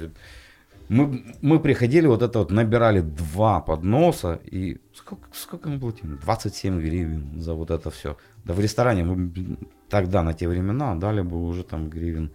[0.90, 6.18] Мы, мы приходили, вот это вот, набирали два подноса, и сколько, сколько мы платили?
[6.22, 8.18] 27 гривен за вот это все.
[8.46, 9.58] Да в ресторане мы
[9.90, 12.32] тогда, на те времена, дали бы уже там гривен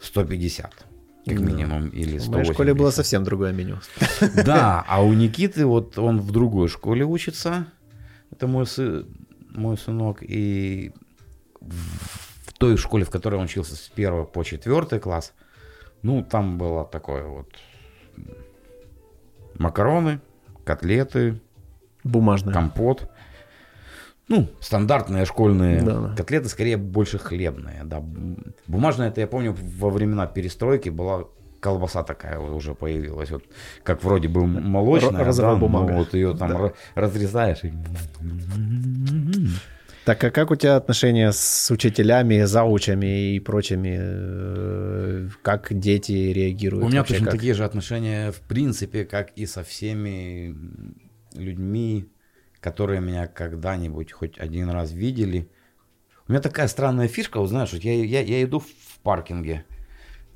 [0.00, 0.72] 150,
[1.26, 1.44] как Да.
[1.44, 2.32] минимум, или В 180.
[2.32, 3.76] моей школе было совсем другое меню.
[4.46, 7.66] Да, а у Никиты вот он в другой школе учится.
[8.30, 9.04] Это мой, сы-
[9.54, 10.18] мой сынок.
[10.22, 10.92] И
[11.60, 15.32] в, той школе, в которой он учился с первого по четвертый класс,
[16.02, 17.48] ну, там было такое вот
[19.58, 20.20] макароны,
[20.64, 21.40] котлеты,
[22.04, 22.52] Бумажное.
[22.52, 23.08] компот.
[24.28, 26.16] Ну, стандартные школьные Да, да.
[26.16, 27.82] котлеты, скорее больше хлебные.
[27.84, 28.00] Да.
[28.00, 31.24] Б- Бумажные, это я помню, во времена перестройки была
[31.62, 33.30] колбаса такая вот уже появилась.
[33.30, 33.44] Вот,
[33.84, 35.92] как вроде бы молочная, да, бумага.
[35.92, 36.56] вот ее там Да.
[36.58, 37.62] ра- разрезаешь.
[37.64, 37.72] и-
[40.04, 45.30] Так, а как у тебя отношения с учителями, заучами и прочими?
[45.42, 46.84] Как дети реагируют?
[46.84, 47.34] У меня вообще точно как?
[47.36, 50.56] такие же отношения, в принципе, как и со всеми
[51.36, 52.06] людьми,
[52.60, 55.48] которые меня когда-нибудь хоть один раз видели.
[56.26, 58.66] У меня такая странная фишка, вот знаешь, вот я, я, я иду в
[59.04, 59.64] паркинге,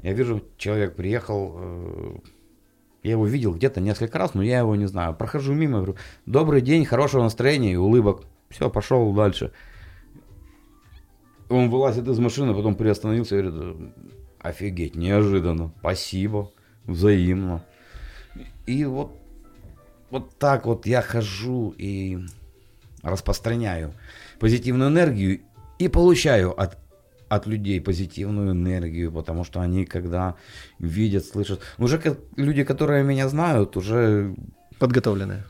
[0.02, 2.16] я вижу, человек приехал, э,
[3.02, 5.14] я его видел где-то несколько раз, но я его не знаю.
[5.14, 5.97] Прохожу мимо, говорю,
[6.27, 8.24] добрый день, хорошего настроения и улыбок.
[8.48, 9.52] Все, пошел дальше.
[11.48, 13.93] Он вылазит из машины, потом приостановился и говорит,
[14.40, 16.51] офигеть, неожиданно, спасибо,
[16.85, 17.64] взаимно.
[18.66, 19.12] И вот,
[20.10, 22.18] вот так вот я хожу и
[23.02, 23.94] распространяю
[24.39, 25.40] позитивную энергию
[25.78, 26.78] и получаю от,
[27.28, 30.36] от людей позитивную энергию, потому что они, когда
[30.78, 32.01] видят, слышат, уже
[32.36, 34.35] люди, которые меня знают, уже
[34.78, 35.44] Подготовленные.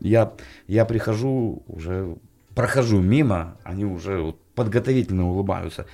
[0.00, 0.32] я,
[0.66, 2.16] я прихожу, уже
[2.54, 5.86] прохожу мимо, они уже вот подготовительно улыбаются.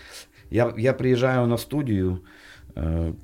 [0.50, 2.24] Я, я приезжаю на студию
[2.74, 3.14] э,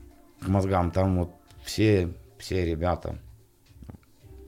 [0.40, 1.30] к мозгам, там вот
[1.64, 2.08] все,
[2.38, 3.18] все ребята.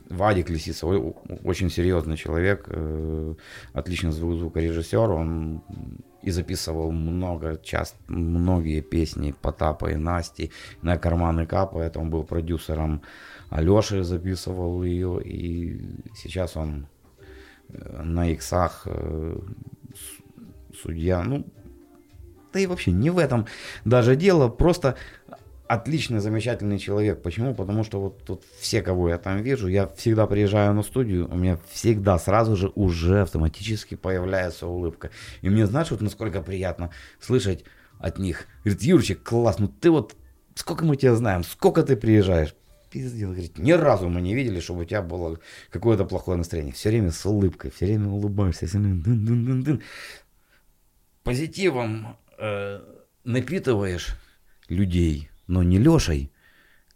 [0.08, 3.34] Вадик Лисица, очень серьезный человек, э,
[3.72, 5.62] отличный звук звукорежиссер, он
[6.24, 10.50] и записывал много, часто, многие песни Потапа и Насти
[10.82, 13.02] на карманы капает, он был продюсером
[13.50, 15.80] Алеши записывал ее, и
[16.16, 16.86] сейчас он
[17.68, 19.38] э, на иксах э,
[20.82, 21.46] судья, ну,
[22.52, 23.46] да и вообще не в этом
[23.84, 24.96] даже дело, просто
[25.66, 27.22] отличный, замечательный человек.
[27.22, 27.54] Почему?
[27.54, 31.36] Потому что вот тут все, кого я там вижу, я всегда приезжаю на студию, у
[31.36, 35.10] меня всегда сразу же уже автоматически появляется улыбка.
[35.42, 37.64] И мне, знаешь, вот насколько приятно слышать
[37.98, 38.46] от них.
[38.64, 40.14] Говорит, Юрчик, класс, ну ты вот,
[40.54, 42.54] сколько мы тебя знаем, сколько ты приезжаешь?
[42.90, 46.72] Пиздец, говорит, ни разу мы не видели, чтобы у тебя было какое-то плохое настроение.
[46.72, 49.82] Все время с улыбкой, все время улыбаешься, все время дын-дын-дын-дын.
[51.24, 52.80] позитивом э,
[53.24, 54.14] напитываешь
[54.68, 56.32] людей, но не Лешей.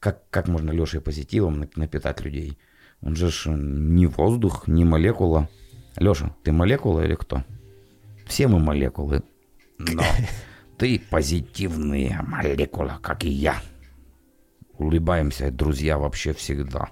[0.00, 2.58] Как, как можно Лешей позитивом нап- напитать людей?
[3.00, 5.48] Он же ж не воздух, не молекула.
[5.96, 7.44] Леша, ты молекула или кто?
[8.26, 9.22] Все мы молекулы,
[9.78, 10.02] но
[10.78, 13.60] ты позитивная молекула, как и я.
[14.78, 16.90] Улыбаемся, друзья, вообще всегда.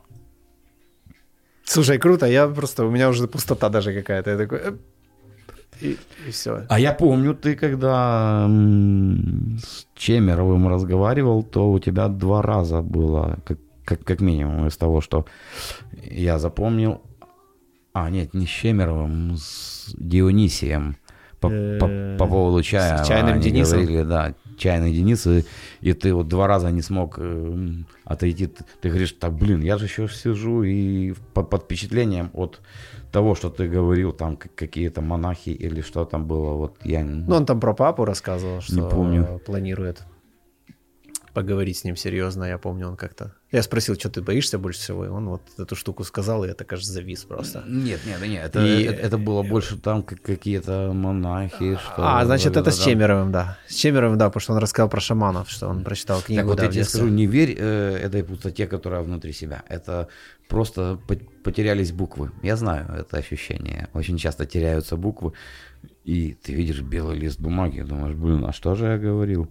[1.64, 4.30] Слушай, круто, я просто, у меня уже пустота даже какая-то.
[4.30, 4.78] Я такой...
[5.80, 5.94] э,
[6.26, 6.66] И, все.
[6.68, 13.58] А я помню, ты когда с Чемеровым разговаривал, то у тебя два раза было, как,
[13.84, 15.26] как, как минимум, из того, что
[16.04, 17.02] я запомнил.
[17.92, 20.96] А, нет, не с Чемеровым, с Дионисием.
[21.40, 23.04] По, по, по поводу чая.
[23.04, 23.80] С чайным Денисом?
[23.80, 25.44] говорили, да, чайный Денис, и,
[25.80, 27.68] и ты вот два раза не смог э,
[28.04, 28.46] отойти.
[28.46, 32.60] Ты, ты говоришь, так, блин, я же еще сижу и под, под впечатлением от
[33.16, 37.02] того, что ты говорил, там какие-то монахи или что там было, вот я...
[37.02, 39.40] Ну, он там про папу рассказывал, что Не помню.
[39.46, 40.02] планирует
[41.32, 42.44] поговорить с ним серьезно.
[42.44, 43.32] Я помню, он как-то...
[43.52, 46.64] Я спросил, что ты боишься больше всего, и он вот эту штуку сказал, и это,
[46.64, 47.62] кажется, завис просто.
[47.66, 51.94] Нет, нет, нет, это, И- это, это было больше там как какие-то монахи, что...
[51.98, 52.78] А, значит, это с.
[52.78, 53.58] Чемеровым, да.
[53.68, 56.56] С Чемеровым, да, потому что он рассказал про шаманов, что он прочитал книгу, Так вот
[56.58, 59.62] да, я тебе скажу, не верь э, этой пустоте, которая внутри себя.
[59.68, 60.08] Это
[60.48, 62.30] просто по- потерялись буквы.
[62.42, 63.88] Я знаю это ощущение.
[63.94, 65.32] Очень часто теряются буквы,
[66.04, 69.48] и ты видишь белый лист бумаги, думаешь, блин, а что же я говорил?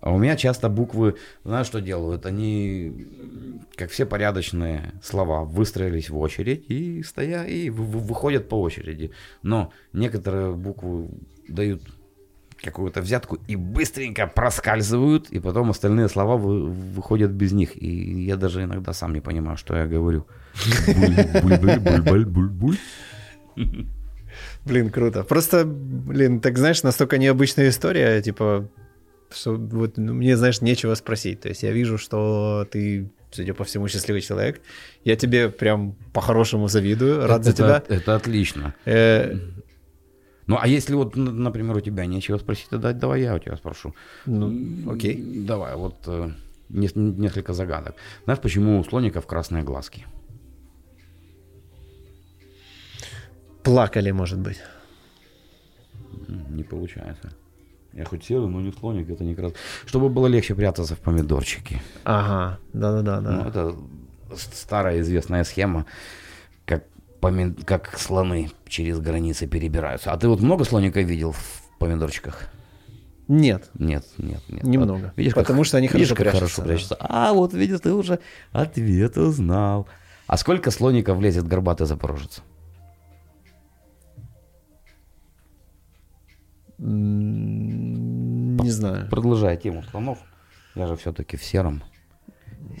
[0.00, 2.24] А у меня часто буквы, знаешь, что делают?
[2.24, 3.06] Они,
[3.74, 9.10] как все порядочные слова, выстроились в очередь и стоя, и вы- вы- выходят по очереди.
[9.42, 11.10] Но некоторые буквы
[11.48, 11.82] дают
[12.62, 17.70] какую-то взятку и быстренько проскальзывают, и потом остальные слова вы- выходят без них.
[17.82, 20.26] И я даже иногда сам не понимаю, что я говорю.
[24.64, 25.22] Блин, круто.
[25.24, 28.68] Просто, блин, так знаешь, настолько необычная история, типа,
[29.34, 31.40] что вот ну, мне, знаешь, нечего спросить.
[31.40, 34.60] То есть я вижу, что ты, судя по всему, счастливый человек.
[35.04, 37.82] Я тебе прям по-хорошему завидую, рад за Это- тебя.
[37.96, 38.74] Это отлично.
[38.84, 39.34] Э,
[40.50, 43.94] Ну, а если вот, например, у тебя нечего спросить, тогда давай я у тебя спрошу.
[44.26, 44.50] ну,
[44.92, 45.44] окей.
[45.46, 46.32] Давай, вот э,
[46.68, 47.94] нес- несколько загадок.
[48.24, 50.06] Знаешь, почему у слоников красные глазки?
[53.62, 54.60] Плакали, может быть.
[56.48, 57.30] Не получается.
[57.92, 59.52] Я хоть серый, но не слоник, это не крас.
[59.86, 61.80] Чтобы было легче прятаться в помидорчике.
[62.04, 63.20] Ага, да-да-да.
[63.20, 63.48] Ну, да.
[63.48, 63.76] это
[64.36, 65.86] старая известная схема,
[67.20, 70.12] как, поми- как слоны через границы перебираются.
[70.12, 72.48] А ты вот много слоников видел в помидорчиках?
[73.28, 74.64] Нет, Нет, нет, нет.
[74.64, 75.04] Немного.
[75.06, 76.68] Вот видишь, как- Потому что они видишь, хорошо как прячутся, хорошо да.
[76.68, 76.96] прячутся.
[76.98, 78.18] А вот видишь, ты уже
[78.52, 79.86] ответ узнал.
[80.26, 82.42] А сколько слоников влезет горбатый запорожец?
[88.62, 89.08] Не знаю.
[89.10, 90.18] Продолжая тему слонов,
[90.74, 91.82] я же все-таки в сером.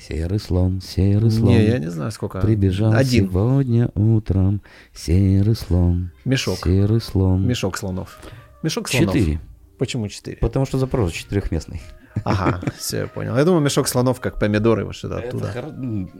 [0.00, 1.48] Серый слон, серый слон.
[1.50, 2.40] Не, я не знаю, сколько.
[2.40, 3.26] Прибежал Один.
[3.28, 4.62] сегодня утром
[4.94, 6.10] серый слон.
[6.24, 6.58] Мешок.
[6.64, 7.46] Серый слон.
[7.46, 8.18] Мешок слонов.
[8.62, 9.14] Мешок слонов.
[9.14, 9.40] Четыре.
[9.78, 10.36] Почему четыре?
[10.38, 11.82] Потому что Запорожье четырехместный.
[12.24, 13.36] Ага, все, я понял.
[13.36, 15.52] Я думаю, мешок слонов, как помидоры, вот что-то Это оттуда.
[15.52, 16.10] хор-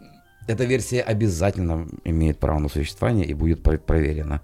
[0.47, 4.40] Эта версия обязательно имеет право на существование и будет про- проверена.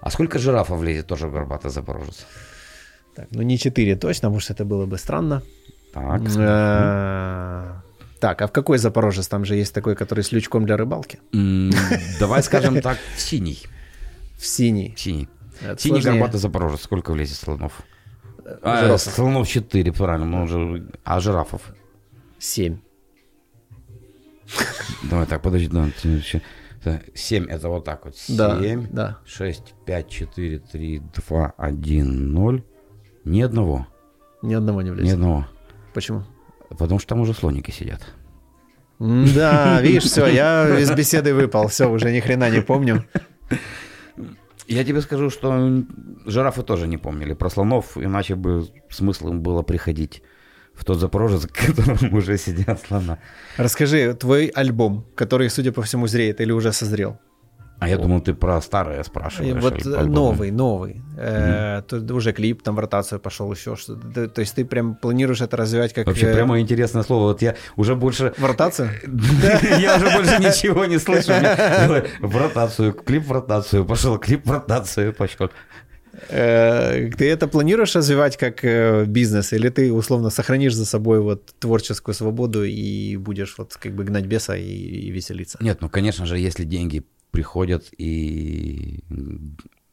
[0.00, 2.26] А сколько жирафов влезет тоже в горбатый запорожец?
[3.14, 5.42] Так, ну не четыре точно, потому что это было бы странно.
[5.92, 6.22] Так,
[8.20, 9.28] Так, а в какой Запорожец?
[9.28, 11.18] Там же есть такой, который с лючком для рыбалки.
[12.18, 13.62] давай скажем так, в синий.
[14.38, 14.94] В синий.
[14.96, 15.28] Синий.
[15.60, 16.12] Это Синий сложнее.
[16.20, 16.82] горбатый запорожец.
[16.82, 17.82] Сколько влезет слонов?
[18.62, 19.12] А, жирафов.
[19.14, 20.26] слонов 4, правильно.
[20.26, 21.62] ну, уже- А жирафов?
[22.38, 22.78] Семь.
[25.10, 25.68] Давай так, подожди.
[25.68, 26.42] ты
[26.82, 28.14] так, Семь это вот так вот.
[28.28, 29.18] Да, Семь, да.
[29.26, 32.62] шесть, пять, четыре, три, два, один, ноль.
[33.24, 33.86] Ни одного.
[34.42, 35.14] Ни одного не Ни влезет.
[35.14, 35.46] одного.
[35.94, 36.22] Почему?
[36.68, 38.00] Потому что там уже слоники сидят.
[38.98, 43.04] Да, видишь, все, я из беседы выпал, все, уже ни хрена не помню.
[44.66, 45.84] Я тебе скажу, что
[46.24, 50.22] жирафы тоже не помнили про слонов, иначе бы смысл им было приходить
[50.74, 53.18] в тот Запорожец, в котором уже сидят слона.
[53.56, 57.18] Расскажи, твой альбом, который, судя по всему, зреет или уже созрел?
[57.78, 59.62] А я думал, ты про старое спрашиваешь.
[59.62, 61.02] Вот э, новый, новый.
[61.18, 64.28] Э, Тут уже клип там в ротацию пошел, еще что-то.
[64.28, 66.06] То есть ты прям планируешь это развивать как...
[66.06, 67.24] Вообще, э, прямо интересное слово.
[67.24, 68.32] Вот я уже больше...
[68.38, 68.90] В ротацию?
[69.78, 71.32] Я уже больше ничего не слышу.
[72.20, 75.50] В ротацию, клип в ротацию пошел, клип в ротацию пошел.
[76.28, 76.34] Ты
[77.30, 78.64] это планируешь развивать как
[79.06, 84.04] бизнес, или ты условно сохранишь за собой вот творческую свободу и будешь вот как бы
[84.04, 85.58] гнать беса и, и веселиться?
[85.60, 87.04] Нет, ну, конечно же, если деньги
[87.36, 89.00] приходят и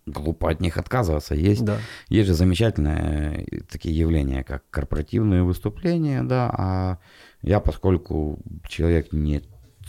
[0.06, 1.36] глупо от них отказываться.
[1.36, 1.78] Есть, Да.
[2.10, 6.98] есть же замечательные э, такие явления, как корпоративные выступления, да, а
[7.42, 8.40] я, поскольку
[8.70, 9.42] человек не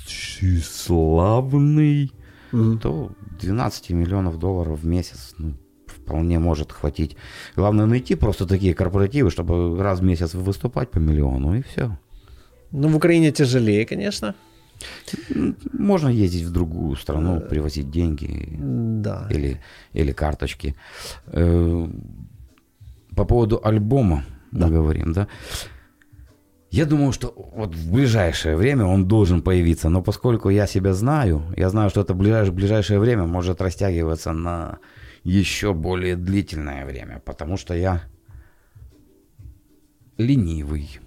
[0.07, 2.11] тщеславный,
[2.53, 2.79] Мгм.
[2.79, 3.11] то
[3.41, 5.55] 12 миллионов долларов в месяц ну,
[5.87, 7.17] вполне может хватить.
[7.57, 11.97] Главное найти просто такие корпоративы, чтобы раз в месяц выступать по миллиону, и все.
[12.73, 14.35] Ну, в Украине тяжелее, конечно.
[15.73, 19.27] Можно ездить в другую страну, привозить деньги Да.
[19.31, 19.61] или,
[19.93, 20.75] или карточки.
[21.27, 21.89] Э,
[23.17, 25.29] По поводу альбома мы говорим, да.
[26.71, 31.43] Я думаю, что вот в ближайшее время он должен появиться, но поскольку я себя знаю,
[31.57, 34.79] я знаю, что это ближайшее, ближайшее время может растягиваться на
[35.23, 38.03] еще более длительное время, потому что я
[40.19, 40.99] ленивый.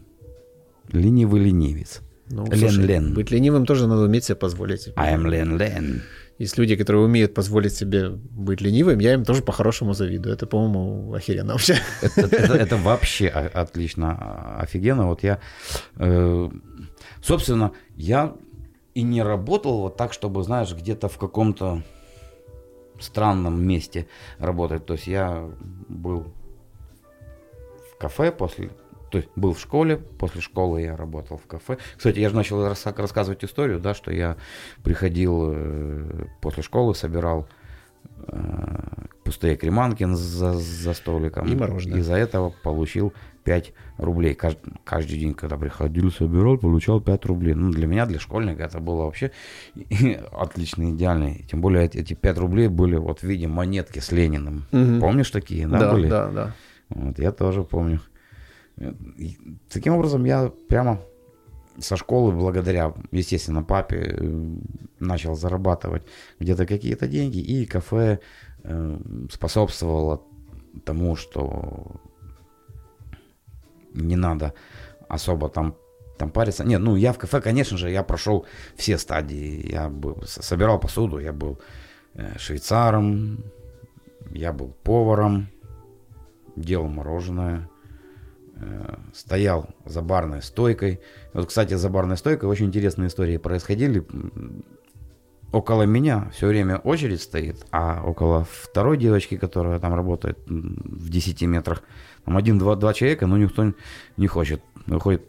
[0.91, 2.01] Ленивый ленивец.
[2.29, 3.13] Ну, слушай, Лен-лен.
[3.13, 4.89] Быть ленивым тоже надо уметь себе позволить.
[4.95, 6.01] I am Лен Лен.
[6.39, 10.35] Есть люди, которые умеют позволить себе быть ленивым, я им тоже по-хорошему завидую.
[10.35, 11.77] Это, по-моему, охеренно вообще.
[12.01, 15.07] Это, это- это вообще отлично, а, офигенно.
[15.07, 15.39] Вот я,
[15.95, 16.49] э,
[17.23, 18.35] собственно, я
[18.93, 21.81] и не работал вот так, чтобы, знаешь, где-то в каком-то
[22.99, 24.07] странном месте
[24.39, 24.85] работать.
[24.85, 25.49] То есть я
[25.87, 26.33] был
[27.93, 28.69] в кафе после,
[29.09, 31.77] то есть был в школе, после школы я работал в кафе.
[31.95, 34.37] Кстати, я же начал рас- рассказывать историю, да, что я
[34.83, 37.47] приходил э, после школы, собирал
[38.27, 38.79] э,
[39.23, 41.47] пустые креманки за, за столиком.
[41.47, 41.99] И мороженое.
[41.99, 43.13] И за этого получил
[43.43, 44.33] 5 рублей.
[44.33, 47.53] Кажд- каждый день, когда приходил, собирал, получал 5 рублей.
[47.53, 49.31] Ну, для меня, для школьника, это было вообще
[50.31, 51.33] отлично, идеально.
[51.33, 54.65] И Тем более эти, эти 5 рублей были вот в виде монетки с Лениным.
[54.71, 54.99] Мгм.
[54.99, 56.09] Помнишь такие, да, Да, были?
[56.09, 56.53] да, да.
[56.89, 58.01] Вот, я тоже помню.
[59.69, 61.01] Таким образом, я прямо
[61.79, 64.55] со школы, благодаря, естественно, папе, э,
[64.99, 66.03] начал зарабатывать
[66.39, 68.19] где-то какие-то деньги, и кафе
[68.63, 68.99] э,
[69.31, 70.21] способствовало
[70.85, 72.01] тому, что
[73.93, 74.53] не надо
[75.07, 75.75] особо там
[76.17, 76.63] там париться.
[76.63, 78.45] Нет, ну я в кафе, конечно же, я прошел
[78.75, 79.71] все стадии.
[79.71, 81.59] Я был, собирал посуду, я был
[82.15, 83.43] э, швейцаром,
[84.31, 85.47] я был поваром,
[86.55, 87.69] делал мороженое,
[89.13, 90.99] стоял за барной стойкой.
[91.33, 94.05] Вот, кстати, за барной стойкой очень интересные истории происходили.
[95.51, 101.41] Около меня все время очередь стоит, а около второй девочки, которая там работает в 10
[101.43, 101.83] метрах,
[102.25, 103.73] там один-два два человека, но никто
[104.17, 104.61] не хочет.
[104.87, 105.23] Выходит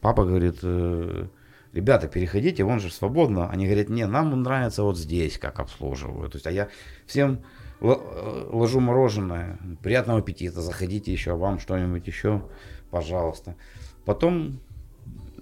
[0.00, 1.28] папа, говорит, «Э,
[1.72, 3.48] ребята, переходите, вон же свободно.
[3.48, 6.32] Они говорят, не, нам нравится вот здесь, как обслуживают.
[6.32, 6.68] То есть, а я
[7.06, 12.42] всем э, ложу мороженое, приятного аппетита, заходите еще, вам что-нибудь еще,
[12.90, 13.56] пожалуйста.
[14.04, 14.60] Потом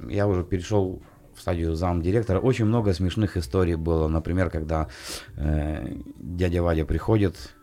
[0.08, 1.02] я уже перешел
[1.34, 2.40] в стадию замдиректора.
[2.40, 4.08] Очень много смешных историй было.
[4.08, 4.88] Например, когда
[5.36, 7.54] э, дядя Вадя приходит,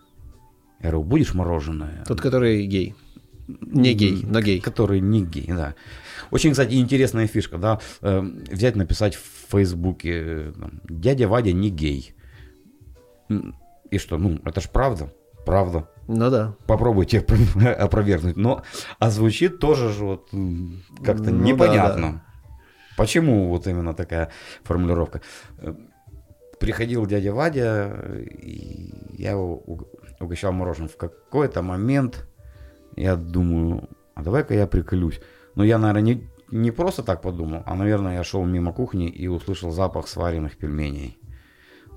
[0.80, 2.04] я говорю, будешь мороженое?
[2.08, 2.96] Тот, который гей.
[3.48, 4.62] Не гей, но гей.
[4.62, 5.76] Который не гей, да.
[6.32, 11.70] Очень, кстати, интересная фишка, да, э, взять, написать в Фейсбуке, э, там, дядя Вадя не
[11.70, 12.14] гей.
[13.92, 15.12] И что, ну, это ж правда,
[15.46, 15.90] правда.
[16.08, 16.56] Ну да.
[16.68, 17.20] Попробуйте
[17.80, 18.38] опровергнуть.
[18.38, 18.64] Но,
[19.00, 20.30] а звучит тоже же вот
[21.04, 22.24] как-то Ну да, непонятно.
[22.98, 24.30] Почему вот именно такая
[24.64, 25.22] формулировка?
[25.60, 25.74] Э,
[26.60, 27.94] Приходил дядя Вадя,
[28.28, 29.88] и я его уг-
[30.20, 30.90] угощал мороженым.
[30.90, 32.28] В какой-то момент
[32.98, 35.22] я думаю, а давай-ка я приколюсь.
[35.56, 39.28] Но я, наверное, не, не просто так подумал, а, наверное, я шел мимо кухни и
[39.28, 41.18] услышал запах сваренных пельменей.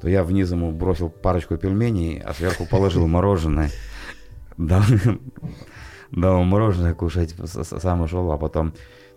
[0.03, 3.70] То я вниз ему бросил парочку пельменей, а сверху положил мороженое.
[4.57, 8.74] Дал, мороженое кушать, сам ушел, а потом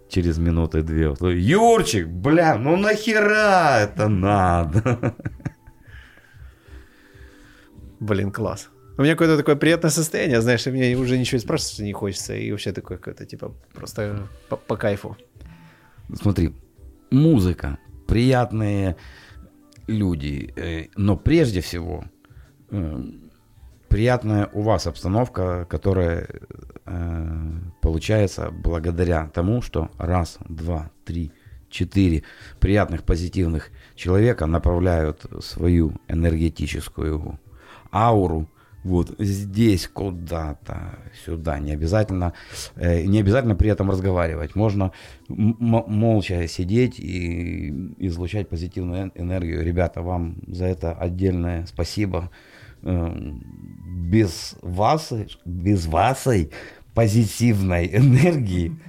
[0.10, 1.12] через минуты две.
[1.42, 5.16] Юрчик, бля, ну нахера это надо?
[8.00, 8.70] Блин, класс.
[8.98, 12.72] У меня какое-то такое приятное состояние, знаешь, мне уже ничего спрашивать не хочется, и вообще
[12.72, 15.18] такое какое-то, типа, просто по, по кайфу.
[16.14, 16.54] Смотри,
[17.10, 18.96] музыка, приятные
[19.88, 22.06] люди, э, но прежде всего
[22.70, 23.04] э,
[23.88, 26.28] приятная у вас обстановка, которая
[26.86, 27.52] э,
[27.82, 31.32] получается благодаря тому, что раз, два, три,
[31.70, 32.24] четыре
[32.60, 37.40] приятных, позитивных человека направляют свою энергетическую
[37.92, 38.50] ауру
[38.86, 41.58] вот здесь куда-то, сюда.
[41.58, 42.34] Не обязательно,
[42.76, 44.56] э, не обязательно при этом разговаривать.
[44.56, 44.92] Можно
[45.28, 49.64] молча сидеть и излучать позитивную энергию.
[49.64, 52.30] Ребята, вам за это отдельное спасибо.
[52.84, 53.12] Э,
[54.12, 55.12] без вас,
[55.46, 56.52] без вашей
[56.94, 58.80] позитивной энергии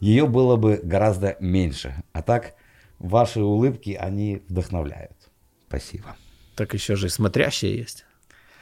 [0.00, 2.02] ее было бы гораздо меньше.
[2.14, 2.54] А так
[2.98, 5.30] ваши улыбки, они вдохновляют.
[5.68, 6.16] Спасибо.
[6.56, 8.06] Так еще же и смотрящие есть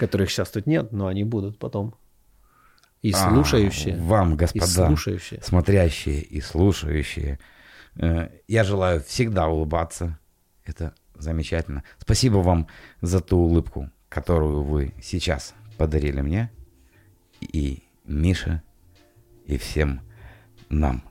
[0.07, 1.95] которых сейчас тут нет, но они будут потом.
[3.03, 3.97] И А, слушающие.
[3.97, 5.41] вам, и господа, слушающие.
[5.43, 7.39] смотрящие и слушающие,
[7.97, 10.19] э, я желаю всегда улыбаться.
[10.65, 11.83] Это замечательно.
[11.99, 12.66] Спасибо вам
[13.01, 16.51] за ту улыбку, которую вы сейчас подарили мне
[17.41, 18.62] и Мише,
[19.47, 20.01] и всем
[20.69, 21.03] нам,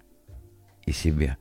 [0.85, 1.37] и себе.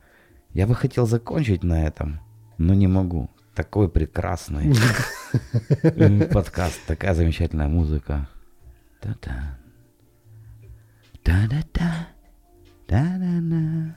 [0.53, 2.21] Я бы хотел закончить на этом,
[2.59, 3.31] но не могу.
[3.61, 4.73] Такой прекрасный
[6.33, 8.27] подкаст, такая замечательная музыка.
[9.03, 9.59] Та-та.
[11.23, 12.09] Та-да-та.
[12.87, 13.97] Та-да-да.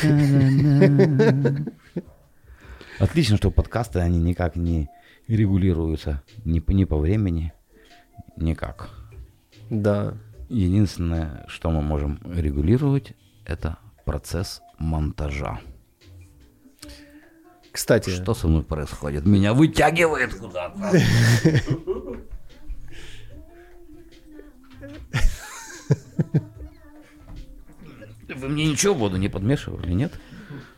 [0.00, 1.72] Та-да-да.
[2.98, 4.88] Отлично, что подкасты, они никак не
[5.28, 7.52] регулируются ни по, ни по времени,
[8.38, 8.88] никак.
[9.68, 10.14] Да.
[10.48, 13.12] Единственное, что мы можем регулировать,
[13.44, 13.76] это
[14.06, 15.60] процесс монтажа.
[17.72, 19.24] Кстати, Что со мной происходит?
[19.24, 20.92] Меня вытягивает куда-то.
[28.34, 30.12] Вы мне ничего в воду не подмешивали, нет?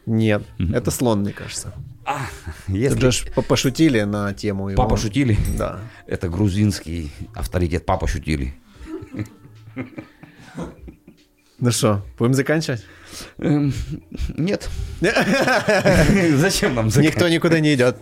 [0.07, 1.73] нет, это слон, мне кажется.
[2.69, 4.83] Если Тут же пошутили на тему его.
[4.83, 5.81] папа шутили, Да.
[6.07, 7.87] это грузинский авторитет.
[7.87, 8.55] Папа шутили.
[11.61, 12.85] Ну что, будем заканчивать?
[13.39, 13.73] Эм,
[14.37, 14.69] Нет.
[15.01, 17.97] Зачем нам Никто никуда не идет.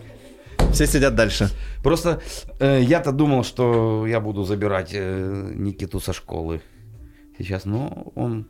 [0.72, 1.50] Все сидят дальше.
[1.82, 2.22] Просто
[2.60, 6.62] э, я-то думал, что я буду забирать э, Никиту со школы
[7.38, 8.48] сейчас, но он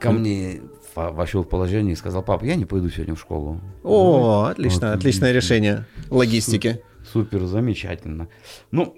[0.00, 0.60] ко мне
[0.94, 3.60] вошел в положение и сказал, пап, я не пойду сегодня в школу.
[3.84, 4.98] О, отлично, Вот.
[4.98, 6.82] отличное решение логистики.
[7.12, 8.28] Супер, замечательно.
[8.72, 8.96] Ну,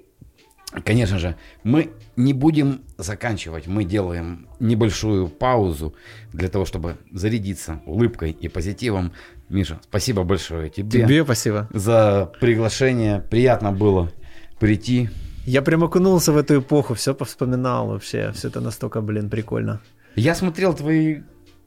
[0.85, 3.67] конечно же, мы не будем заканчивать.
[3.67, 5.95] Мы делаем небольшую паузу
[6.33, 9.13] для того, чтобы зарядиться улыбкой и позитивом.
[9.49, 11.69] Миша, спасибо большое тебе, Тебе спасибо.
[11.73, 13.21] за приглашение.
[13.31, 14.13] Приятно было
[14.61, 15.09] прийти.
[15.47, 18.31] Я прям окунулся в эту эпоху, все повспоминал вообще.
[18.33, 19.81] Все это настолько, блин, прикольно.
[20.15, 21.23] Я смотрел твои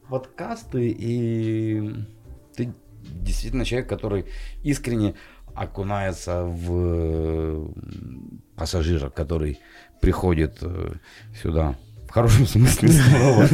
[0.08, 1.92] подкасты, и
[2.56, 2.72] ты
[3.02, 4.26] действительно человек, который
[4.62, 5.14] искренне
[5.54, 7.70] окунается в
[8.56, 9.60] пассажира, который
[10.00, 10.92] приходит э,
[11.42, 11.76] сюда.
[12.08, 13.44] В хорошем смысле слова.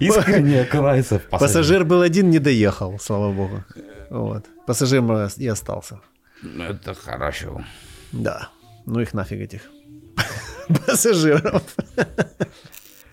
[0.00, 1.20] Искренне пассажира.
[1.30, 3.64] Пассажир был один, не доехал, слава богу.
[4.10, 4.46] Вот.
[4.66, 5.02] Пассажир
[5.36, 6.00] и остался.
[6.58, 7.64] Это хорошо.
[8.12, 8.48] Да.
[8.86, 9.62] Ну их нафиг этих
[10.86, 11.62] пассажиров.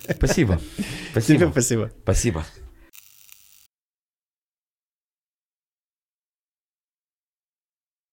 [0.10, 0.57] Спасибо.
[0.57, 1.49] Тебе Спасибо.
[1.52, 1.91] спасибо.
[2.03, 2.44] Спасибо.